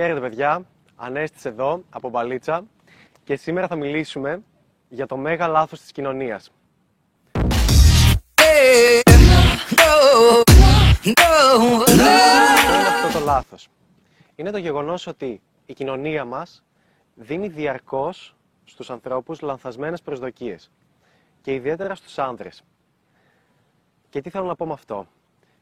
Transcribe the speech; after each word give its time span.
Χαίρετε 0.00 0.20
παιδιά, 0.20 0.62
Ανέστης 0.96 1.44
εδώ 1.44 1.82
από 1.90 2.08
Μπαλίτσα 2.08 2.64
και 3.24 3.36
σήμερα 3.36 3.66
θα 3.66 3.76
μιλήσουμε 3.76 4.42
για 4.88 5.06
το 5.06 5.16
μέγα 5.16 5.48
λάθος 5.48 5.80
της 5.80 5.92
κοινωνίας. 5.92 6.50
Ποιο 8.34 9.94
είναι 12.72 12.88
αυτό 12.88 13.18
το 13.18 13.24
λάθος; 13.24 13.68
Είναι 14.34 14.50
το 14.50 14.58
γεγονός 14.58 15.06
ότι 15.06 15.40
η 15.66 15.72
κοινωνία 15.72 16.24
μας 16.24 16.64
δίνει 17.14 17.48
διαρκώς 17.48 18.36
στους 18.64 18.90
ανθρώπους 18.90 19.40
λανθασμένες 19.40 20.02
προσδοκίες 20.02 20.70
και 21.40 21.54
ιδιαίτερα 21.54 21.94
στους 21.94 22.18
άνδρες. 22.18 22.62
Και 24.08 24.20
τι 24.20 24.30
θέλω 24.30 24.46
να 24.46 24.54
πω 24.54 24.66
με 24.66 24.72
αυτό; 24.72 25.06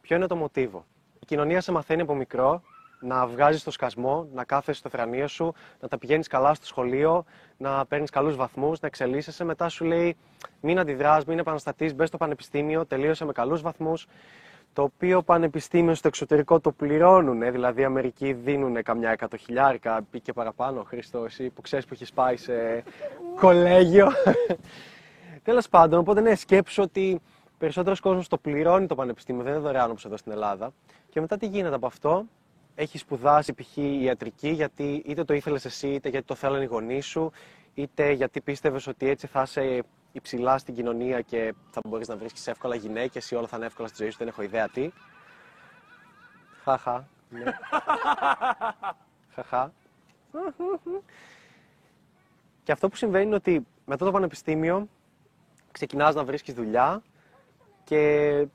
Ποιο 0.01 0.17
είναι 0.17 0.27
το 0.27 0.37
μοτίβο; 0.37 0.85
Η 1.21 1.27
κοινωνία 1.27 1.61
σε 1.61 1.73
μαθαίνει 1.73 2.01
από 2.03 2.15
μικρό 2.15 2.63
να 3.07 3.27
βγάζεις 3.27 3.63
το 3.63 3.71
σκασμό, 3.71 4.29
να 4.35 4.45
κάθεσαι 4.45 4.79
στο 4.79 4.89
θρανίο 4.89 5.29
σου, 5.29 5.55
να 5.81 5.89
τα 5.89 5.99
πηγαίνεις 5.99 6.27
καλά 6.27 6.55
στο 6.55 6.67
σχολείο, 6.67 7.25
να 7.57 7.87
παίρνεις 7.87 8.11
καλούς 8.11 8.37
βαθμούς, 8.37 8.81
να 8.81 8.87
εξελίσσεσαι. 8.87 9.45
Μετά 9.45 9.69
σου 9.69 9.85
λέει 9.85 10.17
μην 10.61 10.79
αντιδράς, 10.79 11.25
μην 11.25 11.39
επαναστατείς, 11.39 11.95
μπες 11.95 12.09
στο 12.09 12.17
πανεπιστήμιο, 12.17 12.87
τελείωσε 12.87 13.25
με 13.25 13.33
καλούς 13.33 13.63
βαθμούς. 13.63 14.07
Το 14.73 14.83
οποίο 14.83 15.23
πανεπιστήμιο 15.23 15.95
στο 15.95 16.09
εξωτερικό 16.09 16.61
το 16.61 16.73
πληρώνουν, 16.73 17.43
ε, 17.43 17.51
δηλαδή 17.51 17.81
οι 17.81 17.85
Αμερικοί 17.85 18.33
δίνουν 18.33 18.83
καμιά 18.83 19.11
εκατοχιλιάρικα 19.11 20.01
ή 20.11 20.21
και 20.21 20.33
παραπάνω. 20.33 20.83
Χρήστο, 20.83 21.25
εσύ 21.25 21.51
που 21.51 21.61
ξέρεις 21.61 21.85
που 21.85 21.95
έχεις 21.95 22.13
πάει 22.13 22.37
σε 22.37 22.85
κολέγιο. 23.41 24.09
Τέλος 25.45 25.69
πάντων, 25.69 25.99
οπότε 25.99 26.21
ναι, 26.21 26.35
σκέψου 26.35 26.83
ότι 26.83 27.21
περισσότερος 27.59 28.01
κόσμος 28.01 28.29
το 28.29 28.37
πληρώνει 28.37 28.87
το 28.87 28.95
πανεπιστήμιο, 28.95 29.43
δεν 29.43 29.53
είναι 29.53 29.63
δωρεάν 29.63 29.91
όπως 29.91 30.05
εδώ 30.05 30.17
στην 30.17 30.33
Ελλάδα. 30.33 30.73
Και 31.11 31.21
μετά 31.21 31.37
τι 31.37 31.47
γίνεται 31.47 31.75
από 31.75 31.87
αυτό, 31.87 32.27
έχεις 32.77 33.01
σπουδάσει 33.01 33.53
π.χ. 33.53 33.77
ιατρική 33.77 34.49
γιατί 34.49 35.03
είτε 35.07 35.25
το 35.25 35.35
ήθελες 35.35 35.65
εσύ, 35.65 35.89
είτε 35.89 36.09
γιατί 36.09 36.27
το 36.27 36.35
θέλανε 36.35 36.65
οι 36.65 36.67
γονείς 36.67 37.07
σου, 37.07 37.33
είτε 37.75 38.11
γιατί 38.13 38.41
πίστευες 38.41 38.87
ότι 38.87 39.09
έτσι 39.09 39.27
θα 39.27 39.43
είσαι 39.43 39.83
υψηλά 40.13 40.59
στην 40.59 40.75
κοινωνία 40.75 41.21
και 41.21 41.55
θα 41.71 41.81
μπορείς 41.89 42.09
να 42.09 42.17
βρίσκεις 42.17 42.47
εύκολα 42.47 42.75
γυναίκες 42.75 43.31
ή 43.31 43.35
όλα 43.35 43.47
θα 43.47 43.57
είναι 43.57 43.67
εύκολα 43.67 43.89
στη 43.89 43.97
ζωή 44.01 44.11
σου, 44.11 44.19
δεν 44.19 44.29
έχω 44.29 44.43
ιδέα 44.43 44.69
τι. 44.69 44.91
Χαχα. 46.65 47.09
Ναι. 47.31 47.43
Χαχα. 49.35 49.73
Και 52.63 52.73
αυτό 52.73 52.89
που 52.89 52.97
συμβαίνει 52.97 53.25
είναι 53.25 53.35
ότι 53.35 53.67
μετά 53.85 54.05
το 54.05 54.11
πανεπιστήμιο 54.11 54.89
ξεκινάς 55.73 56.15
να 56.15 56.25
βρίσκεις 56.25 56.55
δουλειά 56.55 57.03
και 57.85 58.47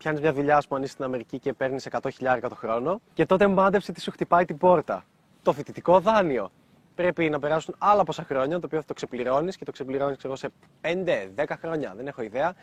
πιάνεις 0.00 0.20
μια 0.20 0.32
δουλειά, 0.32 0.56
ας 0.56 0.64
πούμε, 0.66 0.78
αν 0.78 0.84
είσαι 0.84 0.92
στην 0.92 1.04
Αμερική 1.04 1.38
και 1.38 1.52
παίρνεις 1.52 1.86
100.000 1.86 2.48
το 2.48 2.54
χρόνο, 2.54 3.00
και 3.14 3.26
τότε 3.26 3.46
μάντεψε 3.46 3.92
τι 3.92 4.00
σου 4.00 4.10
χτυπάει 4.10 4.44
την 4.44 4.58
πόρτα. 4.58 5.04
Το 5.42 5.52
φοιτητικό 5.52 6.00
δάνειο. 6.00 6.50
Πρέπει 6.94 7.30
να 7.30 7.38
περάσουν 7.38 7.74
άλλα 7.78 8.04
πόσα 8.04 8.24
χρόνια, 8.24 8.58
το 8.60 8.66
οποίο 8.66 8.78
θα 8.78 8.84
το 8.86 8.94
ξεπληρώνεις 8.94 9.56
και 9.56 9.64
το 9.64 9.72
ξεπληρώνεις 9.72 10.18
σε 10.32 10.48
5-10 10.80 11.56
χρόνια, 11.60 11.94
δεν 11.96 12.06
έχω 12.06 12.22
ιδέα. 12.22 12.54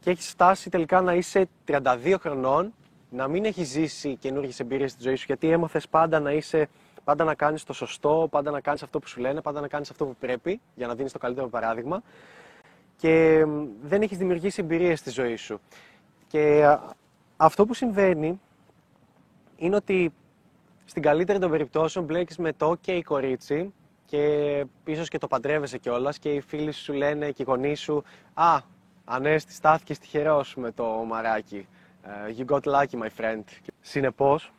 Και 0.00 0.10
έχεις 0.10 0.28
φτάσει 0.28 0.70
τελικά 0.70 1.00
να 1.00 1.14
είσαι 1.14 1.48
32 1.66 2.16
χρονών, 2.20 2.74
να 3.10 3.28
μην 3.28 3.44
έχεις 3.44 3.68
ζήσει 3.68 4.16
καινούργιες 4.16 4.60
εμπειρίες 4.60 4.90
στη 4.90 5.02
ζωή 5.02 5.14
σου, 5.14 5.24
γιατί 5.26 5.50
έμαθες 5.50 5.88
πάντα 5.88 6.20
να 6.20 6.32
είσαι 6.32 6.68
πάντα 7.04 7.24
να 7.24 7.34
κάνεις 7.34 7.64
το 7.64 7.72
σωστό, 7.72 8.28
πάντα 8.30 8.50
να 8.50 8.60
κάνεις 8.60 8.82
αυτό 8.82 8.98
που 8.98 9.06
σου 9.06 9.20
λένε, 9.20 9.40
πάντα 9.40 9.60
να 9.60 9.68
κάνεις 9.68 9.90
αυτό 9.90 10.06
που 10.06 10.16
πρέπει 10.20 10.60
για 10.74 10.86
να 10.86 10.94
δίνεις 10.94 11.12
το 11.12 11.18
καλύτερο 11.18 11.48
παράδειγμα. 11.48 12.02
Και 12.96 13.44
δεν 13.82 14.02
έχεις 14.02 14.18
δημιουργήσει 14.18 14.60
εμπειρίες 14.62 14.98
στη 14.98 15.10
ζωή 15.10 15.36
σου. 15.36 15.60
Και 16.30 16.76
αυτό 17.36 17.66
που 17.66 17.74
συμβαίνει 17.74 18.40
είναι 19.56 19.76
ότι 19.76 20.12
στην 20.84 21.02
καλύτερη 21.02 21.38
των 21.38 21.50
περιπτώσεων 21.50 22.04
μπλέκεις 22.04 22.38
με 22.38 22.52
το 22.52 22.76
OK 22.86 23.00
κορίτσι 23.04 23.72
και 24.06 24.64
ίσως 24.84 25.08
και 25.08 25.18
το 25.18 25.26
παντρεύεσαι 25.26 25.78
κιόλας 25.78 26.18
και 26.18 26.28
οι 26.32 26.40
φίλοι 26.40 26.72
σου 26.72 26.92
λένε 26.92 27.30
και 27.30 27.42
οι 27.42 27.44
γονείς 27.48 27.80
σου 27.80 28.04
«Α, 28.34 28.58
Ανέστη, 29.04 29.52
στάθηκε 29.52 29.96
τυχερό 29.96 30.44
με 30.56 30.70
το 30.70 30.84
μαράκι. 30.84 31.66
Ε, 32.02 32.34
you 32.38 32.54
got 32.54 32.62
lucky, 32.62 33.02
my 33.02 33.08
friend». 33.16 33.42
Συνεπώς, 33.80 34.52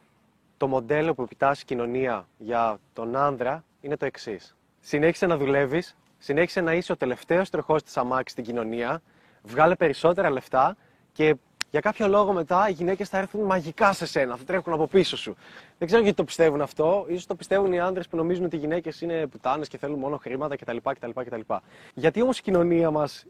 το 0.57 0.67
μοντέλο 0.67 1.13
που 1.13 1.21
επιτάσσει 1.21 1.61
η 1.61 1.65
κοινωνία 1.65 2.27
για 2.37 2.77
τον 2.93 3.15
άνδρα 3.15 3.63
είναι 3.81 3.97
το 3.97 4.05
εξής. 4.05 4.55
Συνέχισε 4.79 5.25
να 5.25 5.37
δουλεύεις, 5.37 5.97
συνέχισε 6.17 6.61
να 6.61 6.73
είσαι 6.73 6.91
ο 6.91 6.97
τελευταίος 6.97 7.49
τροχός 7.49 7.83
της 7.83 7.97
αμάξης 7.97 8.31
στην 8.31 8.43
κοινωνία, 8.43 9.01
βγάλε 9.43 9.75
περισσότερα 9.75 10.29
λεφτά 10.29 10.75
και 11.11 11.35
για 11.71 11.79
κάποιο 11.79 12.07
λόγο 12.07 12.33
μετά 12.33 12.69
οι 12.69 12.71
γυναίκες 12.71 13.09
θα 13.09 13.17
έρθουν 13.17 13.41
μαγικά 13.41 13.93
σε 13.93 14.05
σένα, 14.05 14.35
θα 14.35 14.43
τρέχουν 14.43 14.73
από 14.73 14.87
πίσω 14.87 15.17
σου. 15.17 15.35
Δεν 15.77 15.87
ξέρω 15.87 16.01
γιατί 16.03 16.17
το 16.17 16.23
πιστεύουν 16.23 16.61
αυτό. 16.61 17.05
σω 17.17 17.27
το 17.27 17.35
πιστεύουν 17.35 17.73
οι 17.73 17.79
άντρες 17.79 18.07
που 18.07 18.17
νομίζουν 18.17 18.45
ότι 18.45 18.55
οι 18.55 18.59
γυναίκες 18.59 19.01
είναι 19.01 19.27
πουτάνες 19.27 19.67
και 19.67 19.77
θέλουν 19.77 19.99
μόνο 19.99 20.17
χρήματα 20.17 20.55
κτλ. 20.55 20.77
κτλ, 20.83 21.09
κτλ. 21.13 21.53
Γιατί 21.93 22.21
όμως 22.21 22.37
η 22.37 22.41
κοινωνία 22.41 22.91
μας 22.91 23.25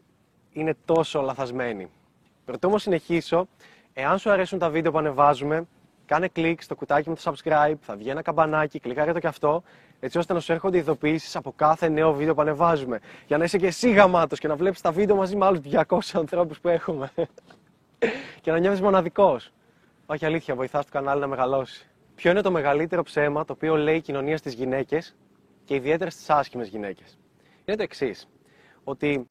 είναι 0.52 0.76
τόσο 0.84 1.20
λαθασμένη. 1.20 1.90
Πρωτού 2.44 2.68
όμως 2.68 2.82
συνεχίσω, 2.82 3.48
εάν 3.92 4.18
σου 4.18 4.30
αρέσουν 4.30 4.58
τα 4.58 4.70
βίντεο 4.70 4.92
που 4.92 4.98
ανεβάζουμε, 4.98 5.66
κάνε 6.06 6.28
κλικ 6.28 6.62
στο 6.62 6.74
κουτάκι 6.74 7.08
με 7.08 7.14
το 7.14 7.22
subscribe, 7.24 7.74
θα 7.80 7.96
βγει 7.96 8.08
ένα 8.08 8.22
καμπανάκι, 8.22 8.78
κλικάρε 8.78 9.12
το 9.12 9.18
και 9.18 9.26
αυτό, 9.26 9.62
έτσι 10.00 10.18
ώστε 10.18 10.32
να 10.32 10.40
σου 10.40 10.52
έρχονται 10.52 10.78
ειδοποιήσεις 10.78 11.36
από 11.36 11.52
κάθε 11.56 11.88
νέο 11.88 12.12
βίντεο 12.12 12.34
που 12.34 12.40
ανεβάζουμε. 12.40 13.00
Για 13.26 13.38
να 13.38 13.44
είσαι 13.44 13.58
και 13.58 13.66
εσύ 13.66 13.90
γαμάτος 13.90 14.38
και 14.38 14.48
να 14.48 14.56
βλέπεις 14.56 14.80
τα 14.80 14.92
βίντεο 14.92 15.16
μαζί 15.16 15.36
με 15.36 15.46
άλλους 15.46 15.60
200 15.88 15.98
ανθρώπους 16.12 16.60
που 16.60 16.68
έχουμε 16.68 17.10
και 18.40 18.50
να 18.50 18.58
νιώθεις 18.58 18.80
μοναδικός. 18.80 19.52
Όχι 20.06 20.26
αλήθεια, 20.26 20.54
βοηθάς 20.54 20.84
το 20.84 20.90
κανάλι 20.92 21.20
να 21.20 21.26
μεγαλώσει. 21.26 21.86
Ποιο 22.14 22.30
είναι 22.30 22.40
το 22.40 22.50
μεγαλύτερο 22.50 23.02
ψέμα 23.02 23.44
το 23.44 23.52
οποίο 23.52 23.76
λέει 23.76 23.96
η 23.96 24.00
κοινωνία 24.00 24.36
στις 24.36 24.54
γυναίκες 24.54 25.16
και 25.64 25.74
ιδιαίτερα 25.74 26.10
στις 26.10 26.30
άσχημες 26.30 26.68
γυναίκες; 26.68 27.18
Είναι 27.64 27.76
το 27.76 27.82
εξής. 27.82 28.28
Ότι 28.84 29.28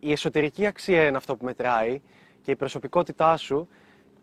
η 0.00 0.12
εσωτερική 0.12 0.66
αξία 0.66 1.06
είναι 1.06 1.16
αυτό 1.16 1.36
που 1.36 1.44
μετράει 1.44 2.00
και 2.42 2.50
η 2.50 2.56
προσωπικότητά 2.56 3.36
σου 3.36 3.68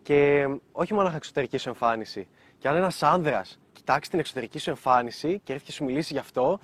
και 0.02 0.48
όχι 0.72 0.94
μόνο 0.94 1.10
η 1.12 1.16
εξωτερική 1.16 1.58
σου 1.58 1.70
εμφάνιση. 1.70 2.28
Και 2.58 2.68
αν 2.68 2.76
ένας 2.76 3.04
άνδρας 3.04 3.60
κοιτάξει 3.72 4.10
την 4.10 4.20
εξωτερική 4.20 4.60
σου 4.60 4.70
εμφάνιση 4.70 5.40
και 5.44 5.54
έρθει 5.54 5.66
και 5.66 5.72
σου 5.72 5.84
μιλήσει 5.84 6.14
γι' 6.14 6.20
αυτό, 6.20 6.60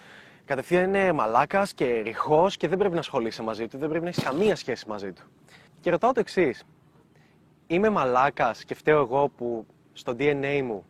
κατευθείαν 0.45 0.83
είναι 0.83 1.11
μαλάκας 1.11 1.73
και 1.73 2.01
ρηχός 2.01 2.57
και 2.57 2.67
δεν 2.67 2.77
πρέπει 2.77 2.93
να 2.93 2.99
ασχολείσαι 2.99 3.43
μαζί 3.43 3.67
του, 3.67 3.77
δεν 3.77 3.89
πρέπει 3.89 4.03
να 4.03 4.09
έχεις 4.09 4.23
καμία 4.23 4.55
σχέση 4.55 4.87
μαζί 4.87 5.11
του. 5.11 5.23
Και 5.79 5.89
ρωτάω 5.89 6.11
το 6.11 6.19
εξής 6.19 6.63
είμαι 7.67 7.89
μαλάκας 7.89 8.63
και 8.63 8.75
φταίω 8.75 8.99
εγώ 8.99 9.27
που 9.27 9.65
στο 9.93 10.15
DNA 10.19 10.61
μου 10.63 10.85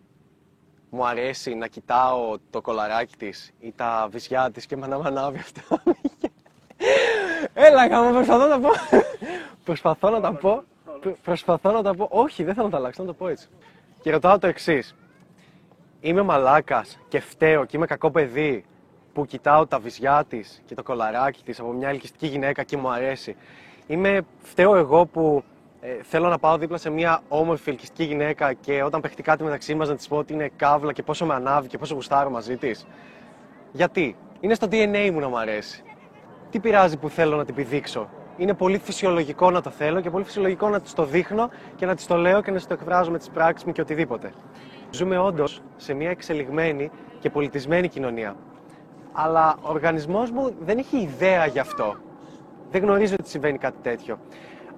μου 0.89 1.07
αρέσει 1.07 1.53
να 1.53 1.67
κοιτάω 1.67 2.37
το 2.49 2.61
κολαράκι 2.61 3.15
της 3.17 3.53
ή 3.59 3.73
τα 3.75 4.07
βυζιά 4.11 4.51
της 4.51 4.65
και 4.65 4.77
με 4.77 4.99
ανάβει 5.03 5.37
αυτό. 5.37 5.79
Έλα, 7.53 7.87
γάμο, 7.87 8.11
προσπαθώ 8.11 8.47
να 8.47 8.59
πω. 8.59 8.69
προσπαθώ 9.63 10.09
να 10.09 10.21
τα 10.21 10.33
πω. 10.33 10.63
Προσπαθώ 11.23 11.71
να 11.71 11.81
τα 11.81 11.95
πω. 11.95 12.07
Όχι, 12.11 12.43
δεν 12.43 12.53
θέλω 12.53 12.65
να 12.65 12.71
τα 12.71 12.77
αλλάξω, 12.77 13.01
να 13.01 13.07
το 13.07 13.13
πω 13.13 13.27
έτσι. 13.27 13.47
Και 14.01 14.11
ρωτάω 14.11 14.39
το 14.39 14.47
εξής. 14.47 14.95
Είμαι 15.99 16.21
μαλάκας 16.21 16.99
και 17.07 17.19
φταίω 17.19 17.65
και 17.65 17.77
είμαι 17.77 17.85
κακό 17.85 18.11
παιδί 18.11 18.65
που 19.13 19.25
κοιτάω 19.25 19.67
τα 19.67 19.79
βυζιά 19.79 20.25
της 20.29 20.61
και 20.65 20.75
το 20.75 20.83
κολαράκι 20.83 21.43
της 21.43 21.59
από 21.59 21.71
μια 21.71 21.89
ελκυστική 21.89 22.27
γυναίκα 22.27 22.63
και 22.63 22.77
μου 22.77 22.89
αρέσει. 22.89 23.35
Είμαι 23.87 24.21
φταίω 24.41 24.75
εγώ 24.75 25.05
που 25.05 25.43
ε, 25.85 26.03
θέλω 26.03 26.29
να 26.29 26.37
πάω 26.37 26.57
δίπλα 26.57 26.77
σε 26.77 26.89
μια 26.89 27.21
όμορφη 27.27 27.69
ελκυστική 27.69 28.03
γυναίκα 28.03 28.53
και 28.53 28.83
όταν 28.83 29.01
παιχτεί 29.01 29.21
κάτι 29.21 29.43
μεταξύ 29.43 29.75
μας 29.75 29.89
να 29.89 29.95
της 29.95 30.07
πω 30.07 30.17
ότι 30.17 30.33
είναι 30.33 30.51
καύλα 30.55 30.93
και 30.93 31.03
πόσο 31.03 31.25
με 31.25 31.33
ανάβει 31.33 31.67
και 31.67 31.77
πόσο 31.77 31.93
γουστάρω 31.93 32.29
μαζί 32.29 32.57
της. 32.57 32.87
Γιατί, 33.71 34.15
είναι 34.39 34.53
στο 34.53 34.67
DNA 34.71 35.09
μου 35.11 35.19
να 35.19 35.27
μου 35.27 35.37
αρέσει. 35.37 35.83
Τι 36.49 36.59
πειράζει 36.59 36.97
που 36.97 37.09
θέλω 37.09 37.35
να 37.35 37.45
την 37.45 37.55
πηδήξω; 37.55 38.09
Είναι 38.37 38.53
πολύ 38.53 38.77
φυσιολογικό 38.77 39.51
να 39.51 39.61
το 39.61 39.69
θέλω 39.69 40.01
και 40.01 40.09
πολύ 40.09 40.23
φυσιολογικό 40.23 40.69
να 40.69 40.81
της 40.81 40.93
το 40.93 41.05
δείχνω 41.05 41.49
και 41.75 41.85
να 41.85 41.95
της 41.95 42.07
το 42.07 42.15
λέω 42.15 42.41
και 42.41 42.51
να 42.51 42.57
της 42.57 42.67
το 42.67 42.73
εκφράζω 42.73 43.11
με 43.11 43.17
τις 43.17 43.29
πράξεις 43.29 43.65
μου 43.67 43.71
και 43.71 43.81
οτιδήποτε. 43.81 44.33
Ζούμε 44.91 45.17
όντως 45.17 45.61
σε 45.75 45.93
μια 45.93 46.09
εξελιγμένη 46.09 46.91
και 47.19 47.29
πολιτισμένη 47.29 47.87
κοινωνία. 47.87 48.35
Αλλά 49.11 49.55
ο 49.61 49.69
οργανισμός 49.69 50.31
μου 50.31 50.55
δεν 50.59 50.77
έχει 50.77 50.97
ιδέα 50.97 51.45
γι' 51.45 51.59
αυτό. 51.59 51.95
Δεν 52.71 52.81
γνωρίζει 52.81 53.13
ότι 53.13 53.29
συμβαίνει 53.29 53.57
κάτι 53.57 53.77
τέτοιο. 53.81 54.19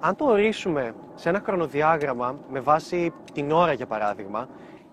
Αν 0.07 0.15
το 0.15 0.25
ορίσουμε 0.25 0.95
σε 1.15 1.29
ένα 1.29 1.41
χρονοδιάγραμμα 1.45 2.39
με 2.51 2.59
βάση 2.59 3.13
την 3.33 3.51
ώρα 3.51 3.73
για 3.73 3.85
παράδειγμα, 3.85 4.49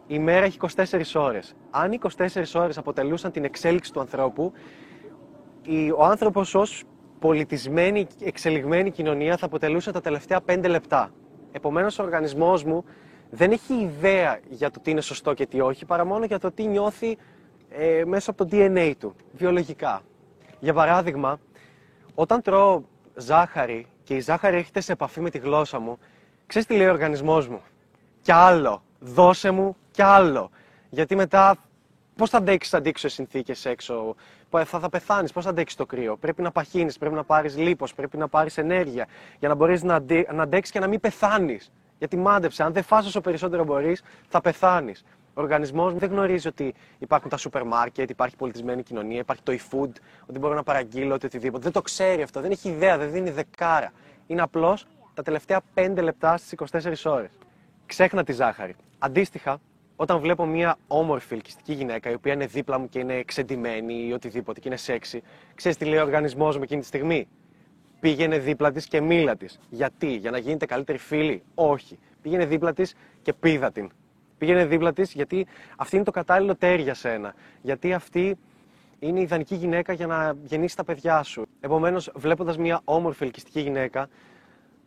η 0.06 0.18
μέρα 0.18 0.44
έχει 0.44 0.58
24 0.76 1.02
ώρες. 1.14 1.54
Αν 1.70 1.92
οι 1.92 1.98
24 2.16 2.42
ώρες 2.54 2.78
αποτελούσαν 2.78 3.32
την 3.32 3.44
εξέλιξη 3.44 3.92
του 3.92 4.00
ανθρώπου, 4.00 4.52
ο 5.96 6.04
άνθρωπος 6.04 6.54
ως 6.54 6.84
πολιτισμένη, 7.18 8.06
εξελιγμένη 8.20 8.90
κοινωνία 8.90 9.36
θα 9.36 9.46
αποτελούσε 9.46 9.92
τα 9.92 10.00
τελευταία 10.00 10.40
5 10.46 10.68
λεπτά. 10.68 11.10
Επομένως 11.52 11.98
ο 11.98 12.02
οργανισμός 12.02 12.64
μου 12.64 12.84
δεν 13.30 13.50
έχει 13.50 13.74
ιδέα 13.74 14.38
για 14.48 14.70
το 14.70 14.80
τι 14.80 14.90
είναι 14.90 15.00
σωστό 15.00 15.34
και 15.34 15.46
τι 15.46 15.60
όχι, 15.60 15.84
παρά 15.84 16.04
μόνο 16.04 16.24
για 16.24 16.38
το 16.38 16.50
τι 16.50 16.66
νιώθει 16.66 17.16
ε, 17.68 18.02
μέσα 18.06 18.30
από 18.30 18.44
το 18.44 18.56
DNA 18.56 18.92
του, 18.98 19.14
βιολογικά. 19.32 20.00
Για 20.60 20.74
παράδειγμα, 20.74 21.40
όταν 22.14 22.42
τρώω 22.42 22.82
ζάχαρη 23.14 23.86
και 24.04 24.14
η 24.14 24.20
ζάχαρη 24.20 24.56
έρχεται 24.56 24.80
σε 24.80 24.92
επαφή 24.92 25.20
με 25.20 25.30
τη 25.30 25.38
γλώσσα 25.38 25.78
μου, 25.78 25.98
ξέρεις 26.46 26.68
τι 26.68 26.76
λέει 26.76 26.86
ο 26.86 26.90
οργανισμός 26.90 27.48
μου; 27.48 27.60
Κι 28.22 28.32
άλλο. 28.32 28.82
Δώσε 28.98 29.50
μου 29.50 29.76
κι 29.90 30.02
άλλο. 30.02 30.50
Γιατί 30.90 31.16
μετά 31.16 31.56
Πώς 32.16 32.30
θα 32.30 32.38
αντέξεις 32.38 32.74
αντίξωε 32.74 33.10
συνθήκες 33.10 33.64
έξω, 33.64 34.14
θα, 34.50 34.64
θα 34.64 34.88
πεθάνεις, 34.88 35.32
πώς 35.32 35.44
θα 35.44 35.50
αντέξεις 35.50 35.76
το 35.78 35.86
κρύο; 35.86 36.16
Πρέπει 36.16 36.42
να 36.42 36.50
παχύνεις, 36.50 36.98
πρέπει 36.98 37.14
να 37.14 37.24
πάρεις 37.24 37.56
λίπος, 37.56 37.94
πρέπει 37.94 38.16
να 38.16 38.28
πάρεις 38.28 38.58
ενέργεια 38.58 39.06
για 39.38 39.48
να 39.48 39.54
μπορείς 39.54 39.82
να, 39.82 39.94
αντί, 39.94 40.28
να 40.32 40.42
αντέξεις 40.42 40.72
και 40.72 40.80
να 40.80 40.86
μην 40.86 41.00
πεθάνεις. 41.00 41.70
Γιατί 41.98 42.16
μάντεψε, 42.16 42.62
αν 42.62 42.72
δεν 42.72 42.82
φας 42.82 43.06
όσο 43.06 43.20
περισσότερο 43.20 43.64
μπορείς, 43.64 44.02
θα 44.28 44.40
πεθάνεις. 44.40 45.04
Ο 45.34 45.40
οργανισμό 45.40 45.90
δεν 45.90 46.10
γνωρίζει 46.10 46.48
ότι 46.48 46.74
υπάρχουν 46.98 47.30
τα 47.30 47.36
σούπερ 47.36 47.64
μάρκετ, 47.64 48.10
υπάρχει 48.10 48.36
πολιτισμένη 48.36 48.82
κοινωνία, 48.82 49.18
υπάρχει 49.18 49.42
το 49.42 49.52
e-food, 49.52 49.90
ότι 50.26 50.38
μπορώ 50.38 50.54
να 50.54 50.62
παραγγείλω 50.62 51.14
οτιδήποτε. 51.14 51.62
Δεν 51.62 51.72
το 51.72 51.82
ξέρει 51.82 52.22
αυτό, 52.22 52.40
δεν 52.40 52.50
έχει 52.50 52.68
ιδέα, 52.68 52.98
δεν 52.98 53.10
δίνει 53.10 53.30
δεκάρα. 53.30 53.92
Είναι 54.26 54.42
απλώς 54.42 54.86
τα 55.14 55.22
τελευταία 55.22 55.60
5 55.74 56.02
λεπτά 56.02 56.36
στις 56.36 56.54
24 56.72 56.92
ώρες. 57.04 57.30
Ξέχνα 57.86 58.24
τη 58.24 58.32
ζάχαρη. 58.32 58.76
Αντίστοιχα, 58.98 59.60
όταν 59.96 60.18
βλέπω 60.18 60.46
μια 60.46 60.76
όμορφη 60.86 61.34
ελκυστική 61.34 61.72
γυναίκα 61.72 62.10
η 62.10 62.14
οποία 62.14 62.32
είναι 62.32 62.46
δίπλα 62.46 62.78
μου 62.78 62.88
και 62.88 62.98
είναι 62.98 63.14
εξεντημένη 63.14 64.06
ή 64.06 64.12
οτιδήποτε 64.12 64.60
και 64.60 64.68
είναι 64.68 64.76
σεξι, 64.76 65.22
ξέρεις 65.54 65.78
τι 65.78 65.84
λέει 65.84 65.98
ο 65.98 66.02
οργανισμός 66.02 66.56
μου 66.56 66.62
εκείνη 66.62 66.80
τη 66.80 66.86
στιγμή; 66.86 67.28
Πήγαινε 68.00 68.38
δίπλα 68.38 68.72
της 68.72 68.86
και 68.86 69.00
μίλα 69.00 69.36
της. 69.36 69.58
Γιατί, 69.70 70.14
για 70.14 70.30
να 70.30 70.38
γίνετε 70.38 70.66
καλύτεροι 70.66 70.98
φίλοι; 70.98 71.42
Όχι. 71.54 71.98
Πήγαινε 72.22 72.46
δίπλα 72.46 72.72
της 72.72 72.94
και 73.22 73.32
πίδα 73.32 73.70
την. 73.72 73.90
Πήγαινε 74.42 74.66
δίπλα 74.66 74.92
της 74.92 75.12
γιατί 75.12 75.46
αυτή 75.76 75.96
είναι 75.96 76.04
το 76.04 76.10
κατάλληλο 76.10 76.56
τέρι 76.56 76.82
για 76.82 76.94
σένα. 76.94 77.34
Γιατί 77.62 77.92
αυτή 77.92 78.38
είναι 78.98 79.18
η 79.18 79.22
ιδανική 79.22 79.54
γυναίκα 79.54 79.92
για 79.92 80.06
να 80.06 80.34
γεννήσει 80.44 80.76
τα 80.76 80.84
παιδιά 80.84 81.22
σου. 81.22 81.46
Επομένως, 81.60 82.10
βλέποντας 82.14 82.56
μια 82.56 82.80
όμορφη 82.84 83.24
ελκυστική 83.24 83.60
γυναίκα, 83.60 84.08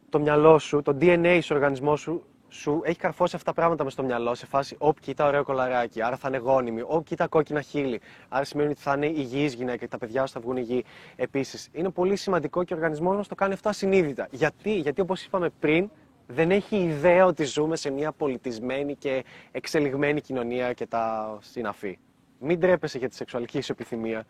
το 0.09 0.19
μυαλό 0.19 0.59
σου, 0.59 0.81
το 0.81 0.97
DNA 1.01 1.39
στο 1.41 1.55
οργανισμό 1.55 1.95
σου 1.95 2.23
σου 2.49 2.81
έχει 2.83 2.97
καρφώσει 2.97 3.35
αυτά 3.35 3.53
τα 3.53 3.61
πράγματα 3.61 3.83
μες 3.83 3.93
στο 3.93 4.03
μυαλό 4.03 4.35
σε 4.35 4.45
φάση 4.45 4.75
Όπ, 4.79 4.99
κοίτα 4.99 5.25
ωραίο 5.25 5.43
κολαράκι, 5.43 6.01
άρα 6.01 6.15
θα 6.15 6.27
είναι 6.27 6.37
γόνιμη. 6.37 6.81
Όπ, 6.85 7.03
κοίτα 7.03 7.27
κόκκινα 7.27 7.61
χείλη. 7.61 8.01
Άρα 8.29 8.43
σημαίνει 8.43 8.69
ότι 8.69 8.81
θα 8.81 8.93
είναι 8.95 9.05
υγιής 9.05 9.53
γυναίκα 9.53 9.77
και 9.77 9.87
τα 9.87 9.97
παιδιά 9.97 10.25
σου 10.25 10.33
θα 10.33 10.39
βγουν 10.39 10.57
υγιή 10.57 10.85
επίσης. 11.15 11.69
Είναι 11.71 11.89
πολύ 11.89 12.15
σημαντικό 12.15 12.63
και 12.63 12.73
ο 12.73 12.75
οργανισμός 12.75 13.15
μας 13.15 13.27
το 13.27 13.35
κάνει 13.35 13.53
αυτό 13.53 13.69
ασυνείδητα. 13.69 14.27
Γιατί, 14.31 14.75
Γιατί 14.75 15.01
όπως 15.01 15.23
είπαμε 15.23 15.49
πριν, 15.59 15.89
δεν 16.27 16.51
έχει 16.51 16.75
ιδέα 16.75 17.25
ότι 17.25 17.43
ζούμε 17.43 17.75
σε 17.75 17.89
μια 17.89 18.11
πολιτισμένη 18.11 18.95
και 18.95 19.23
εξελιγμένη 19.51 20.21
κοινωνία 20.21 20.73
και 20.73 20.85
τα 20.85 21.37
συναφή. 21.41 21.99
Μην 22.39 22.59
τρέπεσαι 22.59 22.97
για 22.97 23.09
τη 23.09 23.15
σεξουαλική 23.15 23.61
σου 23.61 23.71
επιθυμία, 23.71 24.25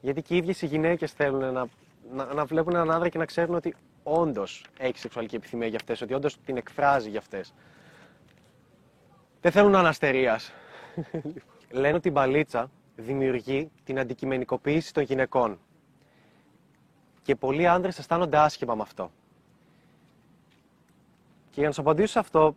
γιατί 0.00 0.22
και 0.22 0.34
οι 0.34 0.36
ίδιες 0.36 0.62
οι 0.62 0.66
γυναίκες 0.66 1.12
θέλουν 1.12 1.52
να, 1.52 1.66
να, 2.12 2.34
να 2.34 2.44
βλέπουν 2.44 2.74
έναν 2.74 2.90
άντρα 2.90 3.08
και 3.08 3.18
να 3.18 3.24
ξέρουν 3.24 3.54
ότι 3.54 3.74
όντως 4.02 4.66
έχει 4.78 4.98
σεξουαλική 4.98 5.36
επιθυμία 5.36 5.66
για 5.66 5.76
αυτές, 5.76 6.00
ότι 6.00 6.14
όντως 6.14 6.40
την 6.40 6.56
εκφράζει 6.56 7.10
για 7.10 7.18
αυτές. 7.18 7.54
Δεν 9.40 9.52
θέλουν 9.52 9.74
αναστερίας. 9.74 10.52
Λένε 11.70 11.96
ότι 11.96 12.08
η 12.08 12.10
μπαλίτσα 12.14 12.70
δημιουργεί 12.96 13.70
την 13.84 13.98
αντικειμενικοποίηση 13.98 14.92
των 14.92 15.02
γυναικών. 15.02 15.58
Και 17.22 17.34
πολλοί 17.36 17.66
άντρε 17.66 17.88
αισθάνονται 17.88 18.36
άσχημα 18.36 18.74
με 18.74 18.82
αυτό. 18.82 19.10
Και 21.56 21.62
για 21.62 21.70
να 21.70 21.76
σου 21.76 21.80
απαντήσω 21.80 22.12
σε 22.12 22.18
αυτό, 22.18 22.56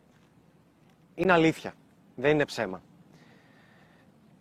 είναι 1.16 1.32
αλήθεια. 1.32 1.74
Δεν 2.16 2.32
είναι 2.32 2.46
ψέμα. 2.46 2.82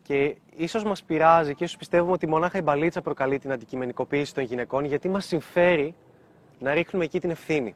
Και 0.02 0.37
ίσως 0.56 0.84
μας 0.84 1.02
πειράζει 1.02 1.55
και 1.55 1.64
ίσως 1.64 1.76
πιστεύουμε 1.76 2.12
ότι 2.12 2.26
μονάχα 2.26 2.58
η 2.58 2.62
μπαλίτσα 2.62 3.00
προκαλεί 3.00 3.38
την 3.38 3.52
αντικειμενικοποίηση 3.52 4.34
των 4.34 4.44
γυναικών, 4.44 4.84
γιατί 4.84 5.08
μας 5.08 5.25
συμφέρει 5.25 5.94
να 6.58 6.75
ρίχνουμε 6.75 7.05
εκεί 7.05 7.20
την 7.20 7.31
ευθύνη. 7.31 7.75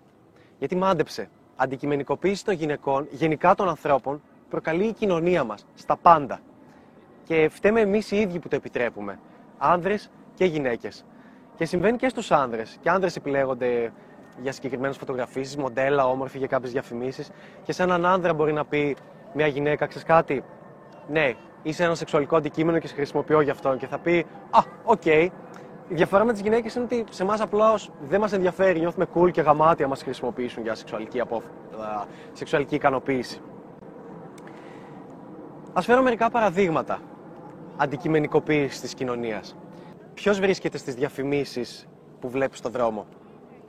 Γιατί 0.58 0.76
μάντεψε. 0.76 1.28
Αντικειμενικοποίηση 1.56 2.44
των 2.44 2.54
γυναικών, 2.54 3.08
γενικά 3.10 3.54
των 3.54 3.68
ανθρώπων, 3.68 4.22
προκαλεί 4.48 4.86
η 4.86 4.92
κοινωνία 4.92 5.44
μας 5.44 5.66
στα 5.74 5.96
πάντα. 5.96 6.40
Και 7.24 7.48
φταίμε 7.48 7.80
εμείς 7.80 8.10
οι 8.10 8.16
ίδιοι 8.16 8.38
που 8.38 8.48
το 8.48 8.56
επιτρέπουμε. 8.56 9.18
Άνδρες 9.58 10.10
και 10.34 10.44
γυναίκες. 10.44 11.04
Και 11.56 11.64
συμβαίνει 11.64 11.96
και 11.96 12.08
στους 12.08 12.30
άνδρες. 12.30 12.78
Και 12.80 12.90
άνδρες 12.90 13.16
επιλέγονται 13.16 13.92
για 14.40 14.52
συγκεκριμένες 14.52 14.96
φωτογραφίσεις, 14.96 15.56
μοντέλα, 15.56 16.06
όμορφοι 16.06 16.38
για 16.38 16.46
κάποιες 16.46 16.72
διαφημίσεις. 16.72 17.30
Και 17.62 17.72
σε 17.72 17.82
έναν 17.82 18.06
άνδρα 18.06 18.34
μπορεί 18.34 18.52
να 18.52 18.64
πει 18.64 18.96
μια 19.34 19.46
γυναίκα, 19.46 19.86
ξέρεις 19.86 20.06
κάτι, 20.06 20.44
ναι, 21.08 21.32
είσαι 21.62 21.84
ένα 21.84 21.94
σεξουαλικό 21.94 22.36
αντικείμενο 22.36 22.78
και 22.78 22.86
σε 22.86 22.94
χρησιμοποιώ 22.94 23.40
γι' 23.40 23.50
αυτό. 23.50 23.76
Και 23.76 23.86
θα 23.86 23.98
πει, 23.98 24.26
Α, 24.50 24.60
OK, 24.84 25.00
okay, 25.04 25.28
η 25.88 25.94
διαφορά 25.94 26.24
με 26.24 26.32
τις 26.32 26.40
γυναίκες 26.40 26.74
είναι 26.74 26.84
ότι 26.84 27.04
σε 27.10 27.22
εμάς 27.22 27.40
απλώ 27.40 27.78
δεν 28.08 28.20
μας 28.20 28.32
ενδιαφέρει, 28.32 28.78
νιώθουμε 28.78 29.06
cool 29.14 29.30
και 29.30 29.40
γαμάτια 29.40 29.88
μας 29.88 30.02
χρησιμοποιήσουν 30.02 30.62
για 30.62 30.74
σεξουαλική, 30.74 31.20
απο... 31.20 31.42
σεξουαλική 32.32 32.74
ικανοποίηση. 32.74 33.40
Α 35.72 35.80
φέρω 35.80 36.02
μερικά 36.02 36.30
παραδείγματα 36.30 36.98
αντικειμενικοποίησης 37.76 38.80
της 38.80 38.94
κοινωνίας. 38.94 39.56
Ποιος 40.14 40.40
βρίσκεται 40.40 40.78
στις 40.78 40.94
διαφημίσεις 40.94 41.88
που 42.20 42.28
βλέπεις 42.28 42.58
στον 42.58 42.72
δρόμο, 42.72 43.06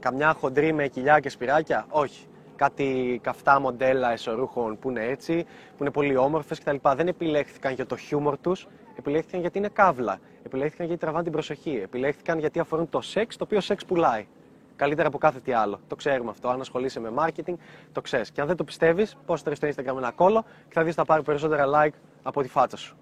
Καμιά 0.04 0.34
χοντρή 0.34 0.74
με 0.74 0.88
κοιλιά 0.88 1.20
και 1.20 1.30
σπυράκια, 1.30 1.86
Όχι. 1.90 2.28
Κάτι 2.56 3.20
καυτά 3.24 3.60
μοντέλα 3.60 4.12
εσωρούχων 4.12 4.80
που 4.80 4.90
είναι 4.90 5.06
έτσι, 5.06 5.44
που 5.78 5.84
είναι 5.84 5.92
πολύ 5.92 6.18
όμορφες 6.18 6.60
κτλ. 6.60 6.76
Δεν 6.96 7.08
επιλέχθηκαν 7.08 7.74
για 7.74 7.86
το 7.86 7.98
χιούμορ 7.98 8.38
τους, 8.38 8.68
επιλέχθηκαν 8.98 9.40
γιατί 9.40 9.58
είναι 9.58 9.68
καύλα. 9.68 10.20
Επιλέχθηκαν 10.46 10.86
γιατί 10.86 11.02
τραβάνε 11.02 11.24
την 11.24 11.32
προσοχή. 11.32 11.80
Επιλέχθηκαν 11.84 12.40
γιατί 12.40 12.60
αφορούν 12.60 12.90
το 12.90 13.02
σεξ, 13.02 13.38
το 13.38 13.44
οποίο 13.44 13.62
σεξ 13.62 13.86
πουλάει. 13.86 14.28
Καλύτερα 14.76 15.08
από 15.08 15.18
κάθε 15.18 15.40
τι 15.40 15.52
άλλο. 15.52 15.80
Το 15.88 15.96
ξέρουμε 15.96 16.30
αυτό. 16.30 16.50
Αν 16.50 16.60
ασχολείσαι 16.60 17.00
με 17.00 17.12
marketing, 17.16 17.54
το 17.92 18.02
ξέρεις. 18.02 18.32
Και 18.32 18.42
αν 18.42 18.48
δεν 18.48 18.56
το 18.56 18.64
πιστεύεις, 18.64 19.18
πώς 19.26 19.40
στο 19.40 19.52
Instagram 19.52 19.98
ένα 19.98 20.12
κόλλο 20.12 20.42
και 20.42 20.74
θα 20.74 20.84
δεις 20.84 20.96
θα 20.96 21.06
πάρει 21.06 21.24
περισσότερα 21.24 21.66
like 21.76 21.94
από 22.24 22.42
τη 22.42 22.48
φάτσα 22.48 22.78
σου. 22.78 22.98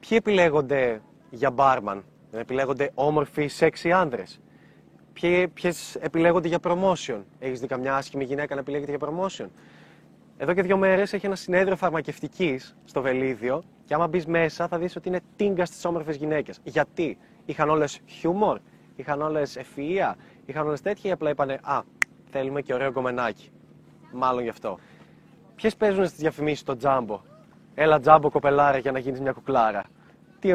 Ποιοι 0.00 0.18
επιλέγονται 0.20 1.02
για 1.30 1.50
barman, 2.32 2.40
επιλέγονται 2.40 2.90
όμορφοι, 2.94 3.46
σεξι 3.46 3.92
άνδρες. 3.92 4.40
Ποιες 5.54 5.94
επιλέγονται 5.94 6.48
για 6.48 6.58
promotion; 6.62 7.20
Έχεις 7.38 7.60
δει 7.60 7.66
καμιά 7.66 7.96
άσχημη 7.96 8.24
γυναίκα 8.24 8.54
να 8.54 8.60
επιλέγεται 8.60 8.96
για 8.96 9.08
promotion; 9.08 9.46
Εδώ 10.38 10.54
και 10.54 10.62
δύο 10.62 10.76
μέρες 10.76 11.12
έχει 11.12 11.26
ένα 11.26 11.34
συνέδριο 11.34 11.76
φαρμακευτικής 11.76 12.76
στο 12.84 13.02
Βελίδιο 13.02 13.62
και 13.84 13.94
άμα 13.94 14.06
μπεις 14.06 14.26
μέσα 14.26 14.68
θα 14.68 14.78
δεις 14.78 14.96
ότι 14.96 15.08
είναι 15.08 15.20
τίνγκα 15.36 15.64
στις 15.64 15.84
όμορφες 15.84 16.16
γυναίκες. 16.16 16.58
Γιατί; 16.64 17.18
Είχαν 17.48 17.68
όλες 17.68 18.00
χιούμορ, 18.06 18.58
είχαν 18.96 19.22
όλες 19.22 19.56
ευφυα, 19.56 20.16
είχαν 20.46 20.66
όλες 20.66 20.80
τέτοια 20.80 21.10
ή 21.10 21.12
απλά 21.12 21.30
είπανε 21.30 21.58
Α, 21.62 21.80
θέλουμε 22.30 22.60
και 22.62 22.74
ωραίο 22.74 22.92
κομμενάκι. 22.92 23.50
Μάλλον 24.12 24.42
γι' 24.42 24.48
αυτό. 24.48 24.78
Ποιες 25.54 25.76
παίζουν 25.76 26.06
στις 26.06 26.18
διαφημίσεις 26.18 26.58
στο 26.60 26.76
τζάμπο; 26.76 27.20
Έλα 27.74 28.00
τζάμπο 28.00 28.30
κοπελάρα 28.30 28.78
για 28.78 28.92
να 28.92 28.98
γίνεις 28.98 29.20
μια 29.20 29.32
κουκλάρα. 29.32 29.84
Τι 30.40 30.54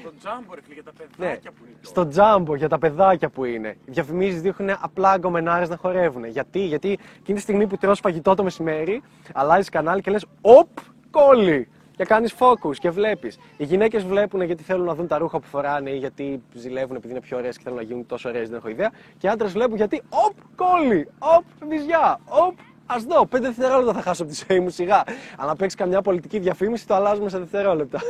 Στο 0.00 0.12
τζάμπο, 0.18 0.54
ρε 0.54 0.60
για 0.72 0.82
τα 0.82 0.92
παιδάκια 0.92 1.50
ναι, 1.50 1.50
που 1.50 1.64
είναι. 1.66 1.78
Στο 1.80 2.06
τζάμπο, 2.06 2.54
για 2.54 2.68
τα 2.68 2.78
παιδάκια 2.78 3.28
που 3.28 3.44
είναι. 3.44 3.68
Οι 3.68 3.90
διαφημίσεις 3.90 4.40
δείχνουν 4.40 4.76
απλά 4.80 5.16
γκομενάρε 5.18 5.66
να 5.66 5.76
χορεύουν. 5.76 6.24
Γιατί, 6.24 6.58
γιατί 6.58 6.98
εκείνη 7.18 7.36
τη 7.36 7.40
στιγμή 7.40 7.66
που 7.66 7.76
τρως 7.76 8.00
φαγητό 8.00 8.34
το 8.34 8.42
μεσημέρι, 8.42 9.02
αλλάζεις 9.32 9.68
κανάλι 9.68 10.00
και 10.00 10.10
λες: 10.10 10.26
Οπ, 10.40 10.68
κόλλη! 11.10 11.68
Και 11.96 12.04
κάνεις 12.04 12.34
focus 12.38 12.76
και 12.78 12.90
βλέπεις. 12.90 13.38
Οι 13.56 13.64
γυναίκες 13.64 14.04
βλέπουν 14.04 14.42
γιατί 14.42 14.62
θέλουν 14.62 14.84
να 14.86 14.94
δουν 14.94 15.06
τα 15.06 15.18
ρούχα 15.18 15.40
που 15.40 15.46
φοράνε 15.46 15.90
ή 15.90 15.96
γιατί 15.96 16.42
ζηλεύουν 16.52 16.96
επειδή 16.96 17.12
είναι 17.12 17.22
πιο 17.22 17.36
ωραίες 17.36 17.56
και 17.56 17.62
θέλουν 17.62 17.78
να 17.78 17.84
γίνουν 17.84 18.06
τόσο 18.06 18.28
ωραίες, 18.28 18.48
δεν 18.48 18.58
έχω 18.58 18.68
ιδέα. 18.68 18.90
Και 19.18 19.26
οι 19.26 19.30
άντρες 19.30 19.52
βλέπουν 19.52 19.76
γιατί, 19.76 20.02
οπ, 20.08 20.36
κόλλη, 20.56 21.08
οπ, 21.18 21.68
βυζιά, 21.68 22.20
οπ, 22.24 22.58
Α 22.86 22.96
δω, 23.08 23.26
πέντε 23.26 23.46
δευτερόλεπτα 23.46 23.92
θα 23.92 24.02
χάσω 24.02 24.22
από 24.22 24.32
τη 24.32 24.44
ζωή 24.48 24.60
μου 24.60 24.68
σιγά. 24.68 25.02
Αν 25.36 25.56
παίξεις 25.56 25.78
καμιά 25.78 26.02
πολιτική 26.02 26.38
διαφήμιση, 26.38 26.86
το 26.86 26.94
αλλάζουμε 26.94 27.28
σε 27.28 27.38
δευτερόλεπτα 27.38 28.00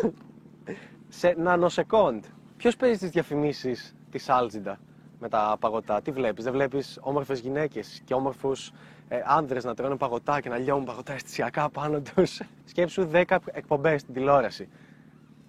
σε 1.08 1.34
νανοσεκόντ. 1.38 2.25
Ποιος 2.56 2.76
παίζει 2.76 2.98
τις 2.98 3.10
διαφημίσεις 3.10 3.94
της 4.10 4.28
Άλτζιντα 4.28 4.78
με 5.20 5.28
τα 5.28 5.56
παγωτά, 5.60 6.02
τι 6.02 6.10
βλέπεις, 6.10 6.44
δεν 6.44 6.52
βλέπεις 6.52 6.98
όμορφες 7.00 7.40
γυναίκες 7.40 8.02
και 8.04 8.14
όμορφους 8.14 8.72
ε, 9.08 9.20
άνδρες 9.25 9.64
να 9.64 9.75
τρώνε 9.75 9.96
παγωτά 9.96 10.40
και 10.40 10.48
να 10.48 10.58
λιώνουν 10.58 10.84
παγωτά 10.84 11.12
αισθησιακά 11.12 11.68
πάνω 11.70 12.00
τους; 12.00 12.40
Σκέψου 12.70 13.08
10 13.12 13.36
εκπομπές 13.52 14.00
στην 14.00 14.14
τηλεόραση. 14.14 14.68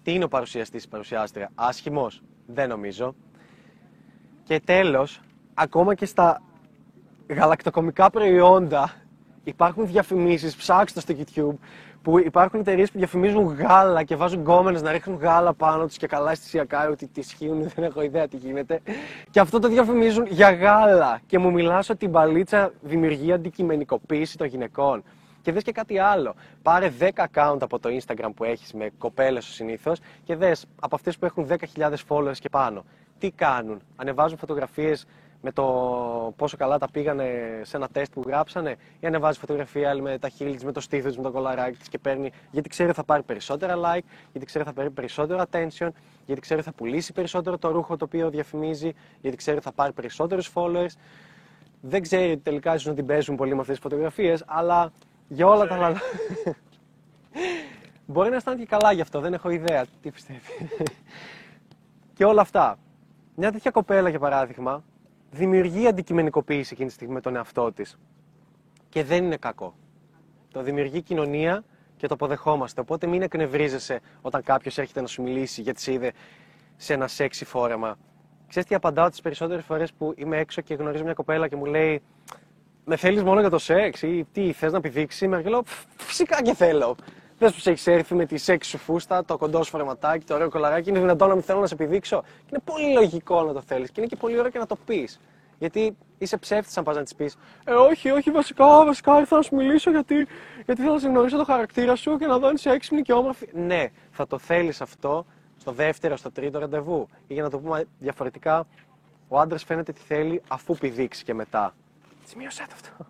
Τι 0.04 0.14
είναι 0.14 0.24
ο 0.24 0.28
παρουσιαστής 0.28 0.84
ή 0.84 0.88
παρουσιάστρια, 0.88 1.52
άσχημος, 1.56 2.22
δεν 2.46 2.70
νομίζω. 2.70 3.16
Και 4.44 4.60
τέλος, 4.60 5.22
ακόμα 5.54 5.96
και 5.96 6.06
στα 6.06 6.42
γαλακτοκομικά 7.28 8.10
προϊόντα 8.10 8.94
υπάρχουν 9.44 9.88
διαφημίσεις, 9.88 10.56
ψάξτε 10.56 11.00
στο 11.00 11.16
YouTube, 11.18 11.56
που 12.08 12.20
υπάρχουν 12.20 12.60
εταιρείες 12.60 12.92
που 12.92 12.98
διαφημίζουν 12.98 13.46
γάλα 13.46 14.04
και 14.04 14.16
βάζουν 14.16 14.40
γκόμενες 14.40 14.82
να 14.82 14.92
ρίχνουν 14.92 15.18
γάλα 15.18 15.54
πάνω 15.54 15.86
τους 15.86 15.98
και 15.98 16.08
καλά 16.08 16.32
αισθησιακά 16.32 16.90
ότι 16.90 17.08
τη 17.08 17.22
σχήνουν, 17.22 17.72
δεν 17.76 17.84
έχω 17.84 18.02
ιδέα 18.02 18.28
τι 18.28 18.38
γίνεται. 18.38 18.82
Και 19.30 19.40
αυτό 19.40 19.60
το 19.60 19.68
διαφημίζουν 19.68 20.26
για 20.30 20.52
γάλα. 20.52 21.22
Και 21.26 21.38
μου 21.38 21.52
μιλάς 21.52 21.90
ότι 21.90 22.06
η 22.06 22.08
μπαλίτσα 22.12 22.72
δημιουργεί 22.82 23.34
αντικειμενικοποίηση 23.34 24.38
των 24.38 24.48
γυναικών. 24.48 25.04
Και 25.42 25.52
δες 25.52 25.64
και 25.64 25.72
κάτι 25.72 26.00
άλλο. 26.00 26.36
Πάρε 26.62 26.92
10 27.00 27.10
account 27.34 27.58
από 27.60 27.80
το 27.80 27.90
Instagram 27.90 28.30
που 28.36 28.44
έχεις 28.44 28.74
με 28.74 28.90
κοπέλες 28.98 29.46
συνήθως 29.46 30.00
και 30.24 30.36
δες 30.36 30.66
από 30.80 30.96
αυτές 30.96 31.18
που 31.18 31.26
έχουν 31.26 31.48
10.000 31.76 31.94
followers 32.08 32.38
και 32.40 32.50
πάνω. 32.50 32.86
Τι 33.20 33.32
κάνουν. 33.32 33.82
Ανεβάζουν 33.96 34.38
φωτογραφίες 34.38 35.06
με 35.42 35.52
το 35.52 35.64
πόσο 36.36 36.58
καλά 36.58 36.78
τα 36.78 36.90
πήγανε 36.92 37.26
σε 37.64 37.78
ένα 37.78 37.88
τεστ 37.88 38.14
που 38.14 38.24
γράψανε, 38.28 38.76
ή 39.00 39.08
ανεβάζει 39.08 39.40
φωτογραφία 39.40 39.90
άλλη 39.90 40.02
με 40.02 40.18
τα 40.18 40.30
χείλη 40.30 40.56
της, 40.56 40.64
με 40.64 40.72
το 40.72 40.80
στήθος 40.80 41.08
της, 41.08 41.18
με 41.18 41.24
το 41.24 41.32
κολαράκι 41.32 41.78
της 41.78 41.88
και 41.88 41.98
παίρνει, 41.98 42.32
γιατί 42.52 42.70
ξέρει 42.70 42.90
ότι 42.90 42.98
θα 42.98 43.04
πάρει 43.04 43.24
περισσότερα 43.24 43.76
like, 43.76 44.06
γιατί 44.32 44.46
ξέρει 44.46 44.64
ότι 44.64 44.74
θα 44.74 44.74
πάρει 44.74 44.90
περισσότερο 44.90 45.44
attention, 45.52 45.90
γιατί 46.26 46.42
ξέρει 46.42 46.60
ότι 46.60 46.70
θα 46.70 46.76
πουλήσει 46.76 47.14
περισσότερο 47.14 47.58
το 47.58 47.72
ρούχο 47.72 47.98
το 47.98 48.06
οποίο 48.06 48.30
διαφημίζει, 48.30 48.94
γιατί 49.22 49.38
ξέρει 49.38 49.58
ότι 49.58 49.66
θα 49.66 49.72
πάρει 49.72 49.94
περισσότερους 49.94 50.52
followers. 50.54 50.94
Δεν 51.82 52.02
ξέρει 52.02 52.38
τελικά 52.38 52.74
ίσως 52.74 52.86
να 52.86 52.94
την 52.94 53.06
παίζουν 53.06 53.36
πολύ 53.36 53.54
με 53.54 53.62
αυτές 53.62 53.76
τις 53.76 53.84
φωτογραφίες, 53.84 54.44
αλλά 54.48 54.92
για 55.28 55.48
όλα 55.48 55.68
τα 55.68 55.76
άλλα. 55.76 56.02
Μπορεί 58.06 58.30
να 58.30 58.36
αισθάνεται 58.36 58.64
και 58.64 58.70
καλά 58.70 58.92
γι' 58.92 59.02
αυτό, 59.02 59.20
δεν 59.20 59.34
έχω 59.34 59.50
ιδέα 59.50 59.86
τι 60.02 60.12
πιστεύει. 60.12 60.70
και 62.14 62.26
όλα 62.26 62.42
αυτά. 62.42 62.78
Μια 63.36 63.52
τέτοια 63.52 63.72
κοπέλα, 63.72 64.10
για 64.10 64.20
παράδειγμα, 64.20 64.84
δημιουργεί 65.38 65.88
αντικειμενικοποίηση 65.88 66.70
εκείνη 66.74 66.88
τη 66.88 66.94
στιγμή 66.94 67.14
με 67.14 67.22
τον 67.22 67.36
εαυτό 67.36 67.72
της. 67.74 67.98
Και 68.90 69.04
δεν 69.04 69.24
είναι 69.24 69.38
κακό. 69.38 69.76
Το 70.52 70.62
δημιουργεί 70.62 71.02
κοινωνία 71.02 71.64
και 71.98 72.08
το 72.08 72.14
αποδεχόμαστε. 72.14 72.82
Οπότε 72.82 73.08
μην 73.08 73.22
εκνευρίζεσαι 73.22 74.00
όταν 74.22 74.44
κάποιος 74.44 74.78
έρχεται 74.78 75.02
να 75.02 75.08
σου 75.08 75.22
μιλήσει 75.22 75.62
γιατί 75.62 75.82
σε 75.82 75.94
είδε 75.94 76.12
σε 76.76 76.94
ένα 76.94 77.08
σεξι 77.08 77.46
φόρεμα. 77.46 77.98
Ξέρεις 78.48 78.70
τι 78.70 78.76
απαντάω 78.76 79.10
τις 79.10 79.22
περισσότερες 79.22 79.64
φορές 79.64 79.94
που 79.94 80.14
είμαι 80.16 80.38
έξω 80.38 80.62
και 80.62 80.74
γνωρίζω 80.74 81.04
μια 81.04 81.14
κοπέλα 81.14 81.48
και 81.48 81.56
μου 81.56 81.66
λέει 81.66 82.02
Με 82.86 82.96
θέλεις 82.96 83.24
μόνο 83.24 83.40
για 83.40 83.50
το 83.50 83.58
σεξ 83.58 84.02
ή 84.02 84.26
τι, 84.32 84.52
θες 84.52 84.72
να 84.72 84.82
πηδήξεις; 84.82 85.20
Σήμερα. 85.20 85.42
Και 85.42 85.50
λέω 85.50 85.64
Φυσικά 85.98 86.42
και 86.42 86.54
θέλω. 86.54 86.96
Δεν 87.40 87.52
σου 87.52 87.70
έχεις 87.70 87.88
έρθει 87.88 88.16
με 88.16 88.26
τη 88.26 88.38
σεξ 88.38 88.68
σου 88.68 88.78
φούστα, 88.78 89.26
το 89.26 89.38
κοντό 89.38 89.64
σου 89.64 89.70
φορεματάκι, 89.70 90.26
το 90.26 90.34
ωραίο 90.34 90.50
κολαράκι. 90.50 90.90
Είναι 90.90 91.00
δυνατόν 91.00 91.28
να 91.28 91.34
μην 91.34 91.44
θέλω 91.44 91.60
να 91.60 91.68
σε 91.68 91.74
επιδείξω. 91.74 92.22
Και 92.22 92.50
είναι 92.50 92.62
πολύ 92.66 92.94
λογικό 92.94 93.44
να 93.44 93.54
το 93.54 93.62
θέλεις 93.62 93.92
και 93.92 94.00
είναι 94.00 94.10
και 94.10 94.16
πολύ 94.16 94.40
ωραίο 94.40 94.52
και 94.52 94.60
να 94.60 94.66
το 94.66 94.76
πεις. 94.86 95.20
Γιατί 95.60 95.98
είσαι 96.18 96.38
ψεύτης 96.38 96.78
αν 96.78 96.84
πας 96.84 96.96
να 96.96 97.04
της 97.04 97.16
πεις 97.16 97.38
Ε, 97.64 97.74
όχι, 97.74 98.10
όχι, 98.10 98.32
βασικά, 98.32 98.86
βασικά 98.86 99.20
ήρθα 99.20 99.36
να 99.36 99.42
σου 99.42 99.56
μιλήσω 99.56 99.92
γιατί, 99.92 100.28
γιατί 100.66 100.82
θέλω 100.82 100.94
να 100.94 101.00
σε 101.00 101.08
γνωρίσω 101.08 101.38
το 101.38 101.44
χαρακτήρα 101.44 101.96
σου 101.96 102.18
και 102.18 102.26
να 102.26 102.38
δω 102.40 102.48
αν 102.48 102.56
είσαι 102.56 102.70
έξυπνη 102.70 103.02
και 103.02 103.14
όμορφη. 103.14 103.50
Ναι, 103.54 103.88
θα 104.12 104.28
το 104.28 104.38
θέλεις 104.38 104.82
αυτό 104.82 105.26
στο 105.58 105.72
δεύτερο, 105.72 106.16
στο 106.16 106.32
τρίτο 106.32 106.60
ραντεβού. 106.60 107.08
Ή 107.28 107.34
για 107.34 107.44
να 107.44 107.50
το 107.50 107.60
πούμε 107.60 107.86
διαφορετικά, 108.00 108.68
ο 109.28 109.40
άντρας 109.40 109.64
φαίνεται 109.64 109.92
τι 109.92 110.02
θέλει 110.02 110.42
αφού 110.48 110.76
πηδήξει 110.76 111.24
και 111.24 111.34
μετά. 111.34 111.74
Σημείωσέ 112.26 112.64
το 112.68 112.74
αυτό. 112.74 113.06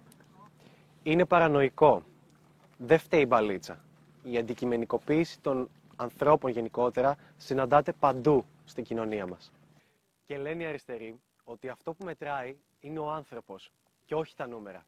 Είναι 1.04 1.26
παρανοϊκό. 1.26 2.04
Δεν 2.78 3.00
φταίει 3.00 3.22
η 3.22 3.26
μπαλίτσα 3.28 3.86
η 4.32 4.38
αντικειμενικοποίηση 4.38 5.40
των 5.40 5.70
ανθρώπων 5.96 6.52
γενικότερα 6.52 7.16
συναντάται 7.38 7.92
παντού 7.92 8.46
στην 8.66 8.84
κοινωνία 8.84 9.28
μας. 9.28 9.52
Και 10.26 10.38
λένε 10.38 10.64
οι 10.64 10.66
αριστεροί 10.66 11.20
ότι 11.44 11.70
αυτό 11.70 11.94
που 11.94 12.06
μετράει 12.06 12.56
είναι 12.80 13.00
ο 13.00 13.12
άνθρωπος 13.12 13.72
και 14.06 14.16
όχι 14.16 14.36
τα 14.36 14.48
νούμερα. 14.48 14.86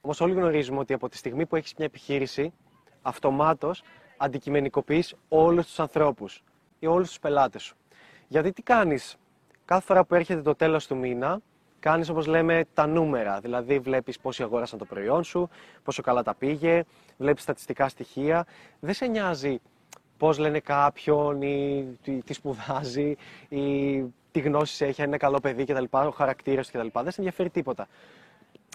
Όμως 0.00 0.20
όλοι 0.20 0.34
γνωρίζουμε 0.34 0.78
ότι 0.78 0.92
από 0.92 1.08
τη 1.08 1.16
στιγμή 1.16 1.46
που 1.46 1.56
έχεις 1.56 1.74
μια 1.74 1.86
επιχείρηση, 1.86 2.52
αυτομάτως 3.02 3.82
αντικειμενικοποιείς 4.16 5.14
όλους 5.28 5.66
τους 5.66 5.80
ανθρώπους 5.80 6.42
ή 6.78 6.86
όλους 6.86 7.08
τους 7.08 7.18
πελάτες 7.18 7.62
σου. 7.62 7.76
Γιατί 8.28 8.52
τι 8.52 8.62
κάνεις; 8.62 9.16
Κάθε 9.64 9.84
φορά 9.84 10.04
που 10.04 10.14
έρχεται 10.14 10.42
το 10.42 10.54
τέλος 10.54 10.86
του 10.86 10.96
μήνα, 10.96 11.40
κάνεις 11.82 12.08
όπως 12.08 12.26
λέμε 12.26 12.64
τα 12.74 12.86
νούμερα. 12.86 13.40
Δηλαδή 13.40 13.78
βλέπεις 13.78 14.18
πόσοι 14.18 14.42
αγόρασαν 14.42 14.78
το 14.78 14.84
προϊόν 14.84 15.24
σου, 15.24 15.48
πόσο 15.82 16.02
καλά 16.02 16.22
τα 16.22 16.34
πήγε, 16.34 16.84
βλέπεις 17.18 17.42
στατιστικά 17.42 17.88
στοιχεία. 17.88 18.46
Δεν 18.80 18.94
σε 18.94 19.06
νοιάζει 19.06 19.60
πώς 20.16 20.38
λένε 20.38 20.60
κάποιον 20.60 21.42
ή 21.42 21.86
τι 22.24 22.32
σπουδάζει 22.32 23.16
ή 23.48 24.04
τι 24.32 24.40
γνώσεις 24.40 24.80
έχει, 24.80 25.02
αν 25.02 25.08
είναι 25.08 25.16
καλό 25.16 25.40
παιδί 25.40 25.64
κτλ. 25.64 25.84
Ο 25.90 26.10
χαρακτήρας 26.10 26.70
του 26.70 26.78
κτλ. 26.78 27.00
Δεν 27.00 27.10
σε 27.10 27.20
ενδιαφέρει 27.20 27.50
τίποτα. 27.50 27.88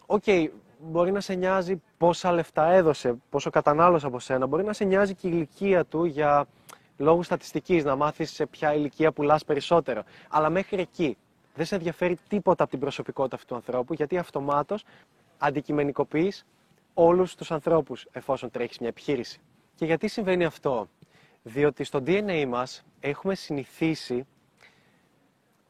Οκ, 0.06 0.24
okay, 0.26 0.48
μπορεί 0.80 1.12
να 1.12 1.20
σε 1.20 1.34
νοιάζει 1.34 1.82
πόσα 1.98 2.32
λεφτά 2.32 2.72
έδωσε, 2.72 3.16
πόσο 3.30 3.50
κατανάλωσε 3.50 4.06
από 4.06 4.20
σένα. 4.20 4.48
Μπορεί 4.48 4.64
να 4.64 4.74
σε 4.74 4.84
νοιάζει 4.84 5.14
και 5.14 5.28
η 5.28 5.32
ηλικία 5.34 5.86
του 5.86 6.06
για 6.06 6.46
λόγους 6.98 7.26
στατιστικής, 7.26 7.84
να 7.84 7.96
μάθεις 7.96 8.32
σε 8.32 8.46
ποια 8.46 8.74
ηλικία 8.74 9.12
πουλάς 9.12 9.46
περισσότερο. 9.46 10.04
Αλλά 10.30 10.50
μέχρι 10.50 10.82
εκεί 10.82 11.18
δεν 11.58 11.66
σε 11.66 11.76
ενδιαφέρει 11.76 12.18
τίποτα 12.28 12.64
από 12.64 12.72
την 12.72 12.80
προσωπικότητα 12.80 13.36
αυτού 13.36 13.48
του 13.48 13.56
ανθρώπου, 13.56 13.94
γιατί 13.94 14.18
αυτομάτως 14.18 14.84
αντικειμενικοποιείς 15.38 16.46
όλους 16.94 17.36
τους 17.36 17.52
ανθρώπους 17.52 18.08
εφόσον 18.12 18.52
τρέχεις 18.52 18.80
μια 18.80 18.90
επιχείρηση. 18.90 19.40
Και 19.76 19.86
γιατί 19.86 20.08
συμβαίνει 20.08 20.46
αυτό, 20.46 20.88
Διότι 21.44 21.84
στο 21.84 22.04
DNA 22.06 22.46
μας 22.48 22.84
έχουμε 23.00 23.36
συνηθίσει 23.36 24.26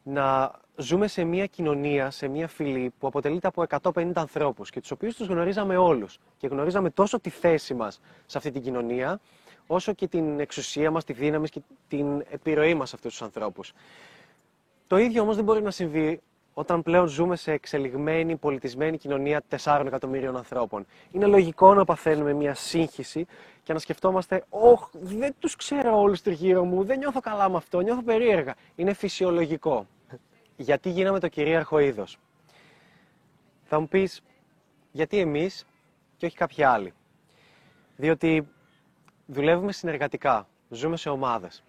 να 0.04 0.52
ζούμε 0.76 1.08
σε 1.08 1.24
μια 1.24 1.46
κοινωνία, 1.46 2.12
σε 2.12 2.28
μια 2.28 2.48
φυλή 2.48 2.94
που 3.00 3.08
αποτελείται 3.08 3.48
από 3.48 3.62
150 3.62 4.12
ανθρώπους 4.16 4.70
και 4.70 4.80
τους 4.80 4.92
οποίους 4.92 5.16
τους 5.16 5.28
γνωρίζαμε 5.28 5.78
όλους. 5.78 6.20
Και 6.38 6.48
γνωρίζαμε 6.48 6.90
τόσο 6.90 7.20
τη 7.20 7.30
θέση 7.30 7.74
μας 7.74 8.00
σε 8.26 8.38
αυτή 8.38 8.52
την 8.52 8.62
κοινωνία, 8.62 9.20
όσο 9.68 9.94
και 9.94 10.08
την 10.08 10.40
εξουσία 10.40 10.92
μας, 10.92 11.04
τη 11.04 11.14
δύναμη 11.14 11.48
και 11.48 11.62
την 11.88 12.26
επιρροή 12.30 12.74
μας 12.74 12.90
σε 12.90 12.96
αυτούς 12.96 13.12
τους 13.12 13.22
ανθρώπους. 13.22 13.74
Το 14.88 14.98
ίδιο 14.98 15.22
όμως 15.22 15.36
δεν 15.36 15.44
μπορεί 15.44 15.62
να 15.62 15.72
συμβεί 15.72 16.22
όταν 16.54 16.84
πλέον 16.84 17.08
ζούμε 17.08 17.36
σε 17.36 17.52
εξελιγμένη, 17.52 18.36
πολιτισμένη 18.36 18.98
κοινωνία 18.98 19.44
4 19.64 19.84
εκατομμύριων 19.86 20.38
ανθρώπων. 20.38 20.86
Είναι 21.12 21.26
λογικό 21.26 21.74
να 21.74 21.86
παθαίνουμε 21.86 22.34
μια 22.34 22.54
σύγχυση 22.54 23.26
και 23.64 23.74
να 23.74 23.80
σκεφτόμαστε, 23.80 24.44
Ωχ, 24.50 24.90
δεν 24.92 25.36
τους 25.40 25.56
ξέρω 25.56 26.00
όλους 26.00 26.22
τριγύρω 26.22 26.64
μου, 26.64 26.84
δεν 26.84 26.98
νιώθω 26.98 27.20
καλά 27.20 27.50
με 27.50 27.58
αυτό, 27.58 27.80
νιώθω 27.80 28.02
περίεργα. 28.04 28.56
Είναι 28.76 28.94
φυσιολογικό. 28.94 29.88
Γιατί 30.56 30.90
γίναμε 30.90 31.20
το 31.20 31.28
κυρίαρχο 31.28 31.80
είδος. 31.80 32.18
Θα 33.64 33.80
μου 33.80 33.88
πεις, 33.88 34.22
γιατί 34.92 35.20
εμείς 35.20 35.66
και 36.18 36.26
όχι 36.26 36.36
κάποιοι 36.36 36.64
άλλοι. 36.64 36.94
Διότι 37.96 38.48
δουλεύουμε 39.26 39.72
συνεργατικά, 39.72 40.48
ζούμε 40.70 40.98
σε 40.98 41.10
ομάδες 41.10 41.64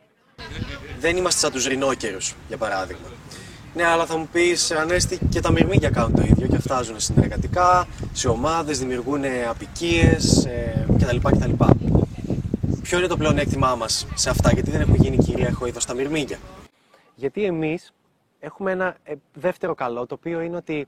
δεν 1.00 1.16
είμαστε 1.16 1.40
σαν 1.40 1.52
τους 1.52 1.66
ρινόκερους, 1.66 2.34
για 2.48 2.56
παράδειγμα. 2.56 3.06
Ναι, 3.74 3.84
αλλά 3.84 4.06
θα 4.06 4.16
μου 4.16 4.28
πεις, 4.32 4.70
Ανέστη, 4.70 5.18
και 5.30 5.40
τα 5.40 5.50
μυρμήγκια 5.52 5.90
κάνουν 5.90 6.14
το 6.14 6.22
ίδιο 6.22 6.46
και 6.46 6.58
φτάζουν 6.58 7.00
συνεργατικά, 7.00 7.86
σε 8.12 8.28
ομάδες, 8.28 8.78
δημιουργούν 8.78 9.22
απικίες 9.48 10.44
ε, 10.44 10.86
κτλ, 10.98 11.16
κτλ. 11.16 11.64
Ποιο 12.82 12.98
είναι 12.98 13.06
το 13.06 13.16
πλεονέκτημά 13.16 13.74
μας 13.74 14.06
σε 14.14 14.30
αυτά, 14.30 14.52
γιατί 14.52 14.70
δεν 14.70 14.80
έχουν 14.80 14.94
γίνει 14.94 15.16
κυρίαρχο 15.16 15.66
είδος 15.66 15.84
τα 15.84 15.94
μυρμήγκια; 15.94 16.38
Γιατί 17.14 17.44
εμείς 17.44 17.92
έχουμε 18.40 18.70
ένα 18.70 18.96
ε, 19.04 19.14
δεύτερο 19.34 19.74
καλό, 19.74 20.06
το 20.06 20.14
οποίο 20.14 20.40
είναι 20.40 20.56
ότι 20.56 20.86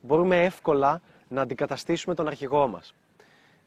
μπορούμε 0.00 0.44
εύκολα 0.44 1.00
να 1.28 1.42
αντικαταστήσουμε 1.42 2.14
τον 2.14 2.26
αρχηγό 2.26 2.68
μας. 2.68 2.94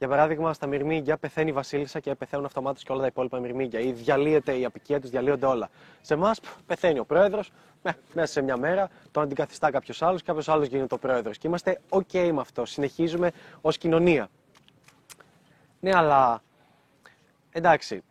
Για 0.03 0.11
παράδειγμα, 0.11 0.53
στα 0.53 0.67
μυρμήγκια 0.67 1.17
πεθαίνει 1.17 1.49
η 1.49 1.53
Βασίλισσα 1.53 1.99
και 1.99 2.15
πεθαίνουν 2.15 2.45
αυτομάτως 2.45 2.83
και 2.83 2.91
όλα 2.91 3.01
τα 3.01 3.07
υπόλοιπα 3.07 3.39
μυρμήγκια. 3.39 3.79
Ή 3.79 3.91
διαλύεται 3.91 4.57
η 4.57 4.65
απικία 4.65 4.99
τους, 4.99 5.09
διαλύονται 5.09 5.45
όλα. 5.45 5.69
Σε 6.01 6.13
εμάς 6.13 6.39
πεθαίνει 6.65 6.99
ο 6.99 7.05
πρόεδρος, 7.05 7.51
μέσα 8.13 8.31
σε 8.31 8.41
μια 8.41 8.57
μέρα 8.57 8.89
τον 9.11 9.23
αντικαθιστά 9.23 9.71
κάποιος 9.71 10.01
άλλος 10.01 10.19
και 10.19 10.25
κάποιος 10.27 10.49
άλλος 10.49 10.67
γίνεται 10.67 10.95
ο 10.95 10.97
πρόεδρος. 10.97 11.37
Και 11.37 11.47
είμαστε 11.47 11.81
OK 11.89 12.31
με 12.33 12.39
αυτό. 12.39 12.65
Συνεχίζουμε 12.65 13.31
ως 13.61 13.77
κοινωνία. 13.77 14.29
Ναι, 15.79 15.95
αλλά 15.95 16.41
εντάξει, 17.51 18.03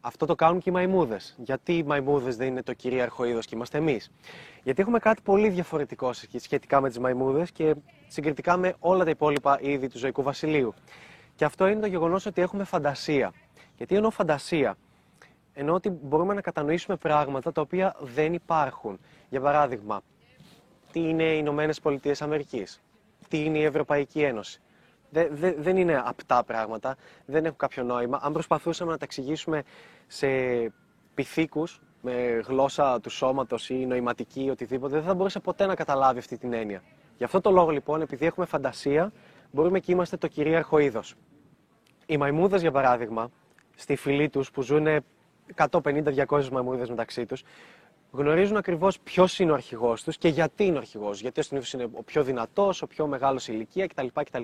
αυτό 0.00 0.26
το 0.26 0.34
κάνουν 0.34 0.60
και 0.60 0.70
οι 0.70 0.72
μαϊμούδες. 0.72 1.34
Γιατί 1.38 1.76
οι 1.76 1.82
μαϊμούδες 1.82 2.36
δεν 2.36 2.46
είναι 2.46 2.62
το 2.62 2.72
κυρίαρχο 2.72 3.24
είδος 3.24 3.46
και 3.46 3.54
είμαστε 3.54 3.78
εμείς; 3.78 4.10
Γιατί 4.62 4.82
έχουμε 4.82 4.98
κάτι 4.98 5.22
πολύ 5.22 5.48
διαφορετικό 5.48 6.12
σχετικά 6.36 6.80
με 6.80 6.88
τις 6.88 6.98
μαϊμούδες 6.98 7.50
και 7.50 7.74
συγκριτικά 8.08 8.56
με 8.56 8.74
όλα 8.78 9.04
τα 9.04 9.10
υπόλοιπα 9.10 9.58
είδη 9.60 9.88
του 9.88 9.98
ζωικού 9.98 10.22
βασιλείου. 10.22 10.74
Και 11.34 11.44
αυτό 11.44 11.66
είναι 11.66 11.80
το 11.80 11.86
γεγονός 11.86 12.26
ότι 12.26 12.42
έχουμε 12.42 12.64
φαντασία. 12.64 13.32
Γιατί 13.76 13.94
εννοώ 13.94 14.10
φαντασία; 14.10 14.76
Εννοώ 15.54 15.74
ότι 15.74 15.90
μπορούμε 15.90 16.34
να 16.34 16.40
κατανοήσουμε 16.40 16.96
πράγματα 16.96 17.52
τα 17.52 17.60
οποία 17.60 17.96
δεν 18.00 18.32
υπάρχουν. 18.32 18.98
Για 19.28 19.40
παράδειγμα, 19.40 20.00
τι 20.92 21.00
είναι 21.00 21.22
οι 21.24 21.36
Ηνωμένες 21.38 21.80
Πολιτείες 21.80 22.22
Αμερικής, 22.22 22.82
τι 23.28 23.44
είναι 23.44 23.58
η 23.58 23.64
Ευρωπαϊκή 23.64 24.22
Ένωση; 24.22 24.60
δεν 25.58 25.76
είναι 25.76 26.02
απτά 26.04 26.44
πράγματα, 26.44 26.96
δεν 27.26 27.44
έχουν 27.44 27.56
κάποιο 27.56 27.82
νόημα. 27.82 28.18
Αν 28.22 28.32
προσπαθούσαμε 28.32 28.90
να 28.90 28.98
τα 28.98 29.04
εξηγήσουμε 29.04 29.62
σε 30.06 30.28
πυθίκους, 31.14 31.80
με 32.02 32.42
γλώσσα 32.46 33.00
του 33.00 33.10
σώματος 33.10 33.70
ή 33.70 33.74
νοηματική 33.74 34.44
ή 34.44 34.50
οτιδήποτε, 34.50 34.94
δεν 34.94 35.04
θα 35.04 35.14
μπορούσε 35.14 35.40
ποτέ 35.40 35.66
να 35.66 35.74
καταλάβει 35.74 36.18
αυτή 36.18 36.38
την 36.38 36.52
έννοια. 36.52 36.82
Γι' 37.16 37.24
αυτό 37.24 37.40
το 37.40 37.50
λόγο 37.50 37.70
λοιπόν, 37.70 38.00
επειδή 38.00 38.26
έχουμε 38.26 38.46
φαντασία, 38.46 39.12
μπορούμε 39.52 39.80
και 39.80 39.92
είμαστε 39.92 40.16
το 40.16 40.26
κυρίαρχο 40.26 40.78
είδος. 40.78 41.14
Οι 42.06 42.16
μαϊμούδες, 42.16 42.60
για 42.60 42.70
παράδειγμα, 42.70 43.30
στη 43.76 43.96
φυλή 43.96 44.28
τους 44.28 44.50
που 44.50 44.62
ζουν 44.62 44.86
150-200 45.54 46.48
μαϊμούδες 46.48 46.88
μεταξύ 46.88 47.26
τους, 47.26 47.42
γνωρίζουν 48.10 48.56
ακριβώς 48.56 49.00
ποιος 49.00 49.38
είναι 49.38 49.50
ο 49.50 49.54
αρχηγός 49.54 50.02
τους 50.02 50.18
και 50.18 50.28
γιατί 50.28 50.64
είναι 50.64 50.76
ο 50.76 50.78
αρχηγός. 50.78 51.20
Γιατί 51.20 51.40
ο 51.40 51.42
συνήθως 51.42 51.72
είναι 51.72 51.88
ο 51.92 52.02
πιο 52.02 52.22
δυνατός, 52.22 52.82
ο 52.82 52.86
πιο 52.86 53.06
μεγάλος 53.06 53.48
ηλικία 53.48 53.86
κτλ. 53.86 54.06
κτλ. 54.12 54.42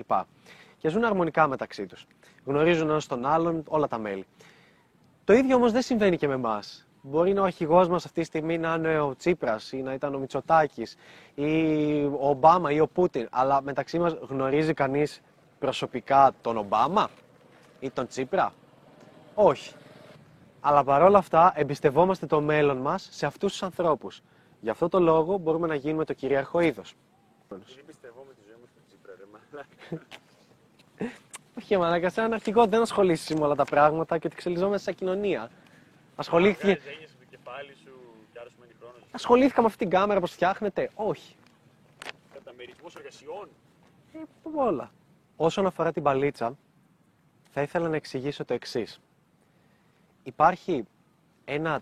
Και 0.77 0.89
ζουν 0.89 1.03
αρμονικά 1.03 1.47
μεταξύ 1.47 1.85
τους. 1.85 2.05
Γνωρίζουν 2.45 2.89
ένας 2.89 3.05
τον 3.07 3.25
άλλον 3.25 3.63
όλα 3.67 3.87
τα 3.87 3.97
μέλη. 3.97 4.25
Το 5.23 5.33
ίδιο 5.33 5.55
όμως 5.55 5.71
δεν 5.71 5.81
συμβαίνει 5.81 6.17
και 6.17 6.27
με 6.27 6.33
εμάς. 6.33 6.88
Μπορεί 7.01 7.33
να 7.33 7.41
ο 7.41 7.43
αρχηγός 7.43 7.87
μας 7.87 8.05
αυτή 8.05 8.19
τη 8.19 8.25
στιγμή 8.25 8.57
να 8.57 8.73
είναι 8.73 8.99
ο 8.99 9.15
Τσίπρας 9.15 9.71
ή 9.71 9.81
να 9.81 9.93
ήταν 9.93 10.15
ο 10.15 10.17
Μητσοτάκης 10.19 10.95
ή 11.35 12.03
ο 12.03 12.29
Ομπάμα 12.29 12.71
ή 12.71 12.79
ο 12.79 12.87
Πούτιν. 12.87 13.27
Αλλά 13.31 13.61
μεταξύ 13.61 13.99
μας 13.99 14.13
γνωρίζει 14.13 14.73
κανείς 14.73 15.21
προσωπικά 15.59 16.31
τον 16.41 16.57
Ομπάμα 16.57 17.09
ή 17.79 17.89
τον 17.89 18.07
Τσίπρα; 18.07 18.53
Όχι. 19.35 19.73
Αλλά 20.61 20.83
παρόλα 20.83 21.17
αυτά 21.17 21.53
εμπιστευόμαστε 21.55 22.25
το 22.25 22.41
μέλλον 22.41 22.77
μας 22.77 23.07
σε 23.11 23.25
αυτούς 23.25 23.51
τους 23.51 23.63
ανθρώπους. 23.63 24.21
Γι' 24.61 24.69
αυτό 24.69 24.89
το 24.89 24.99
λόγο 24.99 25.37
μπορούμε 25.37 25.67
να 25.67 25.75
γίνουμε 25.75 26.05
το 26.05 26.13
κυρίαρχο 26.13 26.59
είδος. 26.59 26.93
Δεν 27.47 27.59
πιστεύω 27.85 28.25
με 28.27 28.33
τη 28.33 28.41
ζωή 28.45 28.55
μου 28.59 28.67
στον 28.67 28.83
Τσίπρα, 28.87 29.13
ρε 29.17 29.25
μαλάκα. 29.31 30.05
Όχι, 31.57 31.77
μαλάκα, 31.77 32.09
σαν 32.09 32.33
αρχηγό 32.33 32.65
δεν 32.67 32.81
ασχολείσαι 32.81 33.33
με 33.33 33.45
όλα 33.45 33.55
τα 33.55 33.63
πράγματα 33.63 34.17
και 34.17 34.27
ότι 34.27 34.35
εξελιζόμαστε 34.35 34.83
σαν 34.83 34.95
κοινωνία. 34.95 35.49
Ασχολήθηκε... 36.19 36.65
Βγάζεις 36.65 36.91
έννοιες 36.91 37.09
στο 37.09 37.23
κεφάλι 37.29 37.73
σου 37.83 37.91
και 38.33 38.39
άρα 38.39 38.49
σου 38.49 38.55
μένει 38.59 38.73
χρόνος. 38.79 39.01
Ασχολήθηκα 39.11 39.61
με 39.61 39.67
αυτή 39.67 39.77
την 39.77 39.89
κάμερα, 39.89 40.19
πώ 40.19 40.25
φτιάχνετε. 40.25 40.89
Όχι. 40.95 41.35
Καταμερισμός 42.33 42.95
εργασιών. 42.95 43.49
Ε, 44.13 44.19
όλα. 44.55 44.91
Όσον 45.35 45.65
αφορά 45.65 45.91
την 45.91 46.03
παλίτσα, 46.03 46.57
θα 47.49 47.61
ήθελα 47.61 47.89
να 47.89 47.95
εξηγήσω 47.95 48.45
το 48.45 48.53
εξής. 48.53 48.99
Υπάρχει 50.23 50.85
ένα 51.45 51.81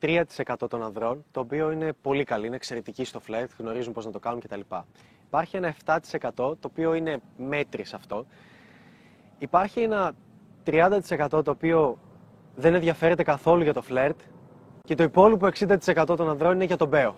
3% 0.00 0.24
των 0.68 0.82
ανδρών, 0.82 1.24
το 1.30 1.40
οποίο 1.40 1.70
είναι 1.70 1.92
πολύ 1.92 2.24
καλή, 2.24 2.46
είναι 2.46 2.56
εξαιρετική 2.56 3.04
στο 3.04 3.20
φλερτ, 3.20 3.50
γνωρίζουν 3.58 3.92
πώς 3.92 4.04
να 4.04 4.10
το 4.10 4.18
κάνουν 4.18 4.40
κτλ. 4.40 4.60
Υπάρχει 5.26 5.56
ένα 5.56 5.74
7% 5.84 5.98
το 6.34 6.58
οποίο 6.62 6.94
είναι 6.94 7.20
μέτρης 7.36 7.88
σε 7.88 7.96
αυτό. 7.96 8.26
Υπάρχει 9.38 9.80
ένα 9.80 10.14
30% 10.64 11.28
το 11.44 11.50
οποίο 11.50 11.98
δεν 12.56 12.74
ενδιαφέρεται 12.74 13.22
καθόλου 13.22 13.62
για 13.62 13.72
το 13.72 13.82
φλερτ 13.82 14.20
και 14.80 14.94
το 14.94 15.02
υπόλοιπο 15.02 15.48
60% 15.58 16.04
των 16.06 16.28
ανδρών 16.28 16.54
είναι 16.54 16.64
για 16.64 16.76
τον 16.76 16.88
Μπέο. 16.88 17.16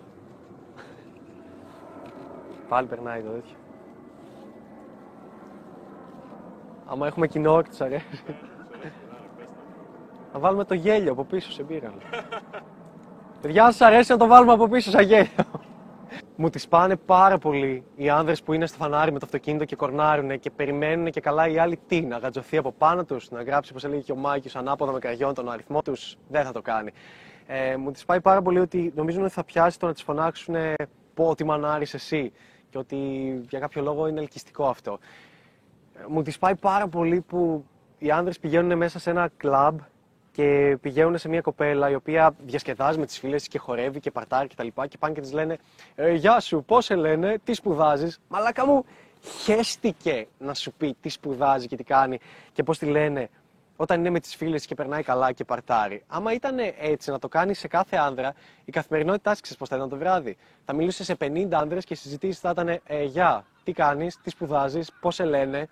Πάλι 2.69 2.87
περνάει 2.87 3.23
το 3.23 3.31
τέτοιο. 3.31 3.57
Άμα 6.87 7.07
έχουμε 7.07 7.27
κοινό 7.27 7.63
και 7.63 7.69
τους 7.69 7.81
αρέσει. 7.81 8.23
Να 10.33 10.39
βάλουμε 10.39 10.65
το 10.65 10.75
γέλιο 10.75 11.13
από 11.13 11.25
πίσω 11.25 11.53
σε 11.53 11.63
μπύρα. 11.63 11.93
Παιδιά, 13.41 13.65
σας 13.65 13.81
αρέσει 13.81 14.13
να 14.13 14.19
το 14.19 14.27
βάλουμε 14.27 14.53
από 14.53 14.69
πίσω 14.69 14.91
σαν 14.91 15.05
γέλιο. 15.05 15.31
Μου 16.39 16.51
τις 16.51 16.69
πάνε 16.69 16.97
πάρα 16.97 17.39
πολύ 17.39 17.85
οι 17.97 18.09
άνδρες 18.09 18.43
που 18.43 18.53
είναι 18.53 18.67
στο 18.67 18.77
φανάρι 18.77 19.13
με 19.13 19.19
το 19.19 19.25
αυτοκίνητο 19.25 19.65
και 19.65 19.77
κορνάρουν 19.77 20.39
και 20.39 20.51
περιμένουν 20.51 21.11
και 21.11 21.21
καλά 21.21 21.49
οι 21.49 21.59
άλλοι 21.59 21.79
τι, 21.87 22.01
να 22.01 22.19
γατζωθεί 22.19 22.57
από 22.57 22.73
πάνω 22.73 23.05
τους, 23.05 23.31
να 23.31 23.43
γράψει 23.43 23.71
όπως 23.71 23.85
έλεγε 23.85 24.01
και 24.01 24.13
ο 24.13 24.17
Μάκης 24.17 24.57
ανάποδα 24.57 24.93
με 24.93 24.99
κραγιόν 24.99 25.35
τον 25.35 25.51
αριθμό 25.51 25.83
τους, 25.83 26.17
δεν 26.29 26.45
θα 26.45 26.53
το 26.53 26.63
κάνει. 26.63 26.91
Ε, 27.47 27.77
μου 27.77 27.91
τις 27.91 28.05
πάει 28.05 28.21
πάρα 28.21 28.43
πολύ 28.43 28.59
ότι 28.59 28.93
νομίζουν 28.97 29.23
ότι 29.23 29.33
θα 29.33 29.45
πιάσει 29.45 29.79
το 29.79 29.87
να 29.87 29.93
τις 29.93 30.03
φωνάξουν 30.03 30.55
πω 31.15 31.29
ότι 31.29 31.45
μανάρεις 31.45 31.95
εσύ 31.95 32.33
και 32.71 32.79
ότι 32.79 32.97
για 33.49 33.59
κάποιο 33.59 33.83
λόγο 33.83 34.07
είναι 34.07 34.21
ελκυστικό 34.21 34.67
αυτό. 34.67 34.99
Ε, 35.95 36.05
μου 36.09 36.23
τις 36.23 36.39
πάει 36.39 36.57
πάρα 36.57 36.89
πολύ 36.89 37.21
που 37.21 37.65
οι 37.99 38.11
άνδρες 38.11 38.39
πηγαίνουν 38.39 38.79
μέσα 38.79 38.99
σε 38.99 39.11
ένα 39.11 39.31
κλαμπ 39.37 39.79
και 40.37 40.77
πηγαίνουν 40.81 41.19
σε 41.19 41.29
μια 41.29 41.41
κοπέλα 41.41 41.91
η 41.91 41.95
οποία 41.95 42.35
διασκεδάζει 42.39 42.99
με 42.99 43.07
τις 43.07 43.19
φίλες 43.19 43.39
της 43.39 43.49
και 43.49 43.59
χορεύει 43.59 44.01
και 44.01 44.11
παρτάρει 44.11 44.49
κτλ. 44.49 44.67
Και, 44.67 44.87
και 44.89 44.99
πάνε 44.99 45.15
και 45.15 45.21
της 45.21 45.33
λένε 45.33 45.59
ε, 45.95 46.13
Γεια 46.13 46.41
σου, 46.41 46.65
πώς 46.67 46.85
σε 46.85 46.95
λένε, 46.95 47.39
τι 47.45 47.55
σπουδάζεις; 47.55 48.21
Μαλάκα 48.29 48.67
μου, 48.67 48.85
χέστηκε 49.43 50.27
να 50.39 50.55
σου 50.55 50.73
πει 50.73 50.97
τι 51.01 51.09
σπουδάζει 51.09 51.67
και 51.67 51.77
τι 51.77 51.85
κάνει 51.85 52.19
και 52.53 52.63
πώς 52.63 52.79
τη 52.79 52.87
λένε 52.87 53.29
όταν 53.77 53.99
είναι 53.99 54.11
με 54.11 54.21
τις 54.21 54.35
φίλες 54.35 54.67
και 54.67 54.75
περνάει 54.75 55.03
καλά 55.03 55.33
και 55.33 55.45
παρτάρει. 55.45 56.03
Άμα 56.07 56.33
ήταν 56.33 56.57
έτσι 56.79 57.11
να 57.11 57.19
το 57.19 57.29
κάνει 57.29 57.55
σε 57.55 57.69
κάθε 57.69 57.97
άνδρα, 57.97 58.35
η 58.65 58.73
καθημερινότητά 58.73 59.35
σου 59.35 59.41
ξέρεις 59.41 59.59
πώς 59.59 59.69
θα 59.69 59.77
ήταν 59.77 59.89
το 59.89 59.97
βράδυ. 59.97 60.37
Θα 60.65 60.73
μιλούσε 60.73 61.05
σε 61.05 61.17
50 61.21 61.49
άνδρες 61.53 61.85
και 61.85 61.93
οι 61.93 61.97
συζητήσεις 61.97 62.41
θα 62.41 62.51
ήταν 62.51 62.69
ε, 62.69 63.05
Γεια, 63.05 63.45
τι 63.65 63.73
κάνεις, 63.73 64.21
τι 64.23 64.31
σπουδάζεις, 64.31 64.93
πώς 65.01 65.15
σε 65.15 65.25
λένε, 65.25 65.69